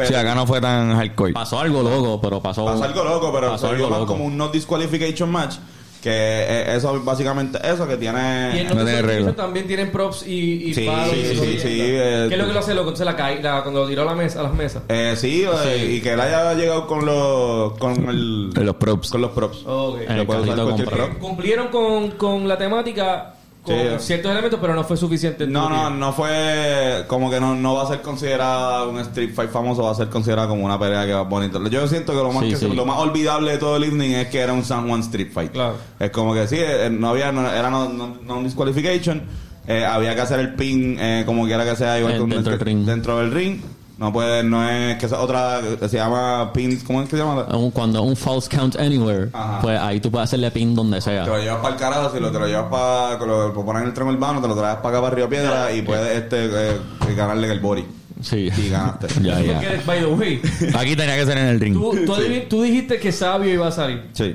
Sí, 0.07 0.13
acá 0.13 0.33
no 0.33 0.47
fue 0.47 0.61
tan 0.61 0.95
hardcore. 0.95 1.33
Pasó 1.33 1.59
algo 1.59 1.83
loco, 1.83 2.21
pero 2.21 2.41
pasó... 2.41 2.63
Pasó 2.63 2.83
algo 2.85 3.03
loco, 3.03 3.31
pero 3.33 3.49
pasó 3.51 3.67
algo 3.67 3.89
loco. 3.89 4.05
como 4.07 4.23
un 4.25 4.37
no 4.37 4.47
disqualification 4.47 5.29
match. 5.29 5.55
Que 6.01 6.09
eh, 6.11 6.75
eso, 6.77 7.01
básicamente, 7.03 7.59
eso 7.61 7.85
que 7.85 7.91
Y 7.91 7.95
en 7.95 7.99
tiene. 7.99 8.63
no 8.63 8.85
tiene 8.85 9.01
regla. 9.01 9.33
también 9.35 9.67
tienen 9.67 9.91
props 9.91 10.25
y, 10.25 10.69
y 10.69 10.73
Sí, 10.73 10.85
palos. 10.85 11.09
sí, 11.13 11.19
y 11.19 11.25
sí, 11.25 11.35
sí, 11.35 11.59
sí, 11.59 11.69
eh, 11.81 12.25
¿Qué 12.29 12.35
es 12.35 12.39
lo 12.39 12.47
que 12.47 12.53
lo 12.53 12.59
hace 12.59 12.73
loco? 12.73 12.87
Entonces 12.89 13.05
la 13.05 13.17
caí, 13.17 13.41
la, 13.41 13.61
cuando 13.63 13.81
lo 13.81 13.87
tiró 13.89 14.03
a 14.03 14.05
la 14.05 14.15
mesa, 14.15 14.39
a 14.39 14.43
las 14.43 14.53
mesas. 14.53 14.83
Eh, 14.87 15.15
sí, 15.17 15.43
eh, 15.65 15.95
y 15.95 16.01
que 16.01 16.13
él 16.13 16.21
haya 16.21 16.53
llegado 16.53 16.87
con 16.87 17.05
los. 17.05 17.77
con 17.77 18.07
el. 18.09 18.49
Los 18.51 18.75
props. 18.75 19.09
Con 19.09 19.21
los 19.21 19.31
props. 19.31 19.63
Ok. 19.65 19.99
En 20.07 20.17
Lo 20.17 20.23
usar 20.23 20.55
con 20.57 20.77
prop. 20.85 21.17
Cumplieron 21.19 21.67
con, 21.67 22.11
con 22.11 22.47
la 22.47 22.57
temática, 22.57 23.33
con 23.75 23.99
Sí. 23.99 24.05
ciertos 24.07 24.31
elementos, 24.31 24.59
pero 24.61 24.75
no 24.75 24.83
fue 24.83 24.97
suficiente. 24.97 25.43
en 25.45 25.51
No, 25.51 25.69
no, 25.69 25.89
no 25.89 26.13
fue 26.13 27.03
como 27.07 27.29
que 27.29 27.39
no, 27.39 27.55
no 27.55 27.75
va 27.75 27.83
a 27.83 27.87
ser 27.87 28.01
considerada 28.01 28.85
un 28.87 28.99
street 28.99 29.31
fight 29.33 29.51
famoso, 29.51 29.83
va 29.83 29.91
a 29.91 29.95
ser 29.95 30.09
considerada 30.09 30.47
como 30.47 30.65
una 30.65 30.79
pelea 30.79 31.05
que 31.05 31.13
va 31.13 31.21
bonita. 31.23 31.59
Yo 31.69 31.87
siento 31.87 32.11
que 32.13 32.19
lo 32.19 32.31
más 32.31 32.43
Sí, 32.43 32.49
que 32.51 32.55
sí. 32.57 32.67
lo 32.67 32.85
más 32.85 32.97
olvidable 32.99 33.51
de 33.53 33.57
todo 33.57 33.75
el 33.77 33.83
evening 33.85 34.11
es 34.11 34.27
que 34.27 34.39
era 34.39 34.53
un 34.53 34.63
San 34.63 34.87
Juan 34.87 35.01
Street 35.01 35.29
Fight. 35.33 35.51
Claro. 35.51 35.75
Es 35.99 36.09
como 36.11 36.33
que 36.33 36.47
sí, 36.47 36.57
eh, 36.59 36.89
no 36.91 37.09
había, 37.09 37.31
no, 37.31 37.49
era 37.49 37.69
no, 37.69 37.89
no, 37.89 38.17
no 38.25 38.43
disqualification, 38.43 39.23
eh, 39.67 39.85
había 39.85 40.15
que 40.15 40.21
hacer 40.21 40.39
el 40.39 40.55
pin 40.55 40.97
eh, 40.99 41.23
como 41.25 41.45
quiera 41.45 41.63
que 41.63 41.75
sea 41.75 41.97
igual 41.99 42.13
Eh, 42.13 42.17
que 42.17 42.23
un- 42.23 42.29
dentro 42.31 42.51
del 42.51 42.59
ring. 42.61 42.85
dentro 42.85 43.17
del 43.19 43.31
ring. 43.31 43.61
No 43.99 44.13
puede, 44.13 44.43
no 44.43 44.67
es 44.67 44.97
que 44.97 45.07
esa 45.07 45.19
otra 45.19 45.59
se 45.89 45.97
llama 45.97 46.51
pin, 46.53 46.79
¿cómo 46.87 47.01
es 47.01 47.09
que 47.09 47.17
se 47.17 47.21
llama? 47.21 47.43
Un- 47.55 47.69
Cuando 47.71 48.01
un 48.01 48.15
false 48.15 48.47
count 48.49 48.77
anywhere, 48.77 49.29
Ajá. 49.33 49.59
pues 49.61 49.77
ahí 49.77 49.99
tú 49.99 50.09
puedes 50.09 50.29
hacerle 50.29 50.49
pin 50.51 50.73
donde 50.73 51.01
sea. 51.01 51.25
Te 51.25 51.29
lo 51.29 51.37
llevas 51.37 51.59
para 51.59 51.73
el 51.73 51.79
carajo, 51.79 52.11
si 52.13 52.19
lo, 52.21 52.31
te 52.31 52.39
lo 52.39 52.47
llevas 52.47 52.67
para, 52.71 53.17
lo, 53.25 53.49
lo 53.53 53.65
pones 53.65 53.81
en 53.81 53.89
el 53.89 53.93
tren 53.93 54.07
urbano, 54.07 54.41
te 54.41 54.47
lo 54.47 54.55
traes 54.55 54.77
para 54.77 54.89
acá 54.97 55.01
para 55.01 55.15
Río 55.15 55.27
Piedra 55.29 55.71
y 55.73 55.81
puedes 55.81 56.17
este, 56.17 56.45
eh, 56.45 56.77
ganarle 57.15 57.47
en 57.47 57.53
el 57.53 57.59
body. 57.59 57.83
Sí. 58.21 58.49
Y 58.57 58.69
ganaste. 58.69 59.07
Ya, 59.21 59.39
ya. 59.41 59.53
Porque, 59.59 59.81
by 59.85 59.99
the 59.99 60.05
way, 60.05 60.41
Aquí 60.77 60.95
tenía 60.95 61.15
que 61.17 61.25
ser 61.25 61.37
en 61.37 61.45
el 61.47 61.59
ring. 61.59 61.73
tú, 61.73 61.93
tú, 62.05 62.15
tú 62.49 62.61
dijiste 62.63 62.99
que 62.99 63.11
Sabio 63.11 63.53
iba 63.53 63.67
a 63.67 63.71
salir. 63.71 64.03
Sí. 64.13 64.33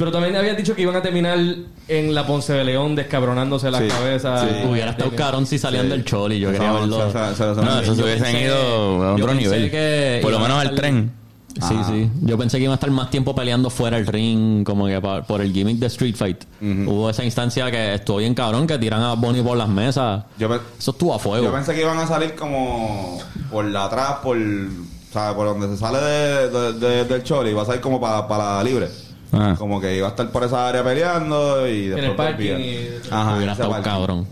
Pero 0.00 0.10
también 0.10 0.34
habías 0.34 0.56
dicho 0.56 0.74
que 0.74 0.80
iban 0.82 0.96
a 0.96 1.02
terminar 1.02 1.38
en 1.86 2.14
la 2.14 2.26
Ponce 2.26 2.54
de 2.54 2.64
León 2.64 2.96
descabronándose 2.96 3.70
las 3.70 3.82
Sí, 3.82 3.88
cabezas. 3.88 4.40
sí. 4.48 4.66
Hubiera 4.66 4.92
estado 4.92 5.10
cabrón 5.14 5.44
si 5.46 5.58
salían 5.58 5.84
Sí. 5.84 5.90
del 5.90 6.04
choli. 6.06 6.40
Yo 6.40 6.50
quería 6.50 6.72
verlo. 6.72 6.98
No, 6.98 7.80
eso 7.80 7.94
se 7.94 8.00
Yo 8.00 8.04
hubiesen 8.06 8.36
ido 8.36 8.56
a 9.04 9.12
otro 9.14 9.34
nivel. 9.34 9.70
que 9.70 10.18
Por 10.22 10.32
lo 10.32 10.40
menos 10.40 10.58
al 10.58 10.74
tren. 10.74 11.12
Sí, 11.60 11.74
sí. 11.86 12.10
Yo 12.22 12.38
pensé 12.38 12.56
que 12.56 12.62
iban 12.64 12.72
a 12.72 12.76
estar 12.76 12.90
más 12.92 13.10
tiempo 13.10 13.34
peleando 13.34 13.68
fuera 13.68 13.98
del 13.98 14.06
ring, 14.06 14.64
como 14.64 14.86
que 14.86 15.00
pa- 15.00 15.22
por 15.22 15.42
el 15.42 15.52
gimmick 15.52 15.78
de 15.78 15.86
Street 15.88 16.14
Fight. 16.16 16.44
Hubo 16.62 17.10
esa 17.10 17.22
instancia 17.24 17.70
que 17.70 17.94
estuvo 17.96 18.16
bien 18.18 18.34
cabrón, 18.34 18.66
que 18.66 18.78
tiran 18.78 19.02
a 19.02 19.14
Bonnie 19.14 19.42
por 19.42 19.58
las 19.58 19.68
mesas. 19.68 20.22
Yo, 20.38 20.48
Eso 20.78 20.92
estuvo 20.92 21.12
a 21.14 21.18
fuego. 21.18 21.44
yo 21.44 21.52
pensé 21.52 21.74
que 21.74 21.82
iban 21.82 21.98
a 21.98 22.06
salir 22.06 22.34
como 22.36 23.18
por 23.50 23.66
la 23.66 23.84
atrás, 23.84 24.14
por, 24.22 24.36
o 24.38 25.12
sea, 25.12 25.34
por 25.34 25.46
donde 25.46 25.68
se 25.68 25.76
sale 25.76 25.98
de, 25.98 26.48
de- 26.48 26.72
de- 26.72 27.04
del 27.04 27.22
choli, 27.24 27.50
iba 27.50 27.62
a 27.62 27.66
salir 27.66 27.80
como 27.82 28.00
para, 28.00 28.26
para 28.26 28.56
la 28.56 28.64
libre. 28.64 28.88
Ajá. 29.32 29.54
Como 29.56 29.80
que 29.80 29.96
iba 29.96 30.06
a 30.08 30.10
estar 30.10 30.30
por 30.30 30.44
esa 30.44 30.68
área 30.68 30.82
peleando 30.82 31.66
y 31.68 31.86
después 31.88 32.10
el 32.10 32.16
parking 32.16 32.34
volvía. 32.52 32.58
y- 32.60 33.00
Ajá, 33.10 33.36
Hubiera 33.36 33.52
ese 33.52 33.62
estado 33.62 33.70
parking. 33.70 33.90
cabrón. 33.90 34.26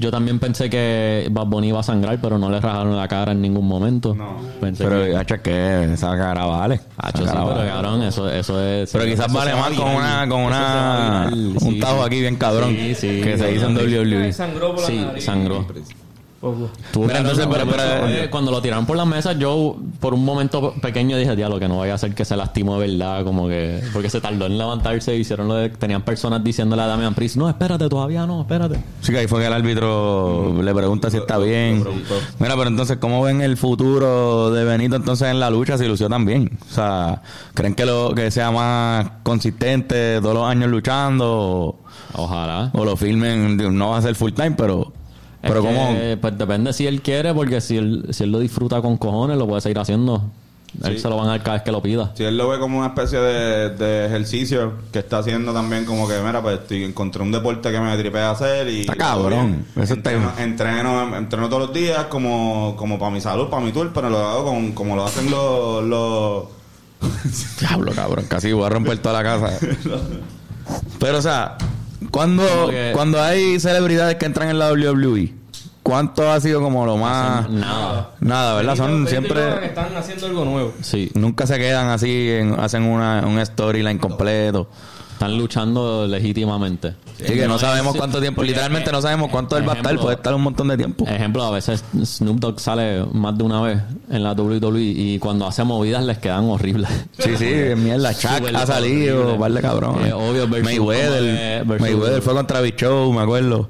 Yo 0.00 0.12
también 0.12 0.38
pensé 0.38 0.70
que 0.70 1.26
Bad 1.32 1.46
Bunny 1.46 1.68
iba 1.70 1.80
a 1.80 1.82
sangrar, 1.82 2.20
pero 2.22 2.38
no 2.38 2.48
le 2.48 2.60
rajaron 2.60 2.96
la 2.96 3.08
cara 3.08 3.32
en 3.32 3.42
ningún 3.42 3.66
momento. 3.66 4.14
No. 4.14 4.36
Pensé 4.60 4.84
Pero, 4.84 5.02
que... 5.04 5.16
hacho, 5.16 5.42
que 5.42 5.92
esa 5.92 6.16
cara 6.16 6.44
vale. 6.44 6.80
Hacho, 6.96 7.24
Esa 7.24 7.32
sí, 7.32 7.36
cara 7.36 7.44
pero 7.48 7.58
vale. 7.58 7.68
cabrón, 7.70 8.02
eso, 8.04 8.30
eso 8.30 8.62
es... 8.62 8.92
Pero 8.92 9.04
quizás 9.06 9.32
vale 9.32 9.54
más 9.56 9.70
con 9.72 9.88
una, 9.88 10.26
con 10.28 10.40
una, 10.42 11.30
un 11.32 11.58
sí, 11.58 11.80
tajo 11.80 11.96
sí. 11.98 12.06
aquí 12.06 12.20
bien 12.20 12.36
cabrón 12.36 12.70
Sí, 12.70 12.94
sí. 12.94 13.20
que 13.24 13.36
se 13.36 13.52
hizo 13.52 13.66
en 13.66 13.76
WWE. 13.76 14.32
sangró 14.32 14.70
por 14.72 14.82
la 14.82 14.86
Sí, 14.86 14.98
nariz. 14.98 15.24
sangró. 15.24 15.66
Poco. 16.40 16.70
Mira, 16.94 17.18
entonces, 17.18 17.48
pero- 17.50 18.08
eh, 18.08 18.28
cuando 18.30 18.52
lo 18.52 18.62
tiraron 18.62 18.86
por 18.86 18.96
las 18.96 19.06
mesas, 19.06 19.36
yo 19.40 19.76
por 19.98 20.14
un 20.14 20.24
momento 20.24 20.72
pequeño 20.80 21.16
dije, 21.16 21.34
diablo, 21.34 21.58
que 21.58 21.66
no 21.66 21.78
vaya 21.78 21.94
a 21.94 21.98
ser 21.98 22.14
que 22.14 22.24
se 22.24 22.36
lastimó 22.36 22.78
de 22.78 22.86
verdad, 22.86 23.24
como 23.24 23.48
que... 23.48 23.80
Porque 23.92 24.08
se 24.08 24.20
tardó 24.20 24.46
en 24.46 24.56
levantarse 24.56 25.16
y 25.16 25.20
hicieron 25.20 25.48
lo 25.48 25.54
de... 25.54 25.70
Tenían 25.70 26.02
personas 26.02 26.44
diciéndole 26.44 26.82
a 26.82 26.86
Damian 26.86 27.14
Priest, 27.14 27.34
no, 27.36 27.48
espérate, 27.48 27.88
todavía 27.88 28.24
no, 28.24 28.42
espérate. 28.42 28.78
Sí, 29.00 29.10
que 29.10 29.18
ahí 29.18 29.26
fue 29.26 29.40
que 29.40 29.46
el 29.48 29.52
árbitro 29.52 30.62
le 30.62 30.74
pregunta 30.74 31.10
si 31.10 31.16
está 31.16 31.38
bien. 31.38 31.84
Mira, 32.38 32.54
pero 32.56 32.68
entonces, 32.68 32.98
¿cómo 32.98 33.20
ven 33.22 33.40
el 33.40 33.56
futuro 33.56 34.52
de 34.52 34.62
Benito 34.62 34.94
entonces 34.94 35.28
en 35.28 35.40
la 35.40 35.50
lucha 35.50 35.76
si 35.76 35.86
lució 35.88 36.08
tan 36.08 36.24
bien? 36.24 36.56
O 36.70 36.72
sea, 36.72 37.20
¿creen 37.54 37.74
que 37.74 37.84
lo 37.84 38.14
que 38.14 38.30
sea 38.30 38.52
más 38.52 39.08
consistente 39.24 40.20
todos 40.20 40.34
los 40.36 40.46
años 40.46 40.70
luchando 40.70 41.80
Ojalá. 42.14 42.70
o 42.74 42.84
lo 42.84 42.96
filmen? 42.96 43.56
No 43.76 43.90
va 43.90 43.98
a 43.98 44.02
ser 44.02 44.14
full 44.14 44.32
time, 44.32 44.52
pero... 44.52 44.92
Pero 45.42 45.62
¿cómo...? 45.62 45.96
Pues 46.20 46.38
depende 46.38 46.72
si 46.72 46.86
él 46.86 47.00
quiere, 47.02 47.32
porque 47.34 47.60
si 47.60 47.76
él, 47.76 48.06
si 48.10 48.24
él 48.24 48.32
lo 48.32 48.38
disfruta 48.40 48.80
con 48.82 48.96
cojones, 48.96 49.36
lo 49.38 49.46
puede 49.46 49.60
seguir 49.60 49.78
haciendo. 49.78 50.30
Él 50.84 51.00
se 51.00 51.08
lo 51.08 51.16
van 51.16 51.26
a 51.28 51.30
dar 51.30 51.42
cada 51.42 51.54
vez 51.54 51.62
que 51.62 51.72
lo 51.72 51.80
pida. 51.80 52.12
Si 52.14 52.24
él 52.24 52.36
lo 52.36 52.46
ve 52.50 52.58
como 52.58 52.78
una 52.78 52.88
especie 52.88 53.18
de, 53.18 53.70
de 53.70 54.06
ejercicio 54.06 54.74
que 54.92 54.98
está 54.98 55.18
haciendo 55.18 55.52
también 55.54 55.86
como 55.86 56.06
que, 56.06 56.14
mira, 56.20 56.42
pues 56.42 56.58
estoy, 56.60 56.84
encontré 56.84 57.22
un 57.22 57.32
deporte 57.32 57.72
que 57.72 57.80
me 57.80 57.96
tripea 57.96 58.32
hacer 58.32 58.68
y... 58.68 58.80
Está 58.80 58.94
cabrón. 58.94 59.64
Eso 59.76 59.94
está- 59.94 60.12
entreno, 60.12 60.32
entreno, 60.38 61.16
entreno 61.16 61.48
todos 61.48 61.68
los 61.68 61.72
días 61.72 62.04
como, 62.06 62.74
como 62.76 62.98
para 62.98 63.10
mi 63.10 63.20
salud, 63.20 63.48
para 63.48 63.64
mi 63.64 63.72
tour, 63.72 63.92
pero 63.94 64.10
lo 64.10 64.18
hago 64.18 64.44
con, 64.44 64.72
como 64.72 64.94
lo 64.94 65.04
hacen 65.06 65.30
los... 65.30 65.84
los 65.84 66.44
Diablo, 67.60 67.92
cabrón. 67.94 68.26
Casi 68.28 68.52
voy 68.52 68.64
a 68.66 68.68
romper 68.68 68.98
toda 68.98 69.22
la 69.22 69.38
casa. 69.40 69.58
Pero, 71.00 71.18
o 71.18 71.22
sea, 71.22 71.56
cuando, 72.10 72.68
que- 72.70 72.92
cuando 72.94 73.22
hay 73.22 73.58
celebridades 73.60 74.16
que 74.16 74.26
entran 74.26 74.48
en 74.50 74.58
la 74.58 74.70
WWE, 74.72 75.32
¿cuánto 75.82 76.30
ha 76.30 76.40
sido 76.40 76.60
como 76.60 76.84
lo 76.86 76.96
más... 76.96 77.48
Nada. 77.50 78.10
Nada, 78.20 78.54
¿verdad? 78.54 78.76
Son 78.76 79.06
siempre... 79.08 79.66
Están 79.66 79.96
haciendo 79.96 80.26
algo 80.26 80.44
nuevo. 80.44 80.72
Sí. 80.82 81.10
Nunca 81.14 81.46
se 81.46 81.58
quedan 81.58 81.88
así, 81.88 82.30
en- 82.30 82.58
hacen 82.60 82.82
una, 82.84 83.24
un 83.26 83.44
storyline 83.44 83.98
completo. 83.98 84.68
Están 85.18 85.36
luchando 85.36 86.06
legítimamente. 86.06 86.94
Sí, 87.18 87.24
que 87.34 87.48
no 87.48 87.58
sabemos 87.58 87.96
cuánto 87.96 88.20
tiempo, 88.20 88.44
literalmente 88.44 88.92
no 88.92 89.02
sabemos 89.02 89.30
cuánto 89.32 89.56
él 89.56 89.68
va 89.68 89.72
a 89.72 89.76
estar, 89.78 89.92
Ejemplo- 89.92 90.02
puede 90.02 90.14
estar 90.14 90.32
un 90.32 90.42
montón 90.42 90.68
de 90.68 90.76
tiempo. 90.76 91.04
Ejemplo, 91.08 91.42
a 91.42 91.50
veces 91.50 91.82
Snoop 92.04 92.38
Dogg 92.38 92.60
sale 92.60 93.04
más 93.12 93.36
de 93.36 93.42
una 93.42 93.60
vez 93.60 93.82
en 94.10 94.22
la 94.22 94.34
WWE 94.34 94.80
y 94.80 95.18
cuando 95.18 95.44
hace 95.48 95.64
movidas 95.64 96.04
les 96.04 96.18
quedan 96.18 96.44
horribles. 96.44 96.88
Sí, 97.18 97.30
sí, 97.36 97.46
mierda, 97.76 98.14
Chuck 98.14 98.48
ha 98.54 98.64
salido, 98.64 99.36
par 99.36 99.50
de 99.50 99.60
cabrones. 99.60 100.06
Eh, 100.06 100.12
obvio, 100.12 100.46
versus 100.46 100.64
Mayweather, 100.66 101.22
de- 101.24 101.62
versus- 101.64 101.80
Mayweather 101.80 102.22
fue 102.22 102.34
contra 102.34 102.60
Big 102.60 102.76
Show, 102.76 103.12
me 103.12 103.20
acuerdo. 103.22 103.68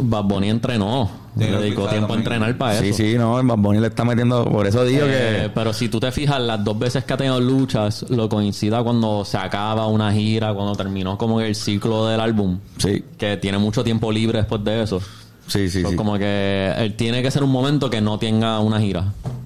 Bad 0.00 0.24
Bunny 0.24 0.48
entrenó. 0.48 1.10
Sí, 1.38 1.44
le 1.44 1.58
dedicó 1.58 1.86
tiempo 1.86 2.12
a 2.12 2.16
entrenar 2.16 2.58
para 2.58 2.78
Sí, 2.80 2.88
eso. 2.88 2.96
sí, 2.98 3.14
no, 3.16 3.38
el 3.38 3.46
Bad 3.46 3.58
Bunny 3.58 3.78
le 3.80 3.86
está 3.86 4.04
metiendo, 4.04 4.44
por 4.44 4.66
eso 4.66 4.84
digo 4.84 5.06
Eh, 5.06 5.42
que... 5.44 5.50
pero 5.54 5.72
si 5.72 5.88
tú 5.88 6.00
te 6.00 6.10
fijas, 6.10 6.40
las 6.40 6.62
dos 6.64 6.76
veces 6.78 7.04
que 7.04 7.12
ha 7.12 7.16
tenido 7.16 7.40
luchas, 7.40 8.04
lo 8.08 8.28
coincida 8.28 8.82
cuando 8.82 9.24
se 9.24 9.38
acaba 9.38 9.86
una 9.86 10.12
gira, 10.12 10.52
cuando 10.52 10.74
terminó 10.74 11.16
como 11.16 11.40
el 11.40 11.54
ciclo 11.54 12.06
del 12.08 12.18
álbum, 12.20 12.58
Sí, 12.78 13.04
que 13.16 13.36
tiene 13.36 13.58
mucho 13.58 13.84
tiempo 13.84 14.10
libre 14.10 14.38
después 14.38 14.64
de 14.64 14.82
eso. 14.82 15.00
sí, 15.46 15.68
sí, 15.70 15.82
So, 15.82 15.90
sí. 15.90 15.96
Como 15.96 16.18
que 16.18 16.72
él 16.78 16.94
tiene 16.96 17.22
que 17.22 17.30
ser 17.30 17.44
un 17.44 17.50
momento 17.50 17.88
que 17.88 18.00
no 18.00 18.18
tenga 18.18 18.58
una 18.60 18.80
gira. 18.80 19.04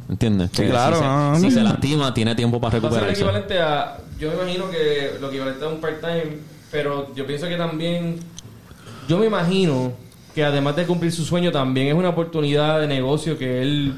¿Entiendes? 0.08 0.50
Sí, 0.52 0.62
Que 0.62 0.68
claro, 0.70 0.96
Si, 0.96 1.02
se, 1.02 1.06
no, 1.08 1.36
si 1.36 1.44
no. 1.46 1.50
se 1.50 1.62
lastima, 1.62 2.14
tiene 2.14 2.34
tiempo 2.34 2.60
para 2.60 2.78
Va 2.78 2.88
a 2.88 2.92
ser 2.92 3.02
el 3.02 3.08
recuperarse. 3.10 3.22
equivalente 3.50 3.58
a. 3.60 3.98
Yo 4.18 4.28
me 4.30 4.34
imagino 4.36 4.70
que 4.70 5.12
lo 5.20 5.28
equivalente 5.28 5.64
a 5.64 5.68
un 5.68 5.80
part-time, 5.80 6.38
pero 6.70 7.14
yo 7.14 7.26
pienso 7.26 7.46
que 7.48 7.56
también. 7.56 8.16
Yo 9.08 9.18
me 9.18 9.26
imagino 9.26 9.92
que 10.34 10.44
además 10.44 10.76
de 10.76 10.84
cumplir 10.84 11.12
su 11.12 11.24
sueño, 11.24 11.52
también 11.52 11.88
es 11.88 11.94
una 11.94 12.08
oportunidad 12.10 12.80
de 12.80 12.88
negocio 12.88 13.38
que 13.38 13.62
él 13.62 13.94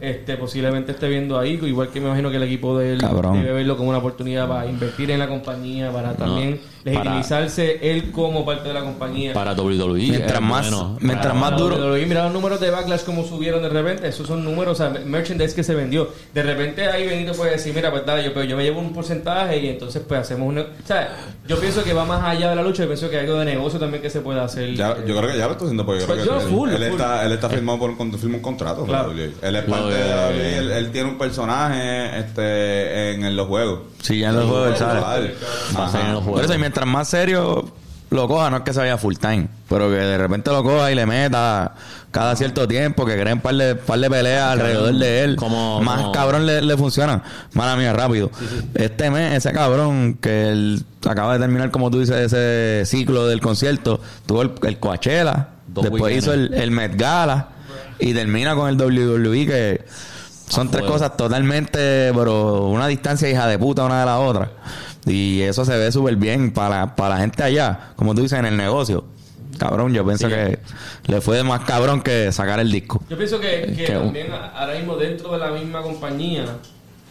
este 0.00 0.36
posiblemente 0.36 0.92
esté 0.92 1.08
viendo 1.08 1.38
ahí. 1.38 1.58
Igual 1.62 1.88
que 1.88 2.00
me 2.00 2.06
imagino 2.06 2.30
que 2.30 2.36
el 2.36 2.42
equipo 2.42 2.78
de 2.78 2.94
él 2.94 3.00
Cabrón. 3.00 3.40
debe 3.40 3.52
verlo 3.52 3.76
como 3.76 3.90
una 3.90 3.98
oportunidad 3.98 4.48
para 4.48 4.66
invertir 4.66 5.10
en 5.10 5.18
la 5.18 5.28
compañía, 5.28 5.90
para 5.90 6.14
también 6.14 6.60
legitimizarse 6.86 7.78
él 7.82 8.10
como 8.12 8.44
parte 8.44 8.68
de 8.68 8.74
la 8.74 8.80
compañía. 8.82 9.32
Para 9.34 9.52
WWE. 9.54 9.98
Mientras 9.98 10.34
es 10.34 10.40
más- 10.40 10.70
bueno. 10.70 10.96
mientras 11.00 11.26
Para 11.34 11.50
más 11.50 11.56
duro- 11.58 11.76
WWE, 11.76 12.06
mira 12.06 12.24
los 12.24 12.32
números 12.32 12.60
de 12.60 12.70
Backlash 12.70 13.02
como 13.04 13.24
subieron 13.24 13.62
de 13.62 13.68
repente. 13.68 14.08
Esos 14.08 14.26
son 14.26 14.44
números, 14.44 14.78
o 14.80 14.82
sea, 14.84 14.90
merchandise 15.04 15.54
que 15.54 15.62
se 15.62 15.74
vendió. 15.74 16.08
De 16.32 16.42
repente 16.42 16.86
ahí 16.86 17.06
Benito 17.06 17.32
puede 17.32 17.52
decir, 17.52 17.74
mira, 17.74 17.90
pues 17.90 18.06
dale, 18.06 18.24
yo, 18.24 18.32
pero 18.32 18.44
yo 18.44 18.56
me 18.56 18.62
llevo 18.64 18.80
un 18.80 18.92
porcentaje 18.92 19.58
y 19.58 19.68
entonces 19.68 20.02
pues 20.06 20.20
hacemos 20.20 20.48
un... 20.48 20.58
O 20.58 20.64
sea, 20.84 21.16
yo 21.46 21.58
pienso 21.58 21.82
que 21.84 21.92
va 21.92 22.04
más 22.04 22.22
allá 22.24 22.50
de 22.50 22.56
la 22.56 22.62
lucha. 22.62 22.82
Yo 22.84 22.88
pienso 22.88 23.10
que 23.10 23.16
hay 23.18 23.26
algo 23.26 23.38
de 23.38 23.44
negocio 23.46 23.78
también 23.78 24.02
que 24.02 24.10
se 24.10 24.20
puede 24.20 24.40
hacer. 24.40 24.74
Ya, 24.74 24.96
yo 25.04 25.16
creo 25.16 25.30
que 25.32 25.38
ya 25.38 25.46
lo 25.46 25.52
está 25.52 25.64
haciendo 25.64 25.84
porque 25.84 26.00
yo 26.00 26.06
creo 26.06 26.16
Pues 26.18 26.28
que 26.28 26.34
yo 26.34 26.40
él, 26.40 26.48
full, 26.54 26.68
él 26.70 26.76
full. 26.76 27.00
está 27.00 27.24
él 27.26 27.32
está 27.32 27.48
firmado 27.48 27.78
por 27.78 27.90
un, 27.90 28.18
firma 28.18 28.36
un 28.36 28.42
contrato 28.42 28.80
con 28.80 28.88
Claro. 28.88 29.08
la 29.12 29.14
WWE. 29.14 29.32
él 29.42 29.56
es 29.56 29.64
parte 29.64 29.92
de 29.94 30.02
WWE, 30.04 30.58
él, 30.58 30.70
él 30.72 30.90
tiene 30.92 31.08
un 31.10 31.18
personaje 31.18 32.18
este 32.20 33.12
en, 33.14 33.24
en 33.24 33.36
los 33.36 33.46
juegos 33.46 33.80
Sí, 34.06 34.20
ya 34.20 34.28
en 34.30 34.36
los 34.36 34.44
juegos 34.48 34.68
los 34.70 34.78
Por 35.74 36.22
juegos. 36.22 36.44
eso, 36.44 36.54
y 36.54 36.58
mientras 36.58 36.86
más 36.86 37.08
serio 37.08 37.64
lo 38.10 38.28
coja, 38.28 38.50
no 38.50 38.58
es 38.58 38.62
que 38.62 38.72
se 38.72 38.78
vaya 38.78 38.96
full 38.98 39.16
time, 39.16 39.48
pero 39.68 39.88
que 39.88 39.96
de 39.96 40.16
repente 40.16 40.50
lo 40.52 40.62
coja 40.62 40.92
y 40.92 40.94
le 40.94 41.06
meta 41.06 41.74
cada 42.12 42.36
cierto 42.36 42.66
tiempo, 42.68 43.04
que 43.04 43.20
creen 43.20 43.40
par 43.40 43.54
de, 43.56 43.74
par 43.74 43.98
de 43.98 44.08
peleas 44.08 44.52
alrededor 44.52 44.94
de 44.94 45.24
él. 45.24 45.36
Como- 45.36 45.82
más 45.82 46.00
como- 46.02 46.12
cabrón 46.12 46.46
le, 46.46 46.62
le 46.62 46.76
funciona. 46.76 47.22
Mala 47.52 47.74
mía, 47.76 47.92
rápido. 47.92 48.30
Este 48.74 49.10
mes, 49.10 49.34
ese 49.34 49.52
cabrón 49.52 50.14
que 50.20 50.48
él 50.50 50.84
acaba 51.04 51.34
de 51.34 51.40
terminar, 51.40 51.70
como 51.72 51.90
tú 51.90 51.98
dices, 52.00 52.32
ese 52.32 52.82
ciclo 52.86 53.26
del 53.26 53.40
concierto, 53.40 54.00
tuvo 54.24 54.42
el, 54.42 54.52
el 54.62 54.78
Coachella, 54.78 55.48
Dos 55.66 55.82
después 55.82 56.02
weekends. 56.04 56.24
hizo 56.24 56.32
el, 56.32 56.54
el 56.54 56.70
Met 56.70 56.96
Gala 56.96 57.48
y 57.98 58.14
termina 58.14 58.54
con 58.54 58.68
el 58.68 58.76
WWE, 58.80 59.46
que 59.46 59.84
son 60.48 60.68
tres 60.70 60.80
fuego. 60.82 60.94
cosas 60.94 61.16
totalmente, 61.16 62.12
pero 62.14 62.66
una 62.68 62.86
distancia 62.86 63.28
hija 63.30 63.46
de 63.46 63.58
puta 63.58 63.84
una 63.84 64.00
de 64.00 64.06
la 64.06 64.18
otra. 64.18 64.50
Y 65.06 65.40
eso 65.42 65.64
se 65.64 65.76
ve 65.76 65.92
súper 65.92 66.16
bien 66.16 66.52
para, 66.52 66.80
la- 66.80 66.96
para 66.96 67.14
la 67.16 67.20
gente 67.20 67.42
allá, 67.42 67.92
como 67.96 68.14
tú 68.14 68.22
dices, 68.22 68.38
en 68.38 68.46
el 68.46 68.56
negocio. 68.56 69.04
Cabrón, 69.58 69.94
yo 69.94 70.04
pienso 70.04 70.28
que 70.28 70.58
le 71.06 71.20
fue 71.22 71.42
más 71.42 71.60
cabrón 71.64 72.02
que 72.02 72.30
sacar 72.32 72.60
el 72.60 72.70
disco. 72.70 73.02
Yo 73.08 73.16
pienso 73.16 73.40
que, 73.40 73.72
que 73.76 73.84
que- 73.86 73.92
también 73.94 74.26
ahora 74.54 74.74
mismo 74.74 74.96
dentro 74.96 75.32
de 75.32 75.38
la 75.38 75.50
misma 75.50 75.80
compañía, 75.82 76.44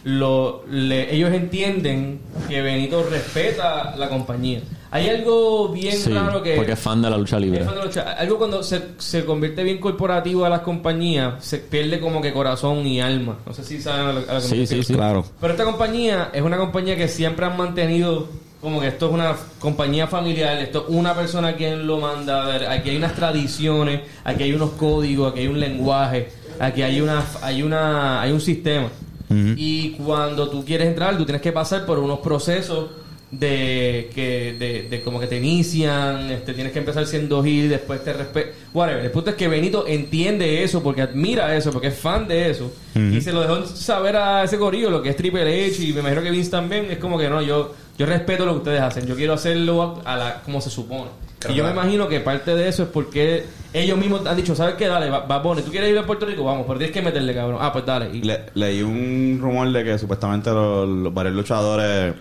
lo, 0.04 0.64
le- 0.70 1.12
ellos 1.14 1.32
entienden 1.32 2.20
que 2.48 2.62
Benito 2.62 3.04
respeta 3.10 3.96
la 3.96 4.08
compañía. 4.08 4.60
Hay 4.90 5.08
algo 5.08 5.68
bien 5.70 5.96
Sí, 5.96 6.12
raro 6.12 6.42
que... 6.42 6.54
porque 6.56 6.72
es 6.72 6.78
fan 6.78 7.02
de 7.02 7.10
la 7.10 7.16
lucha 7.18 7.38
libre. 7.38 7.60
Es 7.60 7.64
fan 7.66 7.74
de 7.74 7.80
la 7.80 7.86
lucha. 7.86 8.12
Algo 8.12 8.38
cuando 8.38 8.62
se, 8.62 8.82
se 8.98 9.24
convierte 9.24 9.62
bien 9.64 9.78
corporativo 9.78 10.44
a 10.44 10.48
las 10.48 10.60
compañías, 10.60 11.44
se 11.44 11.58
pierde 11.58 12.00
como 12.00 12.20
que 12.22 12.32
corazón 12.32 12.86
y 12.86 13.00
alma. 13.00 13.38
No 13.46 13.52
sé 13.52 13.64
si 13.64 13.80
saben 13.80 14.06
a 14.06 14.12
lo, 14.12 14.18
a 14.18 14.22
lo 14.22 14.26
que 14.26 14.32
me 14.34 14.40
Sí, 14.40 14.48
sí, 14.48 14.60
refiero. 14.60 14.82
sí. 14.84 14.94
Claro. 14.94 15.24
Pero 15.40 15.52
esta 15.52 15.64
compañía 15.64 16.30
es 16.32 16.42
una 16.42 16.56
compañía 16.56 16.96
que 16.96 17.08
siempre 17.08 17.46
han 17.46 17.56
mantenido 17.56 18.28
como 18.60 18.80
que 18.80 18.88
esto 18.88 19.06
es 19.06 19.12
una 19.12 19.36
compañía 19.60 20.06
familiar, 20.08 20.56
esto 20.58 20.86
es 20.88 20.94
una 20.94 21.14
persona 21.14 21.54
quien 21.54 21.86
lo 21.86 21.98
manda, 21.98 22.42
a 22.42 22.46
ver, 22.48 22.66
aquí 22.66 22.90
hay 22.90 22.96
unas 22.96 23.14
tradiciones, 23.14 24.00
aquí 24.24 24.42
hay 24.44 24.52
unos 24.54 24.70
códigos, 24.70 25.30
aquí 25.30 25.40
hay 25.40 25.46
un 25.48 25.60
lenguaje, 25.60 26.30
aquí 26.58 26.82
hay 26.82 27.00
una 27.00 27.22
hay 27.42 27.62
una 27.62 28.20
hay 28.22 28.32
un 28.32 28.40
sistema. 28.40 28.88
Y 29.28 29.90
cuando 29.92 30.48
tú 30.48 30.64
quieres 30.64 30.86
entrar, 30.88 31.16
tú 31.18 31.24
tienes 31.24 31.42
que 31.42 31.52
pasar 31.52 31.84
por 31.84 31.98
unos 31.98 32.20
procesos 32.20 32.86
de 33.30 34.08
que 34.14 34.54
de, 34.58 34.82
de 34.88 35.02
como 35.02 35.18
que 35.18 35.26
te 35.26 35.36
inician, 35.38 36.30
este 36.30 36.54
tienes 36.54 36.72
que 36.72 36.78
empezar 36.78 37.04
siendo 37.06 37.44
heel, 37.44 37.68
después 37.68 38.02
te 38.04 38.12
respeto, 38.12 38.50
whatever. 38.72 39.04
El 39.04 39.10
punto 39.10 39.30
es 39.30 39.36
que 39.36 39.48
Benito 39.48 39.84
entiende 39.86 40.62
eso 40.62 40.82
porque 40.82 41.02
admira 41.02 41.54
eso, 41.56 41.72
porque 41.72 41.88
es 41.88 41.98
fan 41.98 42.28
de 42.28 42.50
eso 42.50 42.72
y 42.94 43.20
se 43.20 43.32
lo 43.32 43.40
dejó 43.42 43.66
saber 43.66 44.16
a 44.16 44.44
ese 44.44 44.56
gorillo 44.56 44.90
lo 44.90 45.02
que 45.02 45.10
es 45.10 45.16
Triple 45.16 45.42
H 45.66 45.82
y 45.82 45.92
me 45.92 46.00
imagino 46.00 46.22
que 46.22 46.30
Vince 46.30 46.50
también 46.50 46.86
es 46.90 46.98
como 46.98 47.18
que 47.18 47.28
no, 47.28 47.42
yo 47.42 47.74
yo 47.98 48.06
respeto 48.06 48.44
lo 48.46 48.52
que 48.52 48.58
ustedes 48.58 48.80
hacen, 48.80 49.06
yo 49.06 49.16
quiero 49.16 49.32
hacerlo 49.32 50.00
a 50.04 50.16
la 50.16 50.42
como 50.42 50.60
se 50.60 50.70
supone. 50.70 51.10
Y 51.50 51.54
yo 51.54 51.64
me 51.64 51.70
imagino 51.70 52.08
que 52.08 52.20
parte 52.20 52.54
de 52.54 52.68
eso 52.68 52.84
es 52.84 52.88
porque 52.88 53.44
ellos 53.72 53.98
mismos 53.98 54.26
han 54.26 54.36
dicho, 54.36 54.54
¿sabes 54.56 54.74
qué? 54.76 54.86
Dale, 54.86 55.10
va, 55.10 55.20
va 55.26 55.38
Bonnie, 55.38 55.62
¿tú 55.62 55.70
quieres 55.70 55.90
ir 55.90 55.98
a 55.98 56.06
Puerto 56.06 56.26
Rico? 56.26 56.42
Vamos, 56.44 56.64
pero 56.66 56.78
tienes 56.78 56.94
que 56.94 57.02
meterle, 57.02 57.34
cabrón. 57.34 57.58
Ah, 57.60 57.72
pues 57.72 57.84
dale. 57.86 58.08
Y- 58.12 58.22
Le- 58.22 58.46
leí 58.54 58.82
un 58.82 59.38
rumor 59.40 59.70
de 59.70 59.84
que 59.84 59.98
supuestamente 59.98 60.50
los, 60.50 60.88
los 60.88 61.12
varios 61.14 61.34
luchadores 61.34 62.14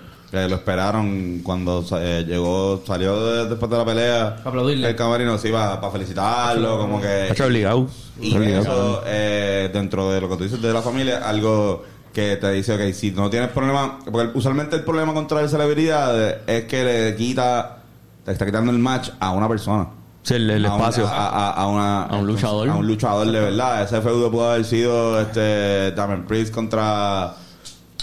que 0.43 0.49
lo 0.49 0.55
esperaron 0.55 1.39
cuando 1.43 1.83
eh, 1.99 2.23
llegó, 2.27 2.83
salió 2.85 3.25
de- 3.25 3.49
después 3.49 3.69
de 3.71 3.77
la 3.77 3.85
pelea. 3.85 4.35
Para 4.37 4.49
aplaudirle. 4.49 4.89
El 4.89 4.95
camarino 4.95 5.37
se 5.37 5.49
iba 5.49 5.79
para 5.79 5.91
felicitarlo, 5.91 6.77
como 6.77 7.01
que. 7.01 7.29
Está 7.29 7.45
obligado. 7.45 7.87
Y 8.19 8.27
Está 8.27 8.39
obligado. 8.39 8.61
eso, 8.63 9.03
eh, 9.07 9.69
dentro 9.73 10.11
de 10.11 10.21
lo 10.21 10.29
que 10.29 10.37
tú 10.37 10.43
dices 10.43 10.61
de 10.61 10.73
la 10.73 10.81
familia, 10.81 11.27
algo 11.27 11.83
que 12.13 12.37
te 12.37 12.51
dice, 12.51 12.73
ok, 12.75 12.93
si 12.93 13.11
no 13.11 13.29
tienes 13.29 13.49
problema, 13.49 13.99
porque 14.09 14.37
usualmente 14.37 14.75
el 14.77 14.83
problema 14.83 15.13
contra 15.13 15.41
la 15.41 15.47
celebridad 15.49 16.49
es 16.49 16.63
que 16.65 16.83
le 16.83 17.15
quita, 17.15 17.79
te 18.23 18.31
está 18.31 18.45
quitando 18.45 18.71
el 18.71 18.79
match 18.79 19.09
a 19.19 19.31
una 19.31 19.47
persona. 19.49 19.87
Sí, 20.23 20.35
el, 20.35 20.49
el 20.49 20.65
A 20.65 20.69
un- 20.73 20.79
espacio. 20.79 21.07
A, 21.07 21.27
a- 21.27 21.51
a 21.51 21.67
una- 21.67 22.03
A 22.05 22.15
un 22.15 22.25
luchador. 22.25 22.69
A 22.69 22.75
un 22.75 22.87
luchador 22.87 23.27
de 23.29 23.39
verdad. 23.39 23.83
Ese 23.83 24.01
feudo 24.01 24.31
pudo 24.31 24.49
haber 24.51 24.65
sido 24.65 25.19
este 25.21 25.91
Damien 25.91 26.25
Priest 26.25 26.53
contra 26.53 27.35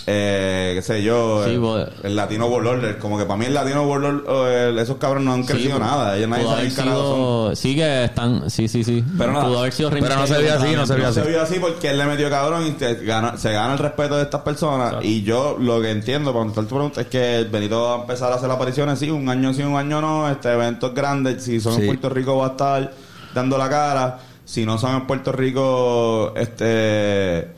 eh, 0.07 0.72
qué 0.74 0.82
sé 0.82 1.03
yo, 1.03 1.44
Sí, 1.44 1.53
el, 1.55 1.61
pues- 1.61 1.88
el 2.03 2.16
Latino 2.16 2.46
World 2.46 2.66
Order. 2.68 2.98
Como 2.98 3.18
que 3.18 3.24
para 3.24 3.36
mí 3.38 3.46
el 3.46 3.55
Latino 3.55 3.82
World 3.84 4.05
Order, 4.07 4.30
o 4.30 4.46
el- 4.48 4.78
esos 4.78 4.96
cabrones 4.96 5.24
no 5.26 5.32
han 5.34 5.44
crecido 5.44 5.74
Sí, 5.76 5.80
nada. 5.80 6.16
Ellos 6.16 6.28
nadie 6.28 6.42
pudo 6.42 6.50
sabe 6.53 6.61
haber 6.62 6.74
qué 6.74 6.82
carajo 6.82 7.03
son. 7.03 7.16
sido... 7.16 7.57
Sí 7.57 7.74
que 7.76 8.05
están... 8.05 8.50
Sí, 8.50 8.68
sí, 8.68 8.84
sí. 8.84 9.05
Pero 9.16 9.32
nada. 9.32 9.44
Pudo 9.46 9.59
haber 9.61 9.72
sido 9.72 9.90
Pero 9.90 10.09
no 10.16 10.26
se 10.26 10.38
vio 10.42 10.55
así, 10.55 10.74
no 10.74 10.86
se 10.86 10.94
vio 10.94 11.05
No 11.05 11.11
así. 11.11 11.20
se 11.20 11.28
vio 11.28 11.42
así 11.42 11.59
porque 11.61 11.90
él 11.90 11.98
le 11.98 12.05
metió 12.07 12.28
cabrón 12.30 12.66
y 12.66 12.70
te 12.72 12.94
gana- 13.05 13.36
se 13.36 13.53
gana 13.53 13.74
el 13.74 13.78
respeto 13.78 14.16
de 14.16 14.22
estas 14.24 14.42
personas. 14.42 14.96
Y 15.03 15.22
yo 15.22 15.57
lo 15.61 15.80
que 15.80 15.90
entiendo, 15.90 16.32
para 16.32 16.40
contestar 16.46 16.64
tu 16.64 16.74
pregunta, 16.74 17.00
es 17.03 17.07
que 17.07 17.46
Benito 17.50 17.82
va 17.82 17.94
a 17.96 18.00
empezar 18.00 18.32
a 18.32 18.36
hacer 18.36 18.50
apariciones, 18.50 18.98
sí, 18.98 19.11
un 19.11 19.28
año 19.28 19.55
sí, 19.55 19.62
un 19.62 19.76
año 19.76 20.00
no, 20.00 20.28
este 20.28 20.53
eventos 20.53 20.92
grandes, 20.94 21.42
si 21.44 21.61
son 21.61 21.74
Sí. 21.74 21.80
en 21.82 21.86
Puerto 21.86 22.09
Rico 22.09 22.36
va 22.36 22.46
a 22.46 22.50
estar 22.50 22.92
dando 23.34 23.57
la 23.57 23.68
cara, 23.70 24.18
si 24.44 24.66
no 24.66 24.78
son 24.78 24.94
en 24.96 25.07
Puerto 25.07 25.30
Rico, 25.32 26.32
este 26.36 27.48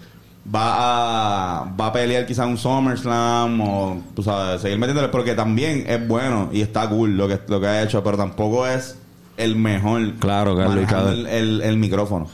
va 0.52 1.60
a 1.62 1.64
va 1.80 1.86
a 1.86 1.92
pelear 1.92 2.26
quizás 2.26 2.46
un 2.46 2.58
SummerSlam 2.58 3.60
o 3.60 4.02
tú 4.14 4.22
sabes, 4.22 4.60
seguir 4.60 4.78
metiéndole 4.78 5.08
porque 5.08 5.34
también 5.34 5.84
es 5.86 6.06
bueno 6.06 6.50
y 6.52 6.60
está 6.60 6.88
cool 6.88 7.16
lo 7.16 7.28
que 7.28 7.40
lo 7.48 7.60
que 7.60 7.66
ha 7.66 7.82
hecho, 7.82 8.02
pero 8.04 8.16
tampoco 8.16 8.66
es 8.66 8.98
el 9.36 9.56
mejor 9.56 10.14
Claro, 10.20 10.54
manejando 10.54 10.80
luchador. 10.80 11.12
el, 11.12 11.26
el, 11.26 11.60
el 11.62 11.76
micrófono. 11.76 12.28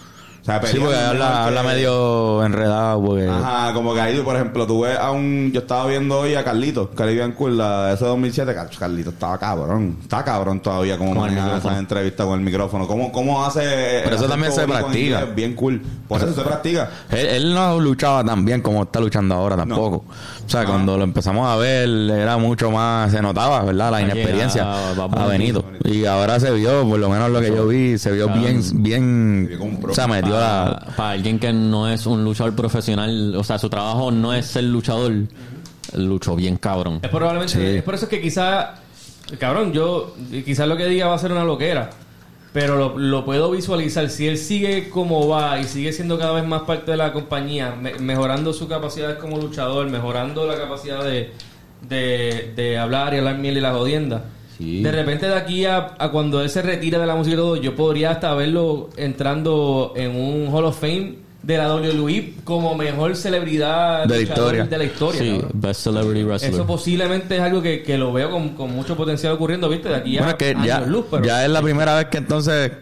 Sea, 0.58 0.70
Sí, 0.70 0.78
porque 0.78 0.96
habla, 0.96 1.44
habla 1.46 1.62
que- 1.62 1.66
medio 1.68 2.44
enredado, 2.44 3.04
porque... 3.04 3.28
Ajá, 3.28 3.72
como 3.74 3.94
que 3.94 4.00
ahí, 4.00 4.18
por 4.20 4.34
ejemplo, 4.34 4.66
tú 4.66 4.80
ves 4.80 4.98
a 4.98 5.10
un... 5.12 5.50
Yo 5.52 5.60
estaba 5.60 5.86
viendo 5.86 6.18
hoy 6.20 6.34
a 6.34 6.42
Carlitos, 6.42 6.88
Caribbean 6.96 7.32
Cool, 7.32 7.58
la 7.58 7.92
ese 7.92 8.04
2007. 8.04 8.54
Car- 8.54 8.70
Carlitos 8.78 9.12
estaba 9.14 9.38
cabrón. 9.38 9.98
Está 10.02 10.24
cabrón 10.24 10.60
todavía 10.60 10.96
el 10.96 11.14
maneja 11.14 11.56
esas 11.58 11.78
entrevistas 11.78 12.26
con 12.26 12.38
el 12.38 12.44
micrófono. 12.44 12.86
¿Cómo, 12.86 13.12
cómo 13.12 13.44
hace... 13.44 14.00
Pero 14.04 14.16
eso 14.16 14.26
también 14.28 14.52
se 14.52 14.66
practica. 14.66 15.24
Bien 15.26 15.54
cool. 15.54 15.80
Por 16.08 16.22
eso 16.22 16.32
se 16.34 16.42
practica. 16.42 16.90
Él, 17.10 17.26
él 17.26 17.54
no 17.54 17.78
luchaba 17.78 18.24
tan 18.24 18.44
bien 18.44 18.60
como 18.62 18.82
está 18.84 19.00
luchando 19.00 19.34
ahora 19.34 19.56
tampoco. 19.56 20.04
O 20.50 20.52
sea, 20.52 20.62
Ah. 20.62 20.66
cuando 20.66 20.96
lo 20.98 21.04
empezamos 21.04 21.46
a 21.48 21.54
ver, 21.56 21.88
era 21.88 22.36
mucho 22.36 22.72
más, 22.72 23.12
se 23.12 23.22
notaba, 23.22 23.62
¿verdad? 23.62 23.92
La 23.92 23.98
Aquí 23.98 24.10
inexperiencia 24.10 24.62
era 24.62 24.92
Bad 24.94 25.00
a 25.00 25.06
Bunny. 25.26 25.28
Benito. 25.38 25.64
Y 25.84 26.04
ahora 26.06 26.40
se 26.40 26.50
vio, 26.50 26.84
por 26.88 26.98
lo 26.98 27.08
menos 27.08 27.30
lo 27.30 27.40
que 27.40 27.48
yo 27.54 27.68
vi, 27.68 27.96
se 27.98 28.10
vio 28.10 28.26
Claro. 28.26 28.40
bien, 28.40 28.60
bien, 28.82 29.78
o 29.88 29.94
sea, 29.94 30.08
metió 30.08 30.32
para, 30.32 30.64
la... 30.64 30.86
para 30.96 31.10
alguien 31.10 31.38
que 31.38 31.52
no 31.52 31.88
es 31.88 32.04
un 32.04 32.24
luchador 32.24 32.56
profesional, 32.56 33.36
o 33.36 33.44
sea, 33.44 33.60
su 33.60 33.70
trabajo 33.70 34.10
no 34.10 34.34
es 34.34 34.44
ser 34.46 34.64
luchador, 34.64 35.12
luchó 35.94 36.34
bien 36.34 36.56
cabrón. 36.56 36.98
Es 37.00 37.10
probablemente, 37.10 37.52
Sí. 37.52 37.76
es 37.78 37.82
por 37.84 37.94
eso 37.94 38.08
que 38.08 38.20
quizá, 38.20 38.74
cabrón, 39.38 39.72
yo, 39.72 40.16
quizás 40.44 40.66
lo 40.66 40.76
que 40.76 40.86
diga 40.86 41.06
va 41.06 41.14
a 41.14 41.18
ser 41.18 41.30
una 41.30 41.44
loquera, 41.44 41.90
pero 42.52 42.76
lo, 42.76 42.98
lo 42.98 43.24
puedo 43.24 43.50
visualizar. 43.50 44.08
Si 44.10 44.26
él 44.26 44.36
sigue 44.38 44.88
como 44.90 45.28
va 45.28 45.60
y 45.60 45.64
sigue 45.64 45.92
siendo 45.92 46.18
cada 46.18 46.32
vez 46.32 46.44
más 46.46 46.62
parte 46.62 46.90
de 46.90 46.96
la 46.96 47.12
compañía, 47.12 47.74
me- 47.80 47.94
mejorando 47.98 48.52
su 48.52 48.66
capacidad 48.68 49.18
como 49.18 49.38
luchador, 49.38 49.88
mejorando 49.88 50.46
la 50.46 50.56
capacidad 50.56 51.04
de, 51.04 51.30
de, 51.88 52.52
de 52.56 52.78
hablar 52.78 53.14
y 53.14 53.18
hablar 53.18 53.38
miel 53.38 53.56
y 53.56 53.60
la 53.60 53.72
jodienda. 53.72 54.24
Sí. 54.58 54.82
De 54.82 54.92
repente 54.92 55.26
de 55.26 55.34
aquí 55.34 55.64
a, 55.64 55.94
a 55.98 56.10
cuando 56.10 56.42
él 56.42 56.50
se 56.50 56.60
retire 56.60 56.98
de 56.98 57.06
la 57.06 57.14
música 57.14 57.34
y 57.34 57.38
todo, 57.38 57.56
yo 57.56 57.74
podría 57.76 58.10
hasta 58.10 58.34
verlo 58.34 58.90
entrando 58.96 59.92
en 59.96 60.14
un 60.16 60.48
Hall 60.54 60.64
of 60.66 60.78
Fame 60.78 61.14
de 61.42 61.56
la 61.56 61.74
WWE 61.74 62.34
como 62.44 62.74
mejor 62.74 63.16
celebridad 63.16 64.04
De 64.06 64.16
la 64.16 64.20
historia. 64.22 64.64
de 64.66 64.78
la 64.78 64.84
historia. 64.84 65.20
Sí, 65.20 65.30
cabrón. 65.40 65.50
Best 65.54 65.80
Celebrity 65.82 66.22
Wrestler. 66.24 66.52
Eso 66.52 66.66
posiblemente 66.66 67.36
es 67.36 67.42
algo 67.42 67.62
que, 67.62 67.82
que 67.82 67.96
lo 67.96 68.12
veo 68.12 68.30
con, 68.30 68.50
con 68.50 68.70
mucho 68.74 68.96
potencial 68.96 69.32
ocurriendo, 69.32 69.68
¿viste? 69.68 69.88
De 69.88 69.96
aquí 69.96 70.16
a 70.18 70.20
Bueno, 70.22 70.30
es 70.32 70.36
que 70.36 70.56
ya, 70.66 70.76
años 70.76 70.88
luz, 70.88 71.06
pero... 71.10 71.24
ya 71.24 71.44
es 71.44 71.50
la 71.50 71.62
primera 71.62 71.96
vez 71.96 72.06
que 72.06 72.18
entonces, 72.18 72.72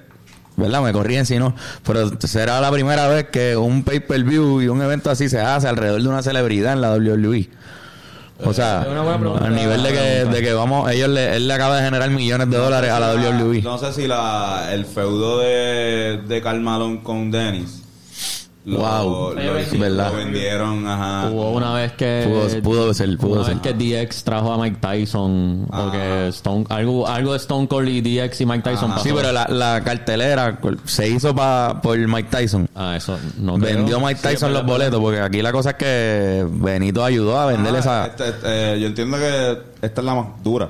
¿verdad? 0.57 0.83
Me 0.83 0.93
corrían 0.93 1.25
si 1.25 1.39
no, 1.39 1.55
pero 1.87 2.11
será 2.21 2.61
la 2.61 2.71
primera 2.73 3.07
vez 3.09 3.29
que 3.31 3.57
un 3.57 3.85
pay-per-view 3.85 4.61
y 4.63 4.69
un 4.69 4.83
evento 4.83 5.11
así 5.11 5.29
se 5.29 5.41
hace 5.41 5.69
alrededor 5.69 6.03
de 6.03 6.09
una 6.09 6.23
celebridad 6.23 6.73
en 6.73 6.81
la 6.81 6.93
WWE. 6.95 7.49
O 8.45 8.53
sea, 8.53 8.83
Es 8.83 8.89
una 8.89 9.03
buena 9.03 9.19
pregunta. 9.19 9.47
a 9.47 9.51
nivel 9.51 9.83
de 9.83 9.89
que, 9.93 10.25
de 10.25 10.43
que 10.43 10.53
vamos, 10.53 10.89
ellos 10.93 11.09
le, 11.09 11.35
él 11.37 11.49
le 11.49 11.55
acaba 11.55 11.77
de 11.77 11.85
generar 11.85 12.09
millones 12.11 12.49
de 12.49 12.57
dólares 12.57 12.91
a 12.91 13.01
la. 13.01 13.15
WWE. 13.15 13.63
No 13.63 13.79
sé 13.79 13.93
si 13.93 14.07
la, 14.07 14.69
el 14.73 14.85
feudo 14.85 15.41
de, 15.41 16.21
de 16.27 16.41
Malone 16.61 17.03
con 17.03 17.33
Dennis. 17.33 17.83
Lo, 18.69 18.79
Wow. 18.81 19.33
lo, 19.35 19.65
Sí, 19.65 19.79
¿verdad? 19.79 20.11
lo 20.13 20.19
vendieron, 20.19 20.87
ajá. 20.87 21.31
Hubo 21.31 21.53
una 21.53 21.73
vez 21.73 21.93
que 21.93 22.25
Pudo- 22.27 22.63
pudo 22.63 22.93
ser, 22.95 23.17
pudo 23.17 23.33
una 23.41 23.45
ser. 23.45 23.55
vez 23.55 23.63
que 23.63 23.73
DX 23.73 24.25
trajo 24.25 24.53
a 24.53 24.59
Mike 24.59 24.77
Tyson 24.79 25.67
o 25.71 25.75
Ah. 25.75 25.89
que 25.91 26.29
Stone 26.29 26.67
algo 26.69 27.09
algo 27.09 27.33
de 27.33 27.39
Stone 27.39 27.67
Cold 27.67 27.89
y 27.89 28.01
DX 28.03 28.43
y 28.43 28.47
Mike 28.47 28.63
Tyson 28.63 28.87
Ajá. 28.91 28.95
pasó. 28.97 29.05
Sí, 29.09 29.15
pero 29.17 29.33
la, 29.33 29.47
la 29.49 29.81
cartelera 29.83 30.59
se 30.85 31.09
hizo 31.09 31.35
pa, 31.35 31.81
por 31.83 31.97
Mike 31.97 32.29
Tyson. 32.31 32.69
ah 32.75 32.95
eso 32.95 33.19
no 33.39 33.55
creo. 33.59 33.77
Vendió 33.79 34.01
Mike 34.01 34.21
Tyson 34.21 34.53
los 34.53 34.67
boletos, 34.67 35.01
porque 35.01 35.21
aquí 35.21 35.41
la 35.41 35.51
cosa 35.53 35.71
es 35.71 35.77
que 35.77 36.47
Benito 36.51 37.03
ayudó 37.03 37.39
a 37.41 37.47
vender 37.47 37.75
Ah, 37.75 37.79
esa. 37.79 38.07
este- 38.07 38.29
este, 38.29 38.75
eh, 38.75 38.81
yo 38.81 38.87
entiendo 38.89 39.17
que 39.17 39.59
esta 39.81 40.01
es 40.03 40.05
la 40.05 40.15
más 40.15 40.27
dura. 40.45 40.69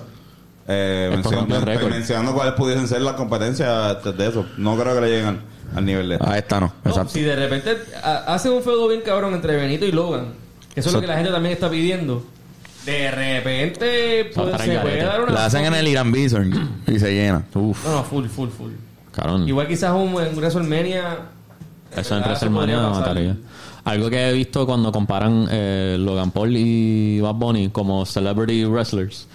Eh, 0.70 1.08
mencionando, 1.10 1.88
mencionando 1.88 2.32
cuáles 2.34 2.52
pudiesen 2.54 2.86
ser 2.86 3.00
las 3.00 3.14
competencias 3.14 3.96
este, 3.96 4.12
de 4.12 4.28
eso. 4.28 4.44
No 4.58 4.76
creo 4.76 4.94
que 4.94 5.00
le 5.00 5.08
lleguen 5.08 5.40
al, 5.74 5.84
nivel 5.84 6.08
de 6.08 6.14
esto. 6.16 6.28
A 6.28 6.38
esta 6.38 6.60
no, 6.60 6.72
No, 6.84 6.90
exacto. 6.90 7.12
si 7.12 7.20
de 7.22 7.36
repente 7.36 7.76
ha- 8.02 8.34
hace 8.34 8.50
un 8.50 8.62
feudo 8.62 8.88
bien 8.88 9.00
cabrón 9.02 9.34
entre 9.34 9.56
Benito 9.56 9.84
y 9.86 9.92
Logan, 9.92 10.34
que 10.74 10.80
eso 10.80 10.88
es 10.90 10.94
lo 10.94 11.00
que 11.00 11.06
la 11.06 11.16
gente 11.16 11.30
también 11.30 11.52
está 11.54 11.70
pidiendo, 11.70 12.24
de 12.86 13.10
repente 13.10 14.30
Otra 14.36 14.58
se 14.58 14.64
puede 14.78 14.96
garete. 14.98 15.04
dar 15.04 15.22
una... 15.22 15.32
La 15.32 15.44
hacen 15.46 15.64
en 15.64 15.74
el 15.74 15.88
Irán 15.88 16.10
Bison 16.12 16.52
y 16.86 16.98
se 16.98 17.12
llena. 17.12 17.44
Uf, 17.54 17.84
No, 17.84 17.92
no, 17.92 18.04
full, 18.04 18.26
full, 18.26 18.48
full. 18.48 18.72
cabrón. 19.12 19.48
Igual 19.48 19.66
quizás 19.68 19.92
un, 19.92 20.20
en 20.22 20.34
WrestleMania... 20.36 21.16
Eso 21.96 22.16
en 22.16 22.22
ah, 22.22 22.26
WrestleMania 22.26 22.76
pasar. 22.76 22.92
mataría. 23.00 23.36
Algo 23.84 24.10
que 24.10 24.28
he 24.28 24.32
visto 24.34 24.66
cuando 24.66 24.92
comparan 24.92 25.48
eh, 25.50 25.96
Logan 25.98 26.30
Paul 26.30 26.54
y 26.54 27.18
Bad 27.20 27.34
Bunny 27.34 27.70
como 27.70 28.04
celebrity 28.04 28.64
wrestlers 28.66 29.26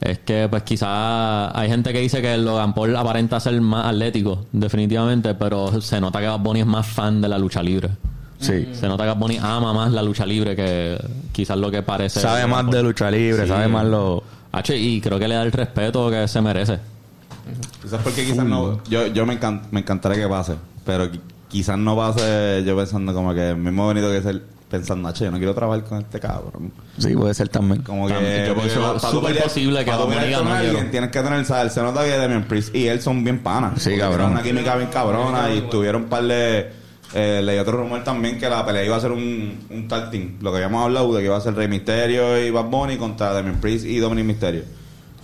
es 0.00 0.18
que 0.20 0.46
pues 0.48 0.62
quizá 0.62 1.58
hay 1.58 1.68
gente 1.68 1.92
que 1.92 2.00
dice 2.00 2.22
que 2.22 2.36
Logan 2.38 2.72
Paul 2.74 2.96
aparenta 2.96 3.38
ser 3.40 3.60
más 3.60 3.86
atlético 3.86 4.46
definitivamente 4.52 5.34
pero 5.34 5.80
se 5.80 6.00
nota 6.00 6.20
que 6.20 6.26
Bad 6.26 6.40
Bunny 6.40 6.60
es 6.60 6.66
más 6.66 6.86
fan 6.86 7.20
de 7.20 7.28
la 7.28 7.38
lucha 7.38 7.62
libre 7.62 7.90
Sí. 8.38 8.68
se 8.72 8.88
nota 8.88 9.04
que 9.04 9.10
Bad 9.10 9.18
Bunny 9.18 9.38
ama 9.42 9.74
más 9.74 9.92
la 9.92 10.02
lucha 10.02 10.24
libre 10.24 10.56
que 10.56 10.96
quizás 11.32 11.58
lo 11.58 11.70
que 11.70 11.82
parece 11.82 12.20
Sabe 12.20 12.46
más 12.46 12.62
Paul. 12.62 12.74
de 12.74 12.82
lucha 12.82 13.10
libre, 13.10 13.42
Sí. 13.42 13.48
sabe 13.48 13.68
más 13.68 13.84
lo. 13.84 14.22
Hacho, 14.52 14.72
y 14.74 14.98
creo 15.02 15.18
que 15.18 15.28
le 15.28 15.34
da 15.34 15.42
el 15.42 15.52
respeto 15.52 16.10
que 16.10 16.26
se 16.26 16.40
merece 16.40 16.78
Quizás 17.82 18.00
porque 18.02 18.24
quizás 18.24 18.44
no... 18.44 18.82
Yo, 18.88 19.06
yo 19.08 19.26
me, 19.26 19.38
encan- 19.38 19.62
me 19.70 19.80
encantaría 19.80 20.22
que 20.22 20.28
pase. 20.28 20.54
Pero 20.84 21.06
qui- 21.10 21.20
quizás 21.48 21.76
no 21.78 21.94
pase 21.96 22.62
yo 22.64 22.76
pensando 22.76 23.12
como 23.12 23.34
que... 23.34 23.54
Mismo 23.54 23.84
bonito 23.84 24.08
que 24.10 24.22
ser 24.22 24.42
pensando, 24.70 25.08
"Ache, 25.08 25.24
yo 25.24 25.30
no 25.30 25.36
quiero 25.38 25.54
trabajar 25.54 25.84
con 25.84 25.98
este 25.98 26.20
cabrón. 26.20 26.72
Sí, 26.98 27.14
puede 27.14 27.34
ser 27.34 27.48
también. 27.48 27.82
Como 27.82 28.08
También, 28.08 28.42
que... 28.42 28.46
yo 28.48 28.54
pienso 28.54 28.92
tú 28.94 28.98
súper 29.08 29.42
posible 29.42 29.84
que 29.84 29.90
pelear 29.90 30.38
con 30.42 30.48
alguien, 30.48 30.72
quiero. 30.74 30.90
Tienes 30.90 31.10
que 31.10 31.20
tener, 31.20 31.44
¿sabes? 31.44 31.72
Se 31.72 31.82
nota 31.82 32.04
que 32.04 32.16
Damian 32.16 32.44
Priest 32.44 32.74
y 32.74 32.86
él 32.86 33.02
son 33.02 33.22
bien 33.24 33.40
panas. 33.40 33.82
Sí, 33.82 33.96
cabrón. 33.98 34.32
Una 34.32 34.42
química 34.42 34.76
bien 34.76 34.88
cabrona 34.90 35.52
y 35.52 35.62
tuvieron 35.62 36.04
un 36.04 36.08
par 36.08 36.22
de... 36.24 36.80
Eh, 37.12 37.40
leí 37.42 37.58
otro 37.58 37.76
rumor 37.76 38.04
también 38.04 38.38
que 38.38 38.48
la 38.48 38.64
pelea 38.64 38.84
iba 38.84 38.96
a 38.96 39.00
ser 39.00 39.10
un, 39.10 39.66
un 39.68 39.88
tag 39.88 40.12
team. 40.12 40.36
Lo 40.40 40.52
que 40.52 40.58
habíamos 40.58 40.84
hablado 40.84 41.12
de 41.12 41.18
que 41.20 41.26
iba 41.26 41.36
a 41.36 41.40
ser 41.40 41.54
Rey 41.56 41.66
Misterio 41.66 42.40
y 42.40 42.50
Bad 42.50 42.66
Bunny 42.66 42.96
contra 42.98 43.32
Damian 43.32 43.56
Priest 43.60 43.84
y 43.84 43.98
Dominic 43.98 44.24
Misterio. 44.26 44.62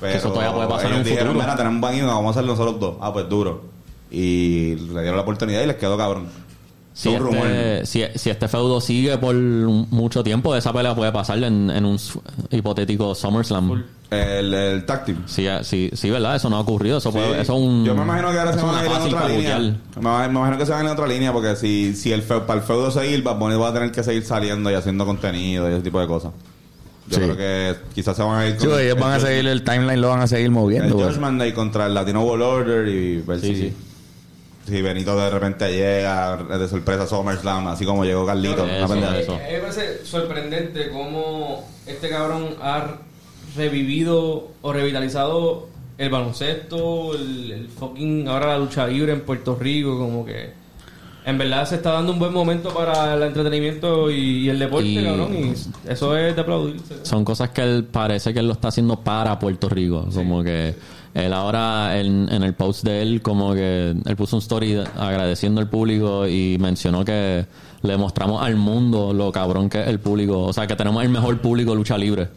Pero 0.01 0.13
eso 0.19 0.33
todavía 0.33 0.53
puede 0.53 0.69
pasar 0.69 0.87
en 0.87 0.93
ellos 0.95 0.99
un 0.99 1.05
dijeron, 1.05 1.27
futuro. 1.29 1.45
"Mira, 1.45 1.57
tenemos 1.57 1.75
un 1.77 1.81
banquillo, 1.81 2.07
vamos 2.09 2.27
a 2.37 2.41
hacer 2.41 2.51
nosotros 2.51 2.81
dos. 2.81 2.97
Ah, 3.01 3.13
pues 3.13 3.29
duro. 3.29 3.65
Y 4.11 4.75
le 4.75 5.01
dieron 5.01 5.17
la 5.17 5.23
oportunidad 5.23 5.63
y 5.63 5.67
les 5.67 5.77
quedó 5.77 5.97
cabrón. 5.97 6.27
Si 6.97 7.11
este, 7.11 7.85
si, 7.85 8.05
si 8.19 8.31
este 8.31 8.49
feudo 8.49 8.81
sigue 8.81 9.19
por 9.19 9.35
mucho 9.35 10.25
tiempo, 10.25 10.57
esa 10.57 10.73
pelea 10.73 10.95
puede 10.95 11.13
pasar 11.13 11.37
en, 11.45 11.69
en 11.71 11.85
un 11.85 11.99
hipotético 12.51 13.15
SummerSlam. 13.15 13.85
El, 14.11 14.55
el 14.55 14.87
team. 14.87 15.25
Sí, 15.27 15.47
eh, 15.47 15.59
sí, 15.63 15.91
sí, 15.93 16.09
¿verdad? 16.09 16.37
Eso 16.37 16.49
no 16.49 16.57
ha 16.57 16.61
ocurrido. 16.61 16.97
Eso, 16.99 17.13
puede, 17.13 17.35
Sí. 17.35 17.41
eso 17.41 17.55
es 17.55 17.61
un. 17.61 17.85
Yo 17.85 17.95
me 17.95 18.03
imagino 18.03 18.31
que 18.33 18.39
ahora 18.39 18.53
se 18.55 18.63
van 18.65 18.75
a 18.77 18.81
ir 18.87 18.91
en 18.93 19.03
otra 19.03 19.29
línea. 19.29 19.59
Me, 19.59 20.01
me 20.01 20.27
imagino 20.39 20.57
que 20.59 20.65
se 20.65 20.73
van 20.73 20.81
a 20.81 20.85
ir 20.85 20.87
en 20.89 20.93
otra 20.95 21.07
línea 21.07 21.33
porque 21.35 21.55
si, 21.57 21.95
si 21.95 22.13
el 22.13 22.27
feu- 22.27 22.47
para 22.47 22.61
el 22.61 22.67
feudo 22.67 22.91
seguir, 22.91 23.23
Bad 23.23 23.37
Bunny 23.39 23.57
va 23.57 23.69
a 23.69 23.73
tener 23.75 23.93
que 23.93 24.03
seguir 24.03 24.25
saliendo 24.25 24.71
y 24.71 24.75
haciendo 24.75 25.05
contenido 25.05 25.69
y 25.69 25.75
ese 25.75 25.83
tipo 25.83 26.01
de 26.01 26.07
cosas. 26.07 26.33
Yo 27.09 27.17
Sí. 27.19 27.23
creo 27.25 27.37
que 27.37 27.75
quizás 27.95 28.17
se 28.17 28.23
van 28.23 28.39
a 28.41 28.47
ir 28.49 28.57
Sí, 28.59 28.67
ellos 28.67 28.99
van 28.99 29.13
a 29.13 29.17
el- 29.17 29.21
seguir 29.23 29.47
el 29.49 29.63
timeline, 29.65 30.01
lo 30.01 30.09
van 30.09 30.21
a 30.21 30.27
seguir 30.29 30.47
el 30.47 30.51
moviendo. 30.53 30.95
pues. 30.97 31.09
Judgment 31.09 31.39
Day 31.41 31.53
contra 31.53 31.87
el 31.87 31.95
Latino 31.95 32.23
World 32.25 32.43
Order 32.45 32.89
y 32.89 33.21
ver 33.21 33.41
Sí, 33.41 33.47
si, 33.49 33.55
sí. 33.57 33.73
Si 34.67 34.83
Benito 34.83 35.17
de 35.19 35.31
repente 35.31 35.71
llega 35.73 36.37
de 36.37 36.69
sorpresa 36.69 37.05
a 37.05 37.07
SummerSlam, 37.07 37.69
así 37.69 37.85
como 37.85 38.05
llegó 38.05 38.27
Carlito. 38.27 38.67
Eso, 38.67 38.77
una 38.77 38.89
pendeja. 38.89 39.19
eso. 39.21 39.35
A 39.35 39.39
mí 39.39 39.45
me 39.53 39.59
parece 39.61 40.05
sorprendente 40.05 40.91
cómo 40.91 41.65
este 41.87 42.09
cabrón 42.09 42.57
ha 42.61 42.97
revivido 43.57 44.49
o 44.63 44.73
revitalizado 44.73 45.69
el 45.99 46.11
baloncesto, 46.11 47.15
el, 47.15 47.51
el 47.53 47.69
fucking 47.69 48.29
ahora 48.29 48.49
la 48.49 48.59
lucha 48.59 48.87
libre 48.87 49.13
en 49.13 49.23
Puerto 49.23 49.57
Rico, 49.59 49.99
como 49.99 50.25
que 50.27 50.51
en 51.25 51.39
verdad 51.39 51.67
se 51.67 51.77
está 51.77 51.93
dando 51.93 52.13
un 52.13 52.19
buen 52.19 52.33
momento 52.33 52.69
para 52.69 53.15
el 53.15 53.23
entretenimiento 53.23 54.11
y, 54.11 54.45
y 54.45 54.49
el 54.51 54.59
deporte, 54.59 54.87
Y- 54.89 55.05
cabrón, 55.05 55.35
y 55.35 55.55
eso 55.91 56.17
es 56.17 56.35
de 56.37 56.41
aplaudirse. 56.41 56.95
Son 57.05 57.25
cosas 57.25 57.51
que 57.51 57.63
él 57.63 57.85
parece 57.91 58.33
que 58.35 58.41
él 58.41 58.47
lo 58.47 58.53
está 58.53 58.69
haciendo 58.69 59.01
para 59.01 59.39
Puerto 59.39 59.69
Rico. 59.69 60.07
Como 60.15 60.45
que 60.45 60.75
él 61.25 61.33
ahora, 61.33 61.99
en, 61.99 62.29
en 62.31 62.43
el 62.43 62.55
post 62.55 62.85
de 62.85 63.03
él, 63.03 63.23
como 63.23 63.55
que 63.55 63.95
él 64.05 64.17
puso 64.17 64.37
un 64.37 64.43
story 64.43 64.83
agradeciendo 64.97 65.61
al 65.61 65.69
público 65.69 66.27
y 66.27 66.57
mencionó 66.61 67.05
que 67.05 67.47
le 67.83 67.97
mostramos 67.97 68.43
al 68.43 68.57
mundo 68.57 69.13
lo 69.15 69.33
cabrón 69.33 69.69
que 69.71 69.81
es 69.83 69.89
el 69.89 69.99
público. 70.01 70.43
O 70.45 70.53
sea, 70.53 70.67
que 70.67 70.77
tenemos 70.77 71.03
el 71.03 71.09
mejor 71.09 71.41
público 71.41 71.71
de 71.71 71.77
lucha 71.77 71.97
libre. 71.97 72.29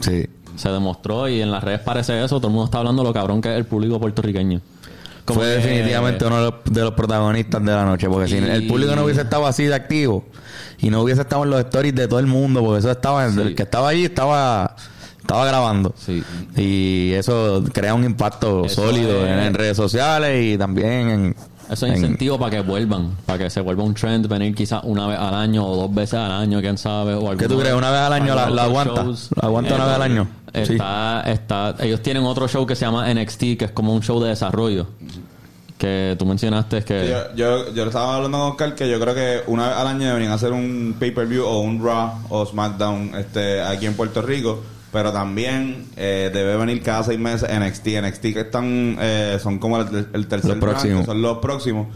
Sí. 0.00 0.26
Se 0.56 0.68
demostró 0.70 1.28
y 1.28 1.40
en 1.42 1.50
las 1.50 1.62
redes 1.64 1.80
parece 1.80 2.24
eso. 2.24 2.38
Todo 2.38 2.48
el 2.48 2.52
mundo 2.54 2.66
está 2.66 2.78
hablando 2.78 3.02
lo 3.02 3.12
cabrón 3.12 3.40
que 3.40 3.50
es 3.52 3.56
el 3.56 3.64
público 3.64 3.98
puertorriqueño. 4.00 4.60
Como 5.24 5.40
Fue 5.40 5.48
que- 5.48 5.54
definitivamente 5.56 6.24
uno 6.26 6.36
de 6.36 6.42
los, 6.50 6.54
de 6.70 6.80
los 6.82 6.92
protagonistas 6.92 7.64
de 7.64 7.72
la 7.72 7.84
noche. 7.84 8.08
Porque 8.08 8.28
si 8.28 8.36
el 8.36 8.66
público 8.66 8.94
no 8.94 9.04
hubiese 9.04 9.22
estado 9.22 9.46
así 9.46 9.64
de 9.64 9.74
activo 9.74 10.24
y 10.78 10.90
no 10.90 11.00
hubiese 11.02 11.22
estado 11.22 11.44
en 11.44 11.50
los 11.50 11.60
stories 11.60 11.94
de 11.94 12.06
todo 12.08 12.18
el 12.20 12.26
mundo, 12.26 12.60
porque 12.62 12.80
eso 12.80 12.90
estaba, 12.90 13.24
el 13.26 13.54
que 13.54 13.62
estaba 13.62 13.88
allí 13.88 14.04
estaba, 14.04 14.76
estaba 15.24 15.46
grabando. 15.46 15.94
Sí. 15.96 16.22
Y 16.56 17.12
eso 17.14 17.64
crea 17.72 17.94
un 17.94 18.04
impacto 18.04 18.64
Eso 18.66 18.82
sólido 18.86 19.24
es- 19.26 19.32
en, 19.32 19.38
en 19.40 19.54
redes 19.54 19.76
sociales 19.76 20.44
y 20.54 20.58
también 20.58 21.08
en. 21.10 21.36
Eso 21.70 21.86
es 21.86 21.92
en- 21.92 21.98
incentivo 21.98 22.38
para 22.38 22.50
que 22.50 22.60
vuelvan, 22.60 23.16
para 23.24 23.38
que 23.38 23.48
se 23.50 23.62
vuelva 23.62 23.82
un 23.84 23.94
trend, 23.94 24.28
venir 24.28 24.54
quizás 24.54 24.82
una 24.84 25.06
vez 25.06 25.18
al 25.18 25.34
año 25.34 25.66
o 25.66 25.74
dos 25.76 25.94
veces 25.94 26.14
al 26.20 26.30
año, 26.30 26.60
quién 26.60 26.76
sabe. 26.76 27.14
O 27.14 27.34
¿Qué 27.36 27.48
tú 27.48 27.58
crees? 27.58 27.74
¿Una 27.74 27.90
vez 27.90 28.00
al 28.00 28.12
año 28.12 28.34
la- 28.34 28.64
aguanta? 28.64 29.02
shows. 29.02 29.30
¿La 29.40 29.48
aguanta 29.48 29.74
una 29.74 29.86
vez 29.86 29.94
al 29.94 30.02
año? 30.02 30.28
Está, 30.52 31.22
está, 31.26 31.74
ellos 31.80 32.00
tienen 32.02 32.22
otro 32.24 32.46
show 32.48 32.64
que 32.66 32.76
se 32.76 32.84
llama 32.84 33.08
NXT, 33.12 33.56
que 33.58 33.64
es 33.64 33.70
como 33.72 33.94
un 33.94 34.02
show 34.02 34.22
de 34.22 34.28
desarrollo. 34.28 34.86
Que 35.78 36.14
tú 36.18 36.24
mencionaste 36.26 36.84
que... 36.84 37.08
Yo, 37.10 37.34
yo, 37.34 37.74
yo 37.74 37.84
estaba 37.84 38.16
hablando 38.16 38.38
con 38.38 38.48
Oscar 38.52 38.74
que 38.76 38.88
yo 38.88 39.00
creo 39.00 39.14
que 39.14 39.40
una 39.48 39.68
vez 39.68 39.76
al 39.76 39.86
año 39.88 40.06
deberían 40.06 40.30
hacer 40.32 40.52
un 40.52 40.94
pay-per-view 41.00 41.44
o 41.44 41.60
un 41.60 41.82
Raw 41.84 42.12
o 42.28 42.46
SmackDown 42.46 43.12
este, 43.16 43.60
aquí 43.60 43.86
en 43.86 43.94
Puerto 43.94 44.22
Rico. 44.22 44.62
Pero 44.94 45.12
también 45.12 45.88
eh, 45.96 46.30
debe 46.32 46.56
venir 46.56 46.80
cada 46.82 47.02
seis 47.02 47.18
meses 47.18 47.48
NXT. 47.52 47.86
NXT 48.00 48.22
que 48.32 48.40
están, 48.42 48.96
eh, 49.00 49.38
son 49.42 49.58
como 49.58 49.76
el, 49.78 50.06
el 50.14 50.26
tercer 50.28 50.58
que 50.58 51.04
son 51.04 51.20
los 51.20 51.38
próximos. 51.38 51.86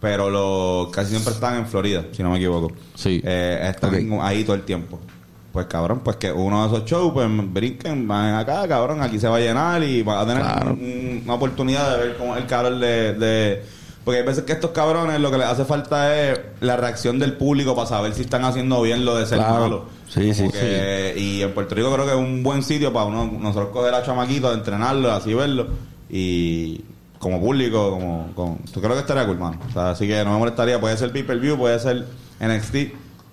Pero 0.00 0.30
los 0.30 0.88
casi 0.90 1.10
siempre 1.10 1.32
están 1.34 1.56
en 1.56 1.66
Florida, 1.66 2.04
si 2.12 2.22
no 2.22 2.30
me 2.30 2.36
equivoco. 2.36 2.70
Sí. 2.94 3.20
Eh, 3.24 3.70
están 3.74 3.92
ahí 4.22 4.44
todo 4.44 4.54
el 4.54 4.62
tiempo. 4.62 5.00
Pues 5.52 5.66
cabrón, 5.66 6.00
pues 6.04 6.16
que 6.16 6.30
uno 6.32 6.62
de 6.68 6.76
esos 6.76 6.88
shows, 6.88 7.12
pues 7.12 7.26
brinquen, 7.52 8.06
van 8.06 8.34
acá, 8.36 8.66
cabrón, 8.68 9.02
aquí 9.02 9.18
se 9.18 9.26
va 9.28 9.36
a 9.36 9.40
llenar 9.40 9.82
y 9.82 10.02
va 10.02 10.20
a 10.20 10.26
tener 10.26 10.42
Claro. 10.42 10.72
un- 10.74 11.22
una 11.24 11.34
oportunidad 11.34 11.96
de 11.96 12.04
ver 12.06 12.16
cómo 12.16 12.34
es 12.36 12.42
el 12.42 12.46
cabrón 12.48 12.80
de, 12.80 13.14
de- 13.14 13.62
Porque 14.04 14.20
hay 14.20 14.26
veces 14.26 14.44
que 14.44 14.52
estos 14.52 14.72
cabrones 14.72 15.18
lo 15.20 15.30
que 15.30 15.38
les 15.38 15.46
hace 15.46 15.64
falta 15.64 16.14
es 16.14 16.38
la 16.60 16.76
reacción 16.76 17.18
del 17.18 17.32
público 17.34 17.74
para 17.74 17.88
saber 17.88 18.12
si 18.14 18.22
están 18.22 18.44
haciendo 18.44 18.82
bien 18.82 19.04
lo 19.04 19.16
de 19.16 19.24
ser 19.26 19.38
Claro. 19.38 19.54
malo. 19.60 19.84
Sí, 20.14 20.20
Como 20.36 20.50
sí, 20.52 20.56
que- 20.58 21.14
Y 21.16 21.42
en 21.42 21.52
Puerto 21.52 21.74
Rico 21.74 21.92
creo 21.92 22.04
que 22.06 22.12
es 22.12 22.18
un 22.18 22.42
buen 22.42 22.62
sitio 22.62 22.92
para 22.92 23.06
uno, 23.06 23.30
nosotros 23.40 23.70
coger 23.72 23.94
a 23.94 24.02
chamaquitos, 24.04 24.54
entrenarlos, 24.54 25.10
así 25.12 25.34
verlo. 25.34 25.66
Y 26.08 26.82
como 27.18 27.40
público, 27.40 27.90
como... 27.90 28.30
como 28.34 28.58
yo 28.72 28.80
creo 28.80 28.92
que 28.94 29.00
estaría 29.00 29.26
cool, 29.26 29.38
mano. 29.38 29.58
O 29.68 29.72
sea, 29.72 29.90
así 29.90 30.06
que 30.06 30.24
no 30.24 30.32
me 30.32 30.38
molestaría. 30.38 30.80
Puede 30.80 30.96
ser 30.96 31.10
pay-per-view, 31.12 31.56
puede 31.56 31.78
ser 31.80 32.06
NXT. 32.40 32.92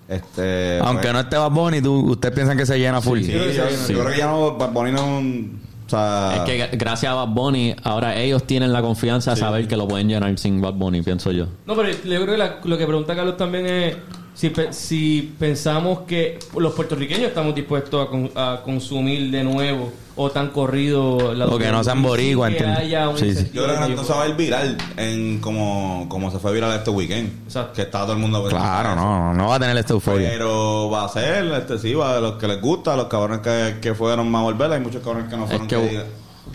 Este, 0.09 0.79
Aunque 0.79 1.03
pues- 1.03 1.13
no 1.13 1.19
esté 1.19 1.37
Bad 1.37 1.51
Bunny, 1.51 1.81
tú, 1.81 2.11
ustedes 2.11 2.33
piensan 2.35 2.57
que 2.57 2.65
se 2.65 2.77
llena 2.79 2.99
full. 3.01 3.19
Sí, 3.21 3.31
yo, 3.31 3.45
yo 3.45 3.63
Sí. 3.69 3.93
creo 3.93 4.07
que 4.07 4.17
ya 4.17 4.25
no 4.27 4.57
Bad 4.57 4.71
Bunny 4.71 4.91
no 4.91 5.05
un- 5.19 5.61
o 5.85 5.89
sea, 5.89 6.33
Es 6.37 6.41
que 6.69 6.77
gracias 6.77 7.11
a 7.11 7.15
Bad 7.15 7.27
Bunny, 7.29 7.75
ahora 7.83 8.15
ellos 8.17 8.43
tienen 8.45 8.73
la 8.73 8.81
confianza 8.81 9.31
de 9.31 9.37
saber 9.37 9.67
que 9.67 9.77
lo 9.77 9.87
pueden 9.87 10.07
llenar 10.09 10.37
sin 10.37 10.59
Bad 10.61 10.73
Bunny, 10.73 11.01
pienso 11.01 11.31
yo. 11.31 11.45
No, 11.65 11.75
pero 11.75 11.89
yo 11.91 11.97
creo 12.03 12.25
que 12.25 12.37
la- 12.37 12.59
lo 12.63 12.77
que 12.77 12.85
pregunta 12.87 13.15
Carlos 13.15 13.37
también 13.37 13.65
es 13.67 13.95
si, 14.33 14.49
pe- 14.49 14.71
si 14.73 15.33
pensamos 15.37 15.99
que 16.07 16.39
los 16.57 16.73
puertorriqueños 16.73 17.27
estamos 17.29 17.53
dispuestos 17.53 18.07
a, 18.07 18.09
con- 18.09 18.31
a 18.35 18.61
consumir 18.63 19.29
de 19.31 19.43
nuevo 19.43 19.91
o 20.15 20.29
tan 20.29 20.49
corrido 20.49 21.33
la 21.33 21.45
O 21.47 21.57
que 21.57 21.71
no 21.71 21.83
sean 21.83 22.01
boricua, 22.01 22.47
que 22.49 22.57
¿entiendes? 22.57 22.79
haya 22.79 23.09
un 23.09 23.17
Sí, 23.17 23.33
sí. 23.33 23.49
yo 23.53 23.63
creo 23.65 23.87
que 23.87 23.95
no 23.95 24.03
se 24.03 24.13
va 24.13 24.23
a 24.23 24.27
ir 24.27 24.35
viral 24.35 24.77
en 24.97 25.39
como, 25.39 26.05
como 26.09 26.29
se 26.31 26.39
fue 26.39 26.53
viral 26.53 26.77
este 26.77 26.89
weekend. 26.89 27.43
Exacto. 27.45 27.73
Que 27.73 27.81
estaba 27.83 28.05
todo 28.05 28.13
el 28.15 28.19
mundo 28.19 28.43
Claro, 28.49 28.95
no, 28.95 29.33
no 29.33 29.47
va 29.47 29.55
a 29.55 29.59
tener 29.59 29.77
esta 29.77 29.93
euforia. 29.93 30.29
Pero 30.31 30.89
va 30.89 31.05
a 31.05 31.09
ser, 31.09 31.45
este 31.53 31.77
sí, 31.77 31.93
va 31.93 32.17
a 32.17 32.19
los 32.19 32.33
que 32.33 32.47
les 32.47 32.61
gusta, 32.61 32.95
los 32.97 33.05
cabrones 33.07 33.39
que, 33.39 33.77
que 33.81 33.95
fueron 33.95 34.29
más 34.29 34.41
a 34.41 34.43
volver, 34.43 34.71
hay 34.71 34.79
muchos 34.81 35.01
cabrones 35.03 35.29
que 35.29 35.37
no 35.37 35.47
fueron 35.47 35.67
que- 35.67 35.75
que, 35.77 36.03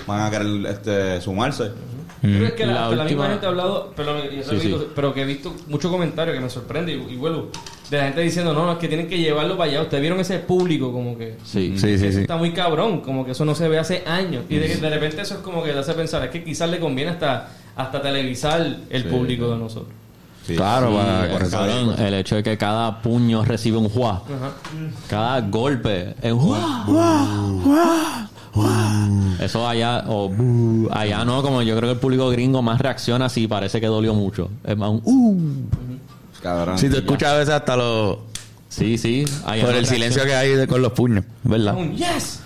van 0.07 0.21
a 0.21 0.31
querer 0.31 0.67
este, 0.67 1.21
sumarse. 1.23 1.71
Yo 2.33 2.39
creo 2.39 2.55
que 2.57 2.67
la, 2.67 2.73
La 2.73 2.85
hasta 2.85 2.97
la 2.97 3.05
misma 3.05 3.29
gente 3.29 3.47
ha 3.47 3.49
hablado, 3.49 3.93
pero, 3.97 4.21
Sí, 4.23 4.61
sí. 4.61 4.77
pero 4.95 5.15
que 5.15 5.23
he 5.23 5.25
visto 5.25 5.55
muchos 5.69 5.91
comentarios 5.91 6.35
que 6.37 6.43
me 6.43 6.51
sorprende 6.51 6.93
y, 6.93 7.15
y 7.15 7.17
vuelvo, 7.17 7.49
de 7.91 7.99
la 7.99 8.05
gente 8.05 8.21
diciendo, 8.21 8.53
no, 8.53 8.67
no, 8.67 8.73
es 8.73 8.79
que 8.79 8.89
tienen 8.89 9.09
que 9.09 9.19
llevarlo 9.19 9.57
para 9.57 9.71
allá. 9.71 9.83
Ustedes 9.83 10.01
vieron 10.01 10.19
ese 10.21 10.39
público 10.41 10.93
como 10.93 11.17
que... 11.17 11.37
Sí. 11.45 11.75
Sí, 11.79 11.99
sí, 11.99 12.13
sí. 12.13 12.21
Está 12.21 12.37
muy 12.37 12.53
cabrón, 12.53 13.01
como 13.01 13.25
que 13.25 13.33
eso 13.33 13.45
no 13.45 13.55
se 13.55 13.69
ve 13.69 13.79
hace 13.79 14.03
años. 14.07 14.45
Y 14.49 14.57
de, 14.57 14.77
de 14.77 14.91
repente 14.91 15.23
eso 15.23 15.35
es 15.35 15.41
como 15.41 15.63
que 15.63 15.73
te 15.73 15.79
hace 15.79 15.95
pensar, 15.95 16.25
es 16.25 16.31
que 16.31 16.43
quizás 16.43 16.69
le 16.71 16.81
conviene 16.81 17.13
hasta, 17.13 17.49
hasta 17.77 18.03
televisar 18.03 18.77
el 18.91 19.05
público 19.05 19.51
de 19.51 19.57
nosotros. 19.59 19.93
Sí. 20.47 20.55
Claro, 20.55 20.91
Sí, 20.91 21.45
es 21.45 21.51
cabrón, 21.51 21.97
el 22.01 22.15
hecho 22.15 22.37
de 22.37 22.43
que 22.45 22.57
cada 22.57 23.03
puño 23.03 23.45
recibe 23.45 23.79
un 23.79 23.89
juá. 23.89 24.23
Cada 25.09 25.41
golpe 25.41 26.15
es 26.23 26.33
juá. 26.33 28.29
Eso 29.41 29.69
allá, 29.69 30.05
o 30.09 30.29
bu, 30.29 30.89
allá 30.93 31.25
no, 31.25 31.43
como 31.43 31.63
yo 31.63 31.77
creo 31.77 31.89
que 31.91 31.95
el 31.95 32.01
público 32.01 32.29
gringo 32.31 32.63
más 32.63 32.81
reacciona 32.81 33.29
si 33.29 33.47
parece 33.47 33.81
que 33.81 33.87
dolió 33.87 34.15
mucho. 34.15 34.51
Es 34.65 34.77
más 34.77 34.91
un 34.91 35.01
uh. 35.05 36.41
Cabrón. 36.43 36.79
Si 36.79 36.89
tú 36.89 36.97
escuchas 36.97 37.33
a 37.33 37.37
veces 37.39 37.55
hasta 37.55 37.77
los... 37.77 38.19
Sí, 38.69 38.99
sí. 38.99 39.25
allá 39.45 39.65
Por 39.65 39.73
no 39.73 39.79
el 39.79 39.87
silencio 39.87 40.25
que 40.25 40.35
hay 40.35 40.51
de- 40.51 40.67
con 40.67 40.83
los 40.83 40.93
puños, 40.93 41.25
¿verdad? 41.45 41.75
Un 41.77 41.95
yes. 41.97 42.41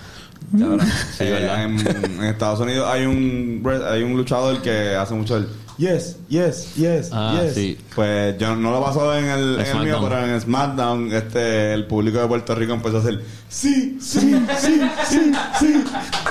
Cabrón. 0.59 0.81
Sí, 1.17 1.25
Eh, 1.25 1.31
¿verdad? 1.31 1.65
en, 1.65 1.79
en 2.19 2.25
Estados 2.25 2.61
Unidos 2.61 2.89
hay 2.89 3.05
un 3.07 3.63
hay 3.89 4.03
un 4.03 4.17
luchador 4.17 4.61
que 4.63 4.95
hace 4.97 5.15
mucho 5.15 5.37
el 5.37 5.49
yes, 5.81 6.17
yes, 6.29 6.75
yes, 6.77 7.09
Ah, 7.13 7.41
yes. 7.43 7.55
sí. 7.55 7.79
Pues 7.95 8.37
yo 8.39 8.55
no 8.55 8.71
lo 8.71 8.85
pasó 8.85 9.17
en 9.17 9.25
el, 9.25 9.61
en 9.61 9.67
el 9.77 9.85
mío, 9.85 9.99
pero 10.03 10.25
en 10.27 10.39
SmackDown 10.41 11.11
este 11.13 11.73
el 11.73 11.87
público 11.87 12.19
de 12.21 12.27
Puerto 12.29 12.55
Rico 12.55 12.75
empezó 12.75 12.99
a 12.99 13.01
hacer 13.01 13.21
sí, 13.49 13.97
sí, 14.01 14.37
sí, 14.59 14.81
sí, 15.09 15.33
sí. 15.59 15.85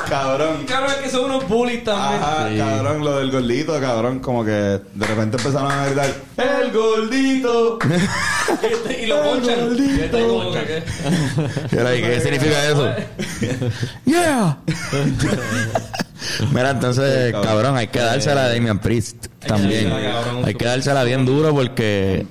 Cabrón. 0.07 0.65
Claro, 0.65 0.87
es 0.87 0.93
que 0.95 1.09
son 1.09 1.25
unos 1.25 1.47
bullies 1.47 1.83
también. 1.83 2.21
Ajá, 2.23 2.49
Sí. 2.49 2.57
cabrón, 2.57 3.03
lo 3.03 3.17
del 3.17 3.31
gordito, 3.31 3.79
cabrón, 3.79 4.19
como 4.19 4.45
que 4.45 4.51
de 4.51 5.05
repente 5.07 5.37
empezaron 5.37 5.71
a 5.71 5.85
gritar 5.87 6.13
el 6.37 6.71
gordito. 6.71 7.79
y 9.01 9.05
lo 9.07 9.21
ponchan. 9.23 9.75
Y 9.77 9.99
está 10.01 10.19
como 10.19 10.51
que- 10.51 10.83
¿Qué? 11.69 12.01
¿Qué 12.01 12.21
significa 12.21 12.65
eso? 12.69 12.93
¡Yeah! 14.05 14.57
Mira, 16.51 16.71
entonces, 16.71 17.31
cabrón. 17.31 17.77
hay 17.77 17.87
que 17.87 17.99
dársela 17.99 18.45
a 18.45 18.49
Damian 18.49 18.79
Priest 18.79 19.27
también. 19.45 19.91
Hay 20.43 20.55
que 20.55 20.65
dársela 20.65 21.03
bien 21.03 21.25
duro 21.25 21.53
porque, 21.53 22.25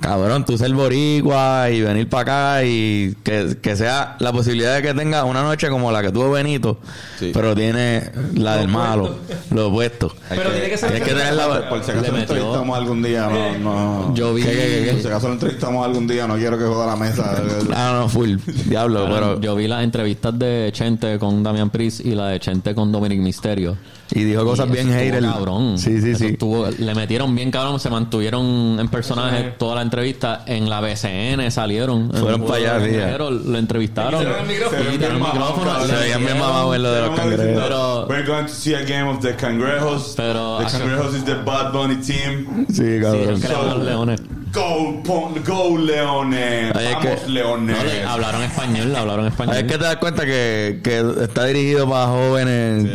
cabrón, 0.00 0.44
tú 0.44 0.58
ser 0.58 0.72
boricua 0.74 1.70
y 1.70 1.80
venir 1.80 2.08
para 2.08 2.22
acá 2.56 2.64
y 2.64 3.14
que, 3.22 3.56
que 3.62 3.76
sea 3.76 4.16
la 4.18 4.32
posibilidad 4.32 4.74
de 4.76 4.82
que 4.82 4.92
tenga 4.94 5.24
una 5.24 5.42
noche 5.42 5.68
como 5.70 5.90
la 5.92 6.02
que 6.02 6.10
tuvo 6.12 6.30
Benito, 6.32 6.78
Sí. 7.18 7.30
pero 7.32 7.54
tiene 7.54 8.10
la 8.34 8.56
del 8.56 8.68
malo, 8.68 9.16
lo 9.50 9.68
opuesto. 9.68 10.14
Pero 10.28 10.50
tiene 10.50 10.68
que 10.68 10.76
ser- 10.76 10.92
que 10.92 11.00
tener 11.00 11.34
la- 11.34 11.68
Por 11.68 11.82
si 11.84 11.90
acaso 11.92 12.12
lo 12.12 12.18
entrevistamos 12.18 12.76
algún 12.78 13.02
día, 13.02 13.28
no, 13.28 13.58
no. 13.58 14.14
Yo 14.14 14.34
vi. 14.34 14.42
¿Qué, 14.42 14.50
qué, 14.50 14.82
qué, 14.86 14.92
Por 14.92 15.00
si 15.02 15.06
acaso 15.08 15.28
lo 15.28 15.34
entrevistamos 15.34 15.84
algún 15.86 16.06
día, 16.06 16.26
no 16.26 16.36
quiero 16.36 16.58
que 16.58 16.64
joda 16.64 16.86
la 16.86 16.96
mesa. 16.96 17.42
Ah, 17.74 17.98
no, 18.00 18.08
full, 18.08 18.36
diablo, 18.66 19.06
pero... 19.10 19.40
Yo 19.40 19.54
vi 19.56 19.66
las 19.68 19.82
entrevistas 19.84 20.38
de 20.38 20.70
Chente 20.72 21.18
con 21.18 21.42
Damian 21.42 21.70
Priest 21.70 22.00
y 22.04 22.14
la 22.14 22.28
de 22.28 22.40
Chente 22.40 22.74
con 22.74 22.92
Dominic 22.92 23.20
Misterio. 23.20 23.76
Y 24.12 24.22
dijo 24.24 24.44
cosas 24.44 24.68
Y 24.68 24.72
bien 24.72 24.90
hater. 24.92 25.22
cabrón. 25.22 25.78
Sí, 25.78 26.00
sí, 26.00 26.10
Eso 26.10 26.18
sí. 26.18 26.26
estuvo- 26.26 26.68
le 26.70 26.94
metieron 26.94 27.34
bien 27.34 27.50
cabrón, 27.50 27.80
se 27.80 27.88
mantuvieron 27.90 28.78
en 28.78 28.88
personaje 28.88 29.54
toda 29.58 29.76
la 29.76 29.82
entrevista. 29.82 30.42
En 30.46 30.68
la 30.68 30.80
BCN 30.80 31.50
salieron. 31.50 32.10
Fueron 32.10 32.42
el 32.42 32.46
pa' 32.46 32.56
allá, 32.56 32.74
sí, 32.80 32.90
cangrejero, 32.90 33.30
Lo 33.30 33.58
entrevistaron. 33.58 34.20
Y 34.22 34.24
quitaron 34.24 34.40
el 34.42 34.54
micrófono. 34.54 34.90
Quitaron 34.90 35.16
el 35.16 35.22
micrófono. 35.22 35.86
Se 35.86 35.94
veían 35.96 36.20
bien 36.24 36.38
mamados 36.38 36.76
en 36.76 36.82
lo 36.82 36.92
de 36.92 37.00
los 37.00 37.10
cangrejos. 37.18 37.62
Pero- 37.62 38.06
We're 38.08 38.26
going 38.26 38.44
to 38.46 38.52
see 38.52 38.74
a 38.74 38.82
game 38.82 39.08
of 39.10 39.20
the 39.20 39.34
Cangrejos. 39.34 40.14
Pero- 40.16 40.58
the 40.58 40.64
Cangrejos 40.66 41.14
is 41.16 41.24
the 41.24 41.34
Bad 41.34 41.72
Bunny 41.72 41.96
team. 41.96 42.66
Sí, 42.68 42.74
Sí, 42.76 43.00
cabrón. 43.00 43.40
hablan 43.44 43.78
los 43.78 43.84
leones. 43.86 44.20
Go, 44.54 45.02
pon- 45.02 45.42
go 45.44 45.76
Leones. 45.76 46.72
Ay, 46.76 46.86
es 46.86 46.92
Vamos 46.94 47.20
que- 47.22 47.30
Leones. 47.30 47.76
No, 47.76 47.84
le- 47.84 48.02
hablaron 48.04 48.42
español, 48.42 48.94
hablaron 48.96 49.26
español. 49.26 49.56
Es 49.56 49.62
que 49.64 49.78
te 49.78 49.84
das 49.84 49.96
cuenta 49.96 50.24
que, 50.24 50.80
que 50.82 51.04
está 51.22 51.44
dirigido 51.46 51.88
para 51.88 52.06
jóvenes 52.06 52.86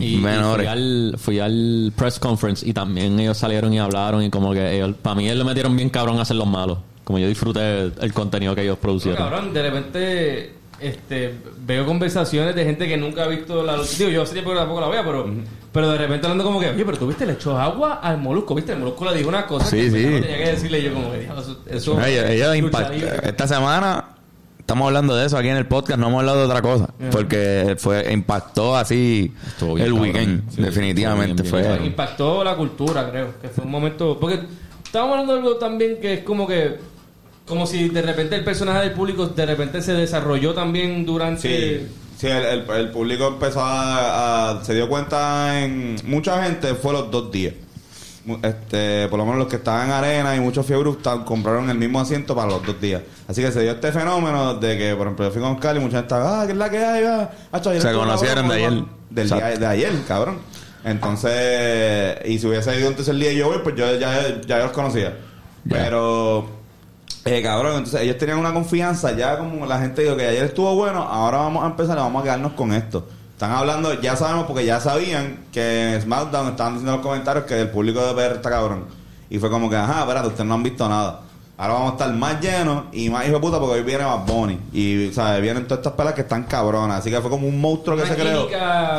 Y, 0.00 0.14
y 0.14 0.16
menores. 0.18 0.66
fui, 0.66 0.72
al, 0.72 1.14
fui 1.18 1.38
al 1.38 1.92
press 1.96 2.18
conference 2.18 2.68
y 2.68 2.72
también 2.72 3.18
ellos 3.20 3.38
salieron 3.38 3.72
y 3.72 3.78
hablaron 3.78 4.22
y 4.24 4.30
como 4.30 4.52
que 4.52 4.76
ellos, 4.76 4.96
para 5.00 5.14
mí 5.14 5.26
ellos 5.26 5.38
le 5.38 5.44
metieron 5.44 5.76
bien 5.76 5.88
cabrón 5.90 6.18
a 6.18 6.22
hacer 6.22 6.36
los 6.36 6.48
malos. 6.48 6.78
Como 7.04 7.18
yo 7.18 7.28
disfruté 7.28 7.92
el 8.00 8.12
contenido 8.12 8.54
que 8.54 8.62
ellos 8.62 8.78
Pero, 8.80 8.82
producieron. 8.92 9.18
cabrón, 9.28 9.52
de 9.54 9.62
repente 9.62 10.52
este, 10.80 11.34
veo 11.64 11.86
conversaciones 11.86 12.54
de 12.54 12.64
gente 12.64 12.86
que 12.88 12.96
nunca 12.96 13.24
ha 13.24 13.28
visto 13.28 13.62
la 13.62 13.76
lucha. 13.76 13.96
Digo, 13.98 14.10
yo 14.10 14.22
hace 14.22 14.32
tiempo 14.32 14.50
que 14.50 14.56
tampoco 14.56 14.80
la 14.80 14.88
veo, 14.88 15.02
pero, 15.04 15.26
pero 15.72 15.90
de 15.90 15.98
repente 15.98 16.26
hablando 16.26 16.44
como 16.44 16.60
que, 16.60 16.68
oye, 16.70 16.84
pero 16.84 16.98
tú 16.98 17.06
viste, 17.06 17.24
le 17.26 17.34
echó 17.34 17.56
agua 17.58 17.94
al 18.02 18.18
molusco, 18.18 18.54
¿viste? 18.54 18.72
El 18.72 18.78
molusco 18.80 19.04
le 19.06 19.16
dijo 19.16 19.28
una 19.28 19.46
cosa 19.46 19.66
Sí, 19.66 19.76
que 19.76 19.90
sí. 19.90 20.06
no 20.06 20.20
tenía 20.20 20.36
que 20.38 20.50
decirle 20.50 20.82
yo 20.82 20.92
como 20.94 21.12
que, 21.12 21.20
"Diablo, 21.20 21.40
eso, 21.42 21.58
eso 21.70 21.94
No, 21.98 22.06
libre". 22.06 23.20
Esta 23.24 23.46
semana 23.48 24.04
estamos 24.58 24.86
hablando 24.86 25.14
de 25.14 25.26
eso 25.26 25.36
aquí 25.36 25.48
en 25.48 25.56
el 25.56 25.66
podcast, 25.66 25.98
no 26.00 26.08
hemos 26.08 26.20
hablado 26.20 26.38
de 26.38 26.44
otra 26.46 26.62
cosa. 26.62 26.88
Porque 27.10 27.76
fue 27.78 28.12
impactó 28.12 28.76
así 28.76 29.32
bien 29.60 29.86
el 29.86 29.92
weekend, 29.92 30.50
Sí, 30.50 30.62
definitivamente. 30.62 31.42
estuvo 31.42 31.58
bien, 31.58 31.68
bien 31.68 31.78
fue 31.80 31.86
Impactó 31.88 32.42
la 32.44 32.56
cultura, 32.56 33.10
creo. 33.10 33.34
Que 33.42 33.48
fue 33.48 33.64
un 33.64 33.70
momento. 33.70 34.18
Porque 34.18 34.40
estábamos 34.84 35.12
hablando 35.18 35.34
de 35.34 35.38
algo 35.40 35.56
también 35.56 35.98
que 36.00 36.14
es 36.14 36.20
como 36.20 36.46
que. 36.46 36.93
Como 37.46 37.66
si 37.66 37.88
de 37.90 38.00
repente 38.02 38.36
el 38.36 38.44
personaje 38.44 38.80
del 38.80 38.92
público 38.92 39.26
de 39.26 39.44
repente 39.46 39.82
se 39.82 39.92
desarrolló 39.92 40.54
también 40.54 41.04
durante... 41.04 41.42
Sí, 41.80 41.88
sí 42.18 42.26
el, 42.28 42.44
el- 42.44 42.70
el 42.70 42.90
público 42.90 43.28
empezó 43.28 43.60
a, 43.62 44.50
a- 44.60 44.64
Se 44.64 44.74
dio 44.74 44.88
cuenta 44.88 45.60
en. 45.62 45.96
Mucha 46.04 46.42
gente 46.44 46.74
fue 46.74 46.92
los 46.94 47.10
dos 47.10 47.30
días. 47.30 47.54
Este, 48.42 49.06
por 49.08 49.18
lo 49.18 49.26
menos 49.26 49.38
los 49.40 49.48
que 49.48 49.56
estaban 49.56 49.88
en 49.88 49.92
arena 49.92 50.34
y 50.34 50.40
muchos 50.40 50.64
fiebre 50.64 50.88
estaban- 50.90 51.24
compraron 51.24 51.68
el 51.68 51.76
mismo 51.76 52.00
asiento 52.00 52.34
para 52.34 52.48
los 52.52 52.64
dos 52.64 52.80
días. 52.80 53.02
Así 53.28 53.42
que 53.42 53.52
se 53.52 53.60
dio 53.60 53.72
este 53.72 53.92
fenómeno 53.92 54.54
de 54.54 54.78
que, 54.78 54.94
por 54.96 55.06
ejemplo, 55.06 55.26
yo 55.26 55.30
fui 55.32 55.42
con 55.42 55.56
Cali 55.56 55.78
y 55.80 55.82
mucha 55.82 55.98
gente 55.98 56.14
estaba, 56.14 56.40
ah, 56.40 56.46
¿qué 56.46 56.52
es 56.52 56.58
la 56.58 56.70
que 56.70 56.78
hay? 56.78 57.04
Ah, 57.04 57.30
ayer 57.52 57.82
Se 57.82 57.92
conocieron 57.92 58.48
de 58.48 58.54
ayer. 58.54 58.84
Del 59.10 59.28
día 59.28 59.46
de 59.58 59.66
ayer, 59.66 59.92
cabrón. 60.08 60.38
Entonces, 60.82 62.16
y 62.24 62.38
si 62.38 62.46
hubiese 62.46 62.70
ido 62.78 62.88
entonces 62.88 63.08
el 63.14 63.20
día 63.20 63.28
de 63.28 63.36
yo 63.36 63.48
voy, 63.48 63.58
pues 63.62 63.76
yo 63.76 63.94
ya, 63.98 64.40
ya 64.46 64.58
los 64.60 64.72
conocía. 64.72 65.14
Pero, 65.68 66.46
eh, 67.24 67.42
cabrón, 67.42 67.76
entonces 67.76 68.00
ellos 68.02 68.18
tenían 68.18 68.38
una 68.38 68.52
confianza, 68.52 69.12
ya 69.12 69.38
como 69.38 69.64
la 69.66 69.78
gente 69.78 70.02
dijo 70.02 70.16
que 70.16 70.26
ayer 70.26 70.44
estuvo 70.44 70.74
bueno, 70.74 71.02
ahora 71.02 71.38
vamos 71.38 71.64
a 71.64 71.66
empezar, 71.68 71.96
vamos 71.96 72.20
a 72.20 72.24
quedarnos 72.24 72.52
con 72.52 72.72
esto. 72.72 73.06
Están 73.32 73.50
hablando, 73.52 74.00
ya 74.00 74.14
sabemos, 74.16 74.46
porque 74.46 74.64
ya 74.64 74.78
sabían 74.80 75.38
que 75.52 75.94
en 75.94 76.02
SmackDown 76.02 76.48
estaban 76.48 76.74
diciendo 76.74 76.92
en 76.92 76.98
los 76.98 77.06
comentarios 77.06 77.44
que 77.46 77.60
el 77.60 77.68
público 77.70 78.04
de 78.06 78.12
PR 78.14 78.36
está 78.36 78.50
cabrón. 78.50 78.84
Y 79.28 79.38
fue 79.38 79.50
como 79.50 79.68
que, 79.68 79.76
ajá, 79.76 80.00
espérate, 80.02 80.28
ustedes 80.28 80.46
no 80.46 80.54
han 80.54 80.62
visto 80.62 80.88
nada. 80.88 81.20
Ahora 81.56 81.74
vamos 81.74 81.90
a 81.90 81.92
estar 81.92 82.12
más 82.14 82.40
llenos 82.40 82.84
y 82.92 83.08
más 83.10 83.24
hijo 83.26 83.34
de 83.34 83.40
puta 83.40 83.58
porque 83.60 83.74
hoy 83.78 83.82
viene 83.84 84.04
más 84.04 84.26
Bonnie. 84.26 84.58
Y, 84.72 85.12
¿sabes? 85.12 85.40
Vienen 85.40 85.64
todas 85.64 85.78
estas 85.78 85.92
pelas 85.94 86.12
que 86.14 86.22
están 86.22 86.44
cabronas. 86.44 86.98
Así 87.00 87.10
que 87.10 87.20
fue 87.20 87.30
como 87.30 87.46
un 87.46 87.60
monstruo 87.60 87.96
que 87.96 88.06
se 88.06 88.14
creó. 88.16 88.48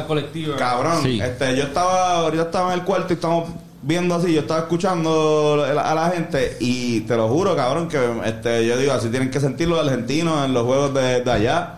colectiva. 0.08 0.56
Cabrón, 0.58 1.04
Sí. 1.04 1.20
este, 1.22 1.56
yo 1.56 1.64
estaba, 1.64 2.18
ahorita 2.20 2.44
estaba 2.44 2.74
en 2.74 2.80
el 2.80 2.86
cuarto 2.86 3.08
y 3.12 3.16
estamos 3.16 3.50
viendo 3.88 4.16
así, 4.16 4.34
yo 4.34 4.42
estaba 4.42 4.62
escuchando 4.62 5.64
a 5.64 5.94
la 5.94 6.10
gente 6.10 6.58
y 6.60 7.02
te 7.02 7.16
lo 7.16 7.28
juro, 7.30 7.56
cabrón, 7.56 7.88
que 7.88 8.00
este, 8.26 8.66
yo 8.66 8.78
digo, 8.78 8.94
así 8.94 9.10
tienen 9.10 9.30
que 9.30 9.40
sentir 9.40 9.68
los 9.68 9.80
argentinos 9.80 10.44
en 10.46 10.54
los 10.54 10.66
juegos 10.66 10.94
de, 10.94 11.22
de 11.22 11.32
allá. 11.32 11.76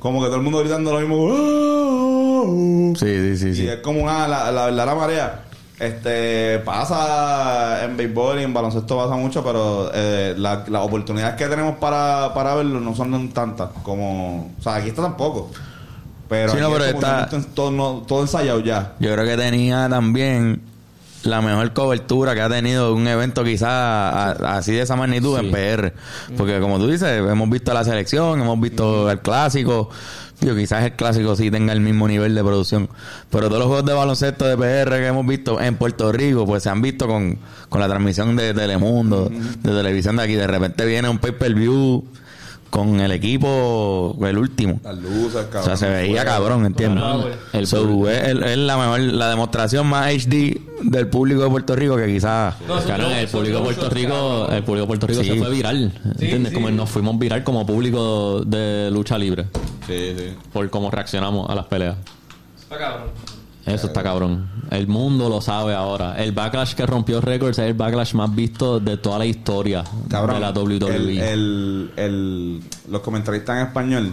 Como 0.00 0.20
que 0.20 0.26
todo 0.26 0.36
el 0.36 0.42
mundo 0.42 0.58
gritando 0.60 0.92
lo 0.92 1.00
mismo. 1.00 1.30
"Ah". 1.32 2.92
Sí, 2.98 3.06
sí, 3.06 3.36
sí, 3.36 3.48
Y 3.48 3.54
sí. 3.54 3.68
es 3.68 3.76
como 3.78 4.02
una, 4.02 4.28
la, 4.28 4.50
la 4.52 4.66
verdad, 4.66 4.86
la 4.86 4.94
marea. 4.94 5.40
Este, 5.78 6.60
pasa 6.60 7.84
en 7.84 7.96
béisbol 7.96 8.40
y 8.40 8.44
en 8.44 8.54
baloncesto 8.54 8.96
pasa 8.96 9.16
mucho, 9.16 9.42
pero 9.42 9.90
eh, 9.92 10.34
la- 10.36 10.64
las 10.68 10.82
oportunidades 10.82 11.34
que 11.36 11.46
tenemos 11.46 11.76
para, 11.78 12.32
para 12.34 12.54
verlo 12.54 12.80
no 12.80 12.94
son 12.94 13.30
tantas 13.30 13.70
como, 13.82 14.52
o 14.58 14.62
sea, 14.62 14.76
aquí 14.76 14.90
está 14.90 15.02
tampoco. 15.02 15.50
Pero, 16.28 16.52
Sí, 16.52 16.58
no, 16.60 16.66
aquí 16.66 16.74
pero 16.78 16.84
está- 16.98 17.28
que 17.28 17.38
todo, 17.54 17.70
no- 17.72 18.02
todo 18.06 18.22
ensayado 18.22 18.60
ya. 18.60 18.92
Yo 19.00 19.12
creo 19.14 19.24
que 19.26 19.36
tenía 19.36 19.88
también 19.88 20.62
la 21.26 21.40
mejor 21.40 21.72
cobertura 21.72 22.34
que 22.34 22.40
ha 22.42 22.48
tenido 22.48 22.94
un 22.94 23.06
evento 23.08 23.44
quizás 23.44 24.40
así 24.42 24.72
de 24.72 24.82
esa 24.82 24.96
magnitud 24.96 25.38
Sí. 25.38 25.46
en 25.46 25.52
PR. 25.52 25.92
Porque 26.36 26.60
como 26.60 26.78
tú 26.78 26.88
dices, 26.88 27.08
hemos 27.18 27.48
visto 27.50 27.72
la 27.74 27.84
selección, 27.84 28.40
hemos 28.40 28.60
visto 28.60 29.10
el 29.10 29.20
clásico. 29.20 29.90
Yo 30.40 30.54
quizás 30.56 30.84
el 30.84 30.92
clásico 30.92 31.36
sí 31.36 31.50
tenga 31.50 31.72
el 31.72 31.80
mismo 31.80 32.06
nivel 32.08 32.34
de 32.34 32.42
producción. 32.42 32.88
Pero 33.30 33.46
todos 33.48 33.58
los 33.60 33.68
juegos 33.68 33.86
de 33.86 33.92
baloncesto 33.94 34.44
de 34.44 34.56
PR 34.56 34.90
que 34.98 35.06
hemos 35.06 35.26
visto 35.26 35.60
en 35.60 35.76
Puerto 35.76 36.10
Rico, 36.12 36.44
pues 36.44 36.62
se 36.64 36.70
han 36.70 36.82
visto 36.82 37.06
con, 37.06 37.38
con 37.68 37.80
la 37.80 37.88
transmisión 37.88 38.34
de 38.36 38.52
Telemundo, 38.52 39.30
de 39.30 39.70
televisión 39.70 40.16
de 40.16 40.22
aquí. 40.24 40.34
De 40.34 40.46
repente 40.46 40.84
viene 40.86 41.08
un 41.08 41.18
pay-per-view 41.18 42.04
con 42.74 42.98
el 42.98 43.12
equipo, 43.12 44.16
el 44.26 44.36
último. 44.36 44.80
Las 44.82 44.98
luces, 44.98 45.44
cabrón. 45.44 45.60
O 45.60 45.62
sea, 45.62 45.76
se 45.76 45.88
veía 45.88 46.24
cabrón, 46.24 46.66
¿entiendes? 46.66 47.04
El 47.52 47.68
So, 47.68 48.08
es, 48.10 48.34
la 48.34 48.76
mejor, 48.76 48.98
la 48.98 49.28
demostración 49.30 49.86
más 49.86 50.12
HD 50.12 50.58
del 50.82 51.06
público 51.06 51.44
de 51.44 51.50
Puerto 51.50 51.76
Rico 51.76 51.96
que 51.96 52.08
quizás... 52.08 52.56
No, 52.66 52.80
Claro, 52.80 53.08
el 53.10 53.28
público 53.28 53.58
de 53.58 53.62
Puerto 53.62 53.88
Rico, 53.90 54.48
el 54.50 54.64
público 54.64 54.80
de 54.82 54.86
Puerto 54.88 55.06
Rico 55.06 55.22
Sí. 55.22 55.28
se 55.28 55.36
fue 55.36 55.50
viral, 55.50 55.92
¿entiendes? 56.04 56.50
sí. 56.50 56.54
Como 56.56 56.68
nos 56.72 56.90
fuimos 56.90 57.16
viral 57.16 57.44
como 57.44 57.64
público 57.64 58.40
de 58.44 58.90
lucha 58.90 59.16
libre 59.18 59.44
Sí, 59.86 60.12
sí. 60.18 60.34
por 60.52 60.68
cómo 60.68 60.90
reaccionamos 60.90 61.48
a 61.48 61.54
las 61.54 61.66
peleas. 61.66 61.94
Está 62.60 62.76
cabrón. 62.76 63.10
Eso 63.66 63.86
está 63.86 64.02
cabrón. 64.02 64.46
El 64.70 64.86
mundo 64.88 65.28
lo 65.28 65.40
sabe 65.40 65.74
ahora. 65.74 66.16
El 66.22 66.32
backlash 66.32 66.74
que 66.74 66.84
rompió 66.86 67.20
récords 67.20 67.58
es 67.58 67.66
el 67.66 67.74
backlash 67.74 68.14
más 68.14 68.34
visto 68.34 68.78
de 68.80 68.96
toda 68.98 69.18
la 69.18 69.26
historia 69.26 69.84
Cabrón. 70.08 70.36
de 70.36 70.40
la 70.40 70.50
WWE. 70.52 70.98
El, 70.98 71.18
el, 71.18 71.90
el- 71.96 72.62
los 72.90 73.00
comentaristas 73.00 73.56
en 73.60 73.66
español, 73.66 74.12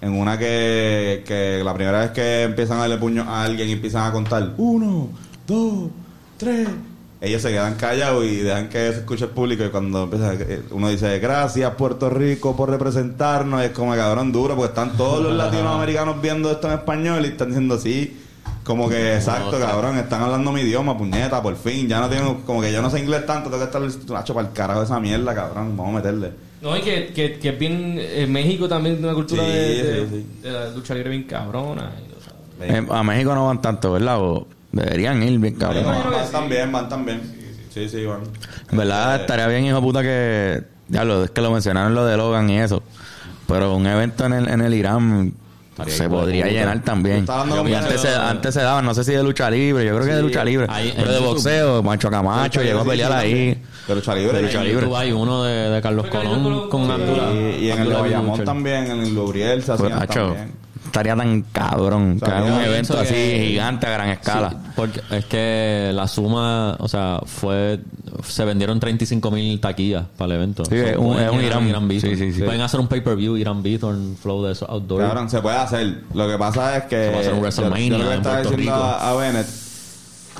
en 0.00 0.12
una 0.12 0.38
que, 0.38 1.24
que 1.26 1.62
la 1.64 1.72
primera 1.74 2.00
vez 2.00 2.10
que 2.10 2.42
empiezan 2.42 2.78
a 2.78 2.80
darle 2.80 2.98
puño 2.98 3.22
a 3.22 3.44
alguien 3.44 3.68
y 3.68 3.72
empiezan 3.72 4.06
a 4.06 4.12
contar, 4.12 4.52
uno, 4.58 5.08
dos, 5.46 5.88
tres. 6.36 6.68
Ellos 7.20 7.40
se 7.40 7.50
quedan 7.50 7.76
callados 7.76 8.24
y 8.24 8.38
dejan 8.38 8.68
que 8.68 8.78
se 8.92 8.98
escuche 8.98 9.24
el 9.26 9.30
público 9.30 9.64
y 9.64 9.68
cuando 9.68 10.02
empieza, 10.04 10.34
uno 10.72 10.88
dice, 10.88 11.20
gracias 11.20 11.72
Puerto 11.76 12.10
Rico 12.10 12.56
por 12.56 12.68
representarnos, 12.68 13.62
es 13.62 13.70
como 13.70 13.94
cabrón 13.94 14.32
duro, 14.32 14.56
porque 14.56 14.70
están 14.70 14.96
todos 14.96 15.22
los 15.22 15.32
latinoamericanos 15.36 16.20
viendo 16.20 16.50
esto 16.50 16.66
en 16.66 16.74
español 16.74 17.24
y 17.24 17.28
están 17.28 17.48
diciendo 17.48 17.76
así, 17.76 18.18
como 18.64 18.88
que 18.88 19.16
exacto, 19.16 19.58
cabrón, 19.58 19.98
están 19.98 20.22
hablando 20.22 20.52
mi 20.52 20.60
idioma, 20.60 20.96
puñeta, 20.96 21.42
por 21.42 21.56
fin, 21.56 21.88
ya 21.88 22.00
no 22.00 22.08
tengo, 22.08 22.42
como 22.46 22.60
que 22.60 22.72
yo 22.72 22.80
no 22.80 22.90
sé 22.90 23.00
inglés 23.00 23.26
tanto, 23.26 23.50
tengo 23.50 23.58
que 23.68 23.86
estar 23.88 24.16
hacho 24.18 24.34
para 24.34 24.46
el 24.48 24.52
carajo 24.54 24.80
de 24.80 24.86
esa 24.86 25.00
mierda, 25.00 25.34
cabrón, 25.34 25.76
vamos 25.76 25.94
a 25.94 25.96
meterle. 25.96 26.32
No, 26.62 26.76
y 26.76 26.80
que, 26.80 27.08
que, 27.12 27.38
que 27.40 27.48
es 27.48 27.58
bien... 27.58 27.98
En 27.98 28.30
México 28.32 28.68
también 28.68 28.94
tiene 28.94 29.08
una 29.08 29.16
cultura 29.16 29.42
Sí, 29.42 29.50
de, 29.50 29.82
de- 29.82 30.06
sí, 30.08 30.08
sí. 30.12 30.42
de 30.42 30.50
la 30.52 30.70
lucha 30.70 30.94
libre 30.94 31.10
bien 31.10 31.24
cabrona. 31.24 31.90
y, 31.98 32.12
o 32.16 32.22
sea, 32.22 32.78
Eh, 32.78 32.86
a 32.88 33.02
México 33.02 33.34
no 33.34 33.46
van 33.48 33.60
tanto, 33.60 33.90
¿verdad? 33.92 34.20
O 34.20 34.46
deberían 34.70 35.20
ir 35.24 35.40
bien 35.40 35.56
cabrón. 35.56 35.84
Van, 35.84 36.24
sí. 36.24 36.30
también, 36.30 36.70
van 36.70 36.88
también. 36.88 37.20
Sí, 37.74 37.88
sí, 37.88 38.04
van. 38.04 38.20
En 38.70 38.78
verdad 38.78 39.16
Eh, 39.16 39.20
estaría 39.22 39.48
bien, 39.48 39.64
hijo 39.64 39.80
puta, 39.82 40.02
que... 40.02 40.62
Ya 40.88 41.04
lo, 41.04 41.24
es 41.24 41.30
que 41.32 41.40
lo 41.40 41.50
mencionaron 41.50 41.96
lo 41.96 42.04
de 42.06 42.16
Logan 42.16 42.48
y 42.48 42.60
eso. 42.60 42.80
Pero 43.48 43.74
un 43.74 43.84
evento 43.88 44.24
en 44.26 44.32
el, 44.34 44.48
en 44.48 44.60
el 44.60 44.72
Irán 44.74 45.34
Estaría 45.86 45.96
se 45.98 46.08
podría 46.08 46.44
puta. 46.44 46.54
llenar 46.54 46.80
también. 46.82 47.26
Y 47.68 47.74
antes 47.74 48.00
se, 48.00 48.08
antes 48.14 48.54
se 48.54 48.62
daban, 48.62 48.84
no 48.84 48.94
sé 48.94 49.04
si 49.04 49.12
de 49.12 49.22
lucha 49.22 49.50
libre, 49.50 49.84
yo 49.84 49.94
creo 49.94 50.06
que 50.06 50.14
de 50.14 50.22
lucha 50.22 50.44
libre. 50.44 50.66
Ahí, 50.70 50.92
pero 50.96 51.08
de 51.10 51.14
YouTube. 51.18 51.28
boxeo, 51.34 51.82
Macho 51.82 52.10
Camacho 52.10 52.62
llegó 52.62 52.80
a 52.80 52.84
pelear 52.84 53.10
sí, 53.12 53.16
ahí. 53.18 53.62
De 53.88 53.94
lucha 53.94 54.14
libre. 54.14 54.36
De 54.36 54.42
lucha 54.42 54.62
libre. 54.64 54.86
Hay 54.96 55.12
uno 55.12 55.44
de, 55.44 55.70
de 55.70 55.82
Carlos 55.82 56.06
Colón 56.06 56.68
con 56.68 56.90
Abdullah. 56.90 57.32
Y, 57.32 57.64
y 57.66 57.70
en 57.70 57.78
el 57.80 57.92
Bayamón 57.92 58.44
también, 58.44 58.90
en 58.90 59.00
el 59.02 59.14
Lubriel 59.14 59.62
se 59.62 59.72
Pues, 59.72 59.80
hacían 59.92 59.98
macho, 59.98 60.20
también. 60.26 60.52
Estaría 60.92 61.16
tan 61.16 61.42
cabrón. 61.52 62.16
O 62.16 62.18
sea, 62.18 62.28
que 62.28 62.34
haga 62.34 62.48
yo 62.48 62.54
un 62.56 62.60
evento 62.62 62.98
así 63.00 63.14
que- 63.14 63.46
gigante 63.48 63.86
a 63.86 63.90
gran 63.90 64.08
escala. 64.10 64.50
Sí, 64.50 64.56
porque 64.76 65.00
es 65.10 65.24
que 65.24 65.90
la 65.94 66.06
suma, 66.06 66.76
o 66.78 66.86
sea, 66.88 67.20
fue. 67.24 67.80
Se 68.24 68.44
vendieron 68.44 68.78
35 68.78 69.30
mil 69.30 69.58
taquillas 69.58 70.04
para 70.18 70.34
el 70.34 70.40
evento. 70.40 70.64
Sí, 70.66 70.76
es 70.76 70.96
un- 70.98 71.14
pueden 71.14 71.24
es 71.28 71.32
un 71.32 71.40
llenar 71.40 71.62
Irán. 71.62 71.88
Beaton. 71.88 72.10
Sí, 72.10 72.16
sí, 72.16 72.32
sí. 72.34 72.42
Pueden 72.42 72.60
hacer 72.60 72.78
un 72.78 72.88
pay-per-view, 72.88 73.36
Irán 73.38 73.62
Beaton, 73.62 74.16
flow 74.20 74.44
de 74.44 74.52
esos 74.52 74.68
outdoor. 74.68 75.00
Cabrón, 75.00 75.30
se 75.30 75.40
puede 75.40 75.56
hacer. 75.56 76.02
Lo 76.14 76.28
que 76.28 76.36
pasa 76.38 76.76
es 76.76 76.84
que. 76.84 77.04
Se 77.06 77.10
va 77.10 77.16
a 77.16 77.20
hacer 77.20 77.32
un 77.32 77.38
yo- 77.38 77.42
WrestleMania 77.42 77.88
yo 77.88 77.98
lo 77.98 78.04
que 78.04 78.10
en 78.12 78.16
estaba 78.18 78.36
diciendo 78.42 78.62
Rico. 78.62 78.74
a 78.74 79.14
Bennett, 79.14 79.46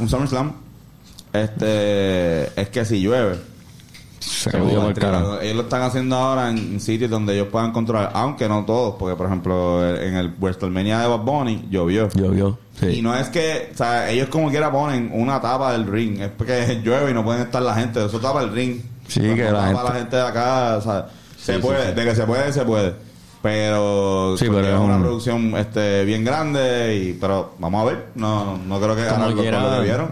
un 0.00 0.08
SummerSlam, 0.08 0.52
este, 1.32 2.60
es 2.60 2.68
que 2.68 2.84
si 2.84 3.00
llueve, 3.00 3.36
Se 4.22 4.50
jodió 4.58 4.80
por. 4.94 5.42
Ellos 5.42 5.56
lo 5.56 5.62
están 5.62 5.82
haciendo 5.82 6.16
ahora 6.16 6.48
en 6.50 6.80
sitios 6.80 7.10
donde 7.10 7.34
ellos 7.34 7.48
puedan 7.50 7.72
controlar, 7.72 8.10
aunque 8.14 8.48
no 8.48 8.64
todos, 8.64 8.94
porque 8.98 9.16
por 9.16 9.26
ejemplo 9.26 9.84
en 9.96 10.14
el 10.14 10.32
WrestleMania 10.40 11.00
de 11.00 11.08
Bad 11.08 11.18
Bunny 11.20 11.66
llovió. 11.70 12.08
Llovió. 12.14 12.58
Sí. 12.78 12.86
Y 12.86 13.02
no 13.02 13.16
es 13.16 13.28
que, 13.28 13.70
o 13.74 13.76
sea, 13.76 14.08
ellos 14.10 14.28
como 14.28 14.48
quiera 14.50 14.70
ponen 14.70 15.10
una 15.12 15.40
tapa 15.40 15.72
del 15.72 15.86
ring, 15.86 16.20
es 16.20 16.30
porque 16.30 16.80
llueve 16.84 17.10
y 17.10 17.14
no 17.14 17.24
pueden 17.24 17.42
estar 17.42 17.62
la 17.62 17.74
gente, 17.74 18.04
eso 18.04 18.18
tapa 18.20 18.42
el 18.42 18.52
ring. 18.52 18.80
Sí, 19.08 19.20
que 19.20 19.44
la 19.50 19.52
tapa 19.52 19.66
gente- 19.66 19.82
la 19.84 19.92
gente 19.98 20.16
de 20.16 20.22
acá, 20.22 20.76
o 20.76 20.80
sea, 20.80 21.06
se 21.36 21.58
puede, 21.58 21.92
de 21.94 22.04
que 22.04 22.14
se 22.14 22.22
puede, 22.24 22.52
se 22.52 22.64
puede. 22.64 22.94
Pero, 23.42 24.36
Sí, 24.38 24.44
porque 24.46 24.62
pero 24.62 24.76
es 24.76 24.80
una 24.80 24.96
un- 24.96 25.02
producción 25.02 25.56
este 25.56 26.04
bien 26.04 26.24
grande 26.24 26.96
y 26.96 27.12
pero 27.14 27.54
vamos 27.58 27.82
a 27.82 27.84
ver, 27.92 28.06
no 28.14 28.56
no 28.56 28.80
creo 28.80 28.94
que 28.94 29.04
como 29.06 29.34
quiera, 29.34 29.62
lo 29.68 29.78
que 29.78 29.84
vieron. 29.84 30.08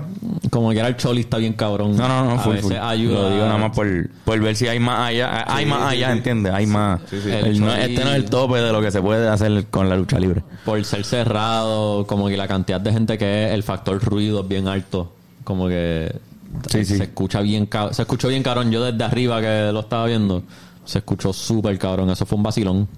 como 0.51 0.71
quiera 0.71 0.89
el 0.89 0.97
Choli 0.97 1.21
está 1.21 1.37
bien 1.39 1.53
cabrón. 1.53 1.97
No, 1.97 2.09
no, 2.09 2.25
no, 2.25 2.31
a 2.33 2.39
full, 2.41 2.55
veces 2.55 2.67
full. 2.73 2.77
ayuda. 2.77 3.15
Lo 3.23 3.31
digo 3.31 3.45
nada 3.47 3.59
más 3.59 3.71
por, 3.71 3.87
por 4.25 4.41
ver 4.41 4.57
si 4.57 4.67
hay 4.67 4.81
más 4.81 5.09
allá. 5.11 5.45
Hay 5.47 5.65
Sí, 5.65 5.71
más 5.71 5.81
sí, 5.91 5.97
allá, 5.97 6.07
sí. 6.11 6.17
¿entiendes? 6.19 6.53
Hay 6.53 6.67
más. 6.67 7.01
Sí, 7.09 7.21
sí. 7.23 7.31
El 7.31 7.47
El 7.47 7.61
no- 7.61 7.73
este 7.73 8.05
no 8.05 8.11
es 8.11 8.17
el 8.17 8.25
tope 8.25 8.59
de 8.59 8.73
lo 8.73 8.81
que 8.83 8.91
se 8.91 9.01
puede 9.01 9.29
hacer 9.29 9.67
con 9.71 9.89
la 9.89 9.97
lucha 9.97 10.19
libre. 10.19 10.43
por 10.65 10.85
ser 10.85 11.05
cerrado, 11.05 12.07
como 12.09 12.27
que 12.29 12.37
la 12.37 12.49
cantidad 12.49 12.81
de 12.81 12.93
gente 12.93 13.17
que 13.17 13.47
es, 13.47 13.53
el 13.53 13.63
factor 13.63 14.03
ruido 14.03 14.41
es 14.43 14.49
bien 14.49 14.67
alto. 14.67 15.13
Como 15.45 15.69
que 15.69 16.13
Sí, 16.69 16.85
sí. 16.85 16.97
se 16.97 17.05
escucha 17.05 17.41
bien 17.43 17.69
se 17.93 18.03
escuchó 18.03 18.27
bien 18.27 18.43
cabrón. 18.43 18.73
Yo 18.73 18.83
desde 18.85 19.05
arriba 19.05 19.41
que 19.41 19.71
lo 19.73 19.81
estaba 19.81 20.07
viendo, 20.07 20.43
se 20.85 20.99
escuchó 20.99 21.33
súper 21.33 21.79
cabrón. 21.79 22.11
Eso 22.11 22.27
fue 22.27 22.37
un 22.37 22.43
vacilón. 22.43 22.89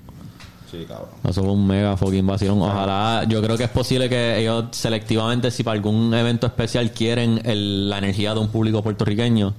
Sí, 0.73 0.85
cabrón. 0.89 1.09
Eso 1.29 1.43
fue 1.43 1.53
un 1.53 1.67
mega 1.67 1.97
fucking 1.97 2.27
vacilón. 2.27 2.61
Ojalá, 2.63 3.25
yo 3.29 3.41
creo 3.43 3.57
que 3.59 3.65
es 3.65 3.71
posible 3.71 4.09
que 4.09 4.41
ellos 4.41 4.65
selectivamente, 4.71 5.51
si 5.51 5.63
para 5.63 5.75
algún 5.77 6.13
evento 6.15 6.47
especial 6.47 6.91
quieren 6.93 7.41
el- 7.45 7.89
la 7.91 7.99
energía 7.99 8.33
de 8.35 8.41
un 8.41 8.49
público 8.49 8.83
puertorriqueño, 8.83 9.53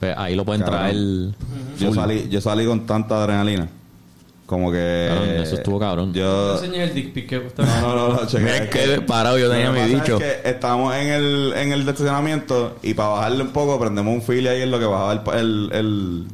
pues 0.00 0.14
ahí 0.16 0.34
lo 0.34 0.44
pueden 0.44 0.62
Cabrón. 0.62 0.80
traer. 0.80 0.96
Yo 1.78 1.88
full. 1.88 1.94
salí 1.96 2.28
yo 2.30 2.40
salí 2.40 2.64
con 2.66 2.86
tanta 2.86 3.22
adrenalina. 3.22 3.68
Como 4.46 4.70
que 4.70 5.06
Cabrón, 5.08 5.28
eso 5.42 5.54
estuvo 5.56 5.78
cabrón. 5.78 6.08
No 6.12 6.14
Yo 6.18 6.54
enseñé 6.54 6.84
el 6.84 6.94
dick 6.94 7.12
pic 7.14 7.28
que 7.28 7.36
No, 7.38 7.64
no, 7.80 7.96
no, 7.96 8.08
no, 8.08 8.20
Mira 8.38 8.56
es 8.58 8.68
que 8.70 9.00
parado 9.00 9.38
yo 9.38 9.50
tenía 9.50 9.70
mi 9.72 9.80
dicho. 9.82 10.18
Es 10.18 10.22
que 10.42 10.48
estábamos 10.50 10.94
en 10.96 11.08
el, 11.08 11.52
en 11.56 11.72
el 11.72 11.80
estacionamiento 11.80 12.76
y 12.82 12.92
para 12.92 13.08
bajarle 13.10 13.42
un 13.42 13.50
poco 13.50 13.78
prendemos 13.80 14.14
un 14.14 14.20
fili 14.22 14.46
ahí 14.48 14.60
en 14.62 14.70
lo 14.70 14.78
que 14.78 14.84
bajaba 14.84 15.12
el, 15.12 15.20
el, 15.38 15.70
el, 15.72 16.24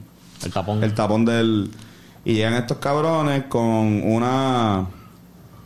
El 0.45 0.53
tapón. 0.53 0.83
el 0.83 0.95
tapón 0.95 1.24
del... 1.24 1.70
Y 2.25 2.35
llegan 2.35 2.55
estos 2.55 2.79
cabrones 2.79 3.45
con 3.45 4.03
una... 4.05 4.87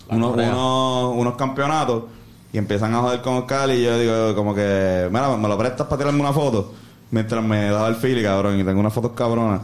Unos, 0.08 0.34
unos, 0.36 1.14
unos 1.16 1.34
campeonatos 1.36 2.04
y 2.52 2.58
empiezan 2.58 2.94
a 2.94 3.00
joder 3.00 3.20
con 3.22 3.34
Oscar 3.38 3.70
y 3.70 3.82
yo 3.82 3.98
digo 3.98 4.34
como 4.34 4.54
que... 4.54 5.08
Mira, 5.10 5.36
me 5.36 5.48
lo 5.48 5.58
prestas 5.58 5.86
para 5.86 5.98
tirarme 5.98 6.20
una 6.20 6.32
foto. 6.32 6.72
Mientras 7.10 7.42
me 7.42 7.70
daba 7.70 7.88
el 7.88 7.96
fili, 7.96 8.22
cabrón. 8.22 8.60
Y 8.60 8.64
tengo 8.64 8.78
unas 8.80 8.92
fotos 8.92 9.12
cabronas. 9.12 9.62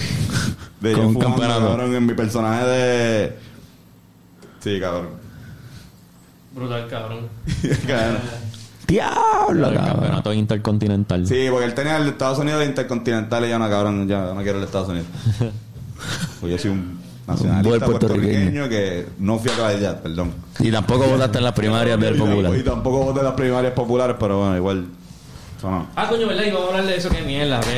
De 0.80 0.92
yo 0.92 0.96
Con 0.98 1.06
un 1.06 1.12
fumando, 1.14 1.36
campeonato. 1.36 1.66
cabrón, 1.68 1.94
en 1.94 2.06
mi 2.06 2.14
personaje 2.14 2.64
de... 2.66 3.38
Sí, 4.60 4.80
cabrón. 4.80 5.08
Brutal, 6.54 6.88
cabrón. 6.88 7.28
Cabrón. 7.86 8.18
Diablo, 8.86 9.68
el 9.68 9.74
cabrón. 9.74 9.92
campeonato 9.94 10.32
intercontinental. 10.32 11.26
Sí, 11.26 11.46
porque 11.50 11.64
él 11.66 11.74
tenía 11.74 11.96
el 11.96 12.04
de 12.04 12.10
Estados 12.10 12.38
Unidos 12.38 12.60
de 12.60 12.66
Intercontinental 12.66 13.44
y 13.44 13.48
yo 13.50 13.58
no, 13.58 13.68
cabrón, 13.68 14.06
yo 14.06 14.34
no 14.34 14.42
quiero 14.42 14.58
el 14.58 14.60
de 14.60 14.66
Estados 14.66 14.88
Unidos. 14.88 15.06
pues 16.40 16.52
yo 16.52 16.58
soy 16.58 16.70
un 16.72 16.98
nacionalista 17.26 17.68
Buen 17.68 17.80
puertorriqueño. 17.80 18.32
puertorriqueño 18.32 18.68
que 18.68 19.06
no 19.18 19.38
fui 19.38 19.50
a 19.50 19.56
caballar, 19.56 20.02
perdón. 20.02 20.32
Y 20.58 20.70
tampoco 20.70 21.04
votaste 21.06 21.38
en 21.38 21.44
las 21.44 21.52
primarias 21.54 21.98
del 22.00 22.14
Y 22.16 22.18
tampoco- 22.18 22.30
Popular. 22.36 22.58
Y 22.58 22.62
tampoco 22.64 22.98
voté 23.04 23.18
en 23.20 23.24
las 23.24 23.34
primarias 23.34 23.72
populares, 23.72 24.16
pero 24.18 24.38
bueno, 24.38 24.56
igual. 24.56 24.86
Eso 25.58 25.70
no. 25.70 25.86
Ah, 25.96 26.08
coño, 26.08 26.26
¿verdad? 26.26 26.44
Y 26.44 26.50
vamos 26.50 26.66
a 26.66 26.68
hablar 26.70 26.86
de 26.86 26.96
eso, 26.96 27.08
que 27.08 27.22
mierda. 27.22 27.60
Que, 27.60 27.68
que- 27.70 27.74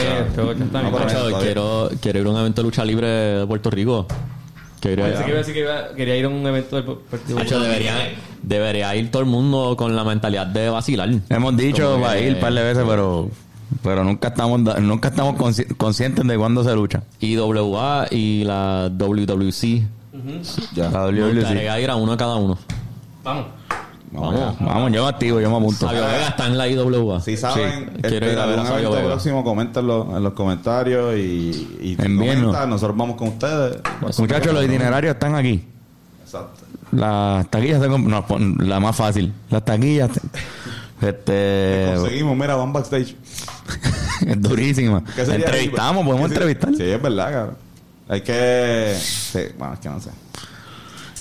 que 0.57 0.65
está 0.65 0.81
bien. 0.81 0.91
No, 0.93 0.99
pero- 0.99 1.05
Macho, 1.05 1.19
todavía. 1.19 1.39
quiero, 1.39 1.91
quiero 2.01 2.19
ir 2.21 2.27
a 2.27 2.31
un 2.31 2.37
evento 2.39 2.63
de 2.63 2.67
lucha 2.67 2.85
libre 2.85 3.07
de 3.09 3.47
Puerto 3.47 3.71
Rico. 3.71 4.07
Quiero 4.81 5.07
ir 5.07 5.13
Pensé 5.15 5.25
que 5.25 5.31
iba 5.31 5.37
a 5.37 5.39
decir 5.39 5.55
que 5.55 5.61
iba- 5.61 5.89
quería 5.95 6.17
ir 6.17 6.25
a 6.27 6.29
un 6.29 6.47
evento 6.47 6.77
del 6.77 6.85
partido. 6.85 7.39
Macho, 7.39 7.61
debería, 7.61 7.95
debería 8.43 8.95
ir 8.97 9.11
todo 9.11 9.23
el 9.23 9.29
mundo 9.29 9.75
con 9.77 9.95
la 9.97 10.05
mentalidad 10.05 10.47
de 10.47 10.69
vacilar. 10.69 11.09
Hemos 11.31 11.57
dicho 11.57 11.93
Como 11.93 12.05
va 12.05 12.13
a 12.13 12.15
que- 12.17 12.27
ir 12.29 12.35
un 12.35 12.41
par 12.41 12.53
de 12.53 12.63
veces, 12.63 12.85
pero 12.87 13.31
pero 13.83 14.05
nunca 14.05 14.29
estamos 14.29 14.61
nunca 14.61 15.09
estamos 15.09 15.35
consci- 15.37 15.77
conscientes 15.77 16.27
de 16.27 16.37
cuándo 16.39 16.63
se 16.65 16.75
lucha. 16.75 17.03
IWA 17.21 18.07
y 18.11 18.45
la 18.45 18.89
WWC. 18.91 19.83
La 20.77 20.89
Me 20.91 21.21
WWE. 21.23 21.35
gustaría 21.35 21.81
ir 21.81 21.91
a 21.91 21.97
uno 21.97 22.13
a 22.13 22.17
cada 22.17 22.37
uno. 22.37 22.59
Vamos. 23.23 23.47
Vamos. 24.13 24.57
Vamos, 24.61 24.93
yo 24.93 25.03
me 25.03 25.09
activo, 25.11 25.41
yo 25.41 25.51
me 25.51 25.57
apunto. 25.57 25.87
Sabio 25.87 26.01
Vega 26.03 26.29
está 26.29 26.47
en 26.47 26.57
la 26.57 26.69
IWA. 26.69 27.21
Si 27.21 27.37
saben, 27.37 27.91
Sí, 27.97 28.03
quiero 28.03 28.17
este, 28.27 28.33
ir 28.33 28.39
a 28.39 28.47
ver 28.47 28.59
a 28.61 28.67
Sabio 28.67 28.91
Vega. 28.93 29.05
próximo, 29.07 29.45
coméntenlo 29.45 30.17
en 30.17 30.23
los 30.23 30.33
comentarios 30.33 31.17
y, 31.17 31.77
y 31.81 31.97
comentan, 31.97 32.71
nosotros 32.71 32.97
vamos 32.97 33.17
con 33.17 33.29
ustedes. 33.29 33.79
Muchachos, 34.19 34.55
los 34.55 34.65
itinerarios 34.65 35.15
están 35.15 35.35
aquí. 35.35 35.63
Exacto. 36.25 36.63
Las 36.93 37.51
taquillas 37.51 37.83
se 37.83 37.89
no, 37.89 38.25
la 38.65 38.81
más 38.81 38.97
fácil. 38.97 39.33
Las 39.51 39.65
taquillas 39.65 40.11
este 41.03 41.93
Conseguimos, 41.97 42.37
mira, 42.37 42.55
van 42.57 42.73
backstage. 42.73 43.17
es 44.27 44.41
durísima. 44.43 45.03
¿Qué 45.05 45.25
sería 45.25 45.47
Entrevistamos, 45.47 46.03
ahí? 46.03 46.09
podemos 46.09 46.31
entrevistar. 46.31 46.71
Sí, 46.75 46.83
es 46.83 47.03
verdad, 47.03 47.33
cabrón. 47.33 47.57
Hay 48.09 48.21
que... 48.21 48.97
Sí, 49.01 49.41
bueno, 49.59 49.75
es 49.75 49.81
que 49.81 49.89
no 49.89 50.01
sé. 50.01 50.11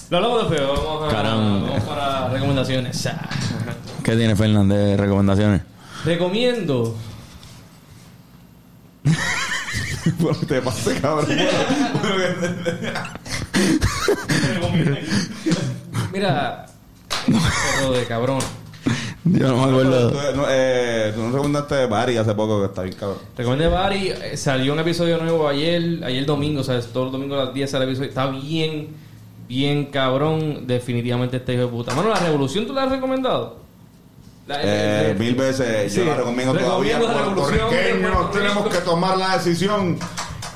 Lo 0.09 0.17
hablamos 0.17 0.49
después. 0.49 0.61
Vamos, 0.61 1.07
a, 1.11 1.15
Caramba. 1.15 1.67
vamos 1.67 1.83
para 1.83 2.29
recomendaciones. 2.29 3.09
¿Qué 4.03 4.15
tiene 4.15 4.35
Fernández 4.35 4.77
de 4.77 4.97
recomendaciones? 4.97 5.61
Recomiendo. 6.05 6.95
Bueno, 10.19 10.37
te 10.47 10.61
pase, 10.61 10.99
cabrón. 11.01 11.25
Mira. 16.13 16.67
Perro 17.25 17.91
de 17.93 18.05
cabrón. 18.05 18.39
Yo 19.39 19.47
no 19.47 19.57
me 19.57 19.63
Tú, 19.63 19.69
acuerdo. 19.80 20.11
no, 20.36 20.45
eh, 20.49 21.11
tú 21.15 21.21
nos 21.23 21.32
recomendaste 21.34 21.86
Bari 21.88 22.17
hace 22.17 22.34
poco, 22.36 22.59
que 22.59 22.65
está 22.67 22.84
bien 22.84 22.95
cabrón. 22.95 23.17
Recomendé 23.36 23.67
Bari. 23.67 24.09
eh, 24.09 24.38
Salió 24.38 24.73
un 24.73 24.80
episodio 24.80 25.17
nuevo 25.17 25.47
ayer. 25.47 26.03
Ayer 26.03 26.26
domingo, 26.26 26.61
o 26.61 26.63
sea, 26.63 26.80
todos 26.80 27.05
los 27.07 27.11
domingos 27.13 27.39
a 27.41 27.45
las 27.45 27.53
10 27.53 27.69
sale 27.71 27.86
el 27.86 27.89
episodio. 27.89 28.09
Está 28.09 28.28
bien, 28.28 28.89
bien 29.47 29.86
cabrón. 29.86 30.67
Definitivamente 30.67 31.38
este 31.38 31.53
hijo 31.53 31.63
de 31.63 31.67
puta. 31.69 31.95
Mano, 31.95 32.09
la 32.09 32.19
revolución 32.19 32.67
tú 32.67 32.73
la 32.73 32.84
has 32.84 32.91
recomendado. 32.91 33.57
La- 34.47 34.61
Eh, 34.61 35.11
el- 35.11 35.17
mil 35.17 35.34
veces, 35.34 35.91
yo 35.95 36.03
Sí. 36.03 36.07
la 36.07 36.15
recomiendo 36.17 36.53
todavía. 36.53 36.99
Recomiendo 36.99 37.07
la 37.07 37.26
revolución 37.30 37.51
de 37.51 37.59
Puertorriqueños, 37.65 38.11
Puerto 38.15 38.38
tenemos 38.38 38.67
que 38.67 38.78
tomar 38.82 39.17
la 39.17 39.38
decisión 39.38 39.97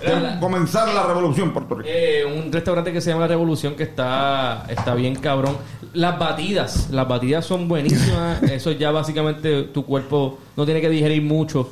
de 0.01 0.19
la- 0.19 0.39
comenzar 0.39 0.93
la 0.93 1.03
revolución 1.07 1.51
puertorriqueña. 1.53 1.95
Eh, 1.95 2.25
un 2.25 2.51
restaurante 2.51 2.91
que 2.93 3.01
se 3.01 3.09
llama 3.09 3.21
La 3.21 3.27
Revolución 3.27 3.75
que 3.75 3.83
está, 3.83 4.65
está 4.69 4.95
bien 4.95 5.15
cabrón. 5.15 5.57
Las 5.93 6.17
batidas, 6.19 6.89
las 6.91 7.07
batidas 7.07 7.45
son 7.45 7.67
buenísimas. 7.67 8.41
Eso 8.51 8.71
ya 8.71 8.91
básicamente 8.91 9.63
tu 9.63 9.85
cuerpo 9.85 10.39
no 10.55 10.65
tiene 10.65 10.81
que 10.81 10.89
digerir 10.89 11.21
mucho. 11.21 11.69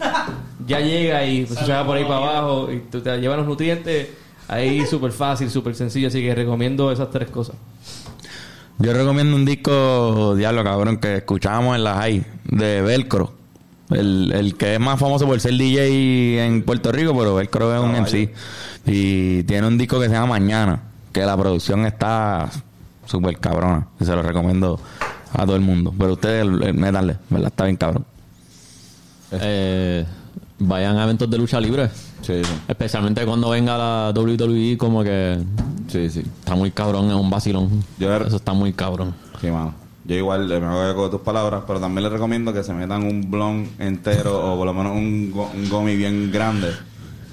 Ya 0.66 0.80
llega 0.80 1.26
y 1.26 1.46
pues, 1.46 1.60
se 1.60 1.72
va 1.72 1.86
por 1.86 1.98
ahí 1.98 2.04
para 2.04 2.18
abajo 2.18 2.72
y 2.72 2.80
tú 2.92 3.02
te 3.02 3.16
llevan 3.18 3.38
los 3.38 3.48
nutrientes. 3.48 4.10
Ahí 4.48 4.86
súper 4.90 5.12
fácil, 5.12 5.50
súper 5.50 5.76
sencillo. 5.76 6.08
Así 6.08 6.22
que 6.22 6.34
recomiendo 6.34 6.92
esas 6.92 7.10
tres 7.12 7.30
cosas. 7.30 7.56
Yo 8.80 8.94
recomiendo 8.94 9.36
un 9.36 9.44
disco, 9.46 10.36
diablo 10.36 10.64
cabrón, 10.64 10.98
que 10.98 11.18
escuchábamos 11.18 11.76
en 11.78 11.84
la 11.84 11.96
high, 11.96 12.24
de 12.46 12.82
Velcro. 12.84 13.34
El, 13.90 14.32
el 14.34 14.56
que 14.56 14.74
es 14.76 14.80
más 14.80 15.00
famoso 15.00 15.26
por 15.26 15.40
ser 15.40 15.54
DJ 15.54 16.46
en 16.46 16.64
Puerto 16.64 16.92
Rico, 16.92 17.18
pero 17.18 17.36
Velcro 17.36 17.74
es 17.76 17.82
un 17.82 17.92
MC. 18.02 18.34
Y 18.86 19.44
tiene 19.44 19.66
un 19.68 19.78
disco 19.78 20.00
que 20.00 20.08
se 20.08 20.14
llama 20.14 20.28
Mañana, 20.40 20.82
que 21.14 21.22
la 21.22 21.38
producción 21.38 21.86
está 21.86 22.50
súper 23.06 23.38
cabrona. 23.38 23.88
Y 24.00 24.06
se 24.06 24.14
lo 24.14 24.22
recomiendo 24.22 24.80
a 25.34 25.46
todo 25.46 25.56
el 25.56 25.62
mundo. 25.62 25.94
Pero 25.98 26.14
ustedes, 26.14 26.46
métanle, 26.76 27.18
¿verdad? 27.30 27.48
Está 27.48 27.64
bien 27.66 27.78
cabrón. 27.78 28.06
Eh, 29.32 30.06
vayan 30.60 30.98
a 30.98 31.04
eventos 31.04 31.30
de 31.30 31.38
lucha 31.38 31.60
libre. 31.60 31.90
Sí, 32.22 32.44
sí. 32.44 32.52
Especialmente 32.68 33.26
cuando 33.26 33.50
venga 33.50 33.78
la 33.78 34.12
WWE, 34.16 34.78
como 34.78 35.04
que 35.04 35.38
Sí, 35.88 36.10
sí. 36.10 36.24
está 36.40 36.56
muy 36.56 36.72
cabrón, 36.72 37.08
es 37.10 37.16
un 37.16 37.30
vacilón. 37.30 37.84
Yo- 38.00 38.14
Eso 38.16 38.36
está 38.38 38.54
muy 38.54 38.74
cabrón. 38.74 39.14
Sí, 39.40 39.48
mano. 39.48 39.74
Yo 40.08 40.16
igual 40.16 40.48
me 40.48 40.60
voy 40.60 40.96
con 40.96 41.12
tus 41.12 41.22
palabras, 41.22 41.64
pero 41.68 41.80
también 41.82 42.04
les 42.04 42.12
recomiendo 42.14 42.54
que 42.54 42.64
se 42.64 42.74
metan 42.74 43.04
un 43.04 43.30
blon 43.30 43.68
entero 43.78 44.54
o 44.54 44.58
por 44.58 44.66
lo 44.66 44.74
menos 44.74 44.94
un, 44.94 45.32
go- 45.32 45.52
un 45.54 45.68
gomi 45.70 45.96
bien 45.98 46.32
grande 46.32 46.70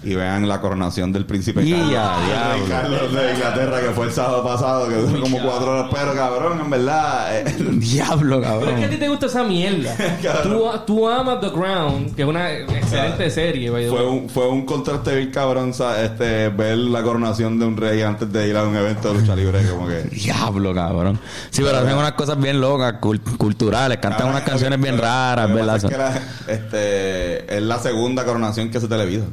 y 0.04 0.14
vean 0.14 0.46
la 0.48 0.60
coronación 0.60 1.12
del 1.12 1.24
príncipe 1.26 1.62
Y 1.64 1.72
Carlos. 1.72 2.68
Carlos 2.68 3.12
de 3.14 3.32
Inglaterra 3.34 3.80
que 3.80 3.90
fue 3.90 4.06
el 4.06 4.12
sábado 4.12 4.44
pasado, 4.44 4.88
que 4.88 4.94
duró 4.96 5.20
como 5.20 5.38
cuatro 5.40 5.72
horas, 5.72 5.90
pero 5.92 6.14
cabrón, 6.14 6.60
en 6.60 6.70
verdad. 6.70 7.38
eh, 7.38 7.44
Diablo, 7.72 8.40
Pero 8.40 8.52
es 8.62 8.66
que 8.66 8.72
a 8.72 8.76
ti 8.76 8.80
cabrón. 8.82 8.98
te 9.00 9.08
gusta 9.08 9.26
esa 9.26 9.44
mierda. 9.44 9.94
tú, 10.42 10.64
tú 10.86 11.08
amas 11.08 11.40
The 11.40 11.48
Ground, 11.50 12.14
que 12.14 12.22
es 12.22 12.28
una 12.28 12.52
excelente 12.52 13.30
serie. 13.30 13.70
by 13.70 13.84
the 13.84 13.90
fue 13.90 14.06
un, 14.08 14.28
fue 14.28 14.48
un 14.48 14.64
contraste 14.66 15.14
bien 15.16 15.30
cabrón 15.30 15.72
este, 16.02 16.48
ver 16.50 16.76
la 16.78 17.02
coronación 17.02 17.58
de 17.58 17.66
un 17.66 17.76
rey 17.76 18.02
antes 18.02 18.30
de 18.32 18.48
ir 18.48 18.56
a 18.56 18.64
un 18.64 18.76
evento 18.76 19.12
de 19.12 19.20
lucha 19.20 19.34
libre, 19.34 19.62
como 19.68 19.86
que. 19.88 20.02
Diablo, 20.12 20.74
cabrón. 20.74 21.18
Sí, 21.50 21.62
pero 21.64 21.78
hacen 21.78 21.96
unas 21.96 22.12
cosas 22.12 22.38
bien 22.40 22.60
locas, 22.60 22.94
cul- 23.00 23.36
culturales, 23.36 23.98
cantan 23.98 24.18
Cabrón, 24.18 24.34
unas 24.36 24.42
canciones 24.48 24.80
bien 24.80 24.98
raras, 24.98 25.52
¿verdad? 25.52 25.76
es 25.76 25.84
que 25.84 25.96
la- 25.96 26.20
este, 26.48 27.56
es 27.56 27.62
la 27.62 27.78
segunda 27.78 28.24
coronación 28.24 28.70
que 28.70 28.80
se 28.80 28.88
televisa. 28.88 29.24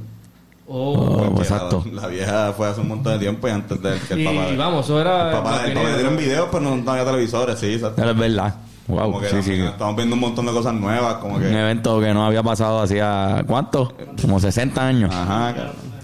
Oh. 0.67 0.93
Oh, 0.93 1.23
Porque 1.25 1.41
exacto. 1.41 1.83
La, 1.91 2.01
la 2.03 2.07
vieja 2.07 2.53
fue 2.55 2.67
hace 2.67 2.79
un 2.81 2.87
montón 2.89 3.13
de 3.13 3.19
tiempo 3.19 3.47
y 3.47 3.51
antes 3.51 3.81
de 3.81 3.99
que 4.07 4.13
el 4.13 4.19
Y 4.21 4.25
papá. 4.25 4.47
vamos, 4.57 4.85
eso 4.85 5.01
era. 5.01 5.27
el 5.27 5.31
papá, 5.37 5.49
el 5.65 5.73
papá 5.73 5.73
Martinez. 5.73 5.95
dieron 5.95 6.17
videos, 6.17 6.47
pero 6.51 6.63
no, 6.63 6.75
no 6.77 6.91
había 6.91 7.05
televisores, 7.05 7.59
sí, 7.59 7.73
exacto. 7.73 7.95
Pero 7.97 8.11
es 8.11 8.17
verdad. 8.17 8.55
Wow, 8.87 8.99
Como 9.11 9.19
que 9.21 9.29
sí, 9.29 9.43
sí. 9.43 9.53
estamos 9.53 9.95
viendo 9.95 10.15
un 10.15 10.21
montón 10.21 10.45
de 10.45 10.51
cosas 10.51 10.73
nuevas, 10.73 11.15
como 11.15 11.35
Un 11.35 11.41
que. 11.41 11.49
evento 11.51 11.99
que 11.99 12.13
no 12.13 12.25
había 12.25 12.43
pasado 12.43 12.81
hacía, 12.81 13.43
¿cuánto? 13.47 13.93
Como 14.21 14.39
60 14.39 14.85
años. 14.85 15.13
Ajá, 15.13 15.53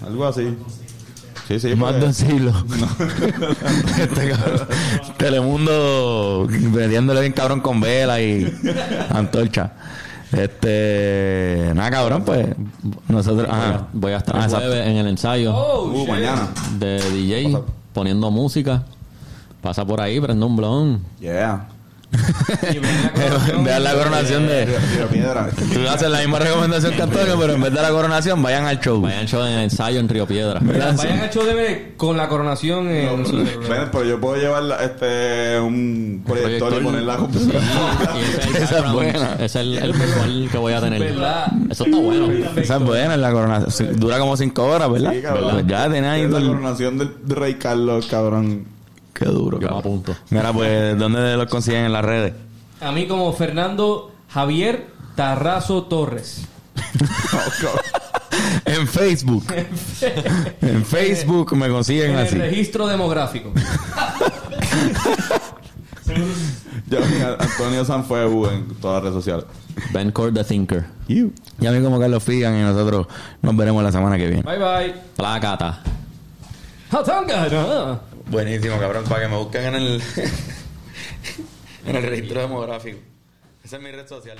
algo 0.06 0.26
así. 0.26 0.56
Sí, 1.48 1.58
sí. 1.58 1.74
Más 1.74 1.94
de 1.98 2.04
un 2.06 2.14
siglo. 2.14 2.52
Este. 3.98 4.32
Telemundo 5.16 6.46
vendiéndole 6.48 7.20
bien 7.22 7.32
cabrón 7.32 7.60
con 7.60 7.80
vela 7.80 8.20
y 8.20 8.46
antorcha. 9.10 9.72
Este, 10.32 11.72
nada 11.74 11.90
cabrón, 11.90 12.22
pues 12.24 12.46
nosotros, 13.08 13.48
ajá. 13.50 13.86
Voy 13.92 14.12
a 14.12 14.18
estar 14.18 14.36
Ah, 14.36 14.40
el 14.40 14.44
exacto. 14.44 14.66
jueves 14.66 14.86
en 14.86 14.96
el 14.96 15.06
ensayo 15.08 15.54
Oh, 15.54 15.84
Uh, 15.92 16.06
mañana. 16.06 16.48
de 16.78 16.98
DJ, 17.12 17.58
poniendo 17.92 18.30
música. 18.30 18.82
Pasa 19.62 19.84
por 19.84 20.00
ahí, 20.00 20.20
prende 20.20 20.44
un 20.44 20.56
blon. 20.56 21.00
Yeah. 21.20 21.66
Vean 23.64 23.84
la 23.84 23.92
coronación 23.92 24.46
de. 24.46 24.64
Tiro 24.66 25.08
piedra. 25.08 25.48
Tú 25.74 25.88
haces 25.88 26.08
la 26.08 26.20
misma 26.20 26.38
recomendación 26.38 26.94
que 26.94 27.02
Antonio, 27.02 27.36
pero 27.38 27.52
en 27.54 27.60
vez 27.60 27.72
de 27.72 27.82
la 27.82 27.90
coronación, 27.90 28.42
vayan 28.42 28.64
al 28.64 28.80
show. 28.80 29.00
Vayan 29.00 29.26
show 29.26 29.42
en 29.44 29.52
el 29.52 29.60
ensayo 29.64 30.00
en 30.00 30.08
Río 30.08 30.26
Piedra. 30.26 30.58
Mira, 30.60 30.92
vayan 30.92 31.20
a 31.20 31.30
HDB 31.30 31.96
con 31.96 32.16
la 32.16 32.28
coronación 32.28 32.88
en 32.88 33.26
celular. 33.26 33.58
Ven, 33.68 33.88
pero 33.92 34.04
yo 34.04 34.20
puedo 34.20 34.36
llevar 34.40 34.62
la- 34.62 34.82
este 34.84 35.60
un 35.60 36.22
proyector 36.26 36.72
y 36.80 36.84
poner 36.84 37.02
la 37.02 37.16
computadora. 37.16 37.60
Esa 38.58 38.78
es 38.78 38.92
buena. 38.92 39.32
Ese 39.34 39.44
es 39.44 39.56
el, 39.56 39.78
el 39.78 40.48
que 40.50 40.58
voy 40.58 40.72
a 40.72 40.80
tener. 40.80 41.00
¿Verdad? 41.00 41.52
Eso 41.70 41.84
está 41.84 41.96
bueno. 41.98 42.28
Esa 42.56 42.76
es 42.76 42.82
buena, 42.82 43.16
la 43.16 43.32
coronación. 43.32 44.00
Dura 44.00 44.18
como 44.18 44.36
5 44.36 44.64
horas, 44.64 44.90
¿verdad? 44.90 45.12
Sí, 45.12 45.20
cabrón. 45.22 45.50
Pues 45.52 45.66
ya 45.66 45.84
tenés 45.90 46.10
ahí 46.10 46.26
la 46.28 46.40
coronación 46.40 46.98
del 46.98 47.12
rey 47.28 47.54
Carlos, 47.54 48.06
cabrón. 48.06 48.77
Qué 49.18 49.24
duro, 49.24 49.58
Yo 49.58 49.68
me 49.68 49.78
apunto. 49.78 50.14
Mira, 50.30 50.52
pues, 50.52 50.96
¿dónde 50.98 51.36
los 51.36 51.48
consiguen 51.48 51.86
en 51.86 51.92
las 51.92 52.04
redes? 52.04 52.34
A 52.80 52.92
mí 52.92 53.08
como 53.08 53.32
Fernando 53.32 54.12
Javier 54.28 54.86
Tarrazo 55.16 55.82
Torres. 55.84 56.46
en 58.64 58.86
Facebook. 58.86 59.44
en 60.62 60.84
Facebook 60.84 61.56
me 61.56 61.68
consiguen 61.68 62.12
En 62.12 62.18
el 62.18 62.26
así. 62.26 62.38
registro 62.38 62.86
demográfico. 62.86 63.52
Yo, 66.86 66.98
Antonio 67.40 67.84
Sanfuegu 67.84 68.46
en 68.46 68.68
todas 68.76 69.02
las 69.02 69.02
redes 69.02 69.24
sociales. 69.24 69.44
Ben 69.92 70.12
Cord 70.12 70.34
the 70.34 70.44
Thinker. 70.44 70.84
Y 71.08 71.22
a 71.66 71.72
mí 71.72 71.82
como 71.82 71.98
Carlos 71.98 72.22
Figan 72.22 72.56
y 72.56 72.62
nosotros 72.62 73.08
nos 73.42 73.56
veremos 73.56 73.82
la 73.82 73.90
semana 73.90 74.16
que 74.16 74.28
viene. 74.28 74.42
Bye 74.42 74.58
bye. 74.58 74.94
Placata. 75.16 75.82
Hatanga, 76.90 77.48
no. 77.48 78.07
Buenísimo, 78.30 78.78
cabrón, 78.78 79.04
para 79.04 79.22
que 79.22 79.28
me 79.28 79.36
busquen 79.36 79.64
en 79.64 79.74
el 79.74 80.02
en 81.86 81.96
el 81.96 82.02
registro 82.02 82.42
demográfico. 82.42 82.98
Esa 83.64 83.76
es 83.76 83.82
mi 83.82 83.90
red 83.90 84.06
social. 84.06 84.38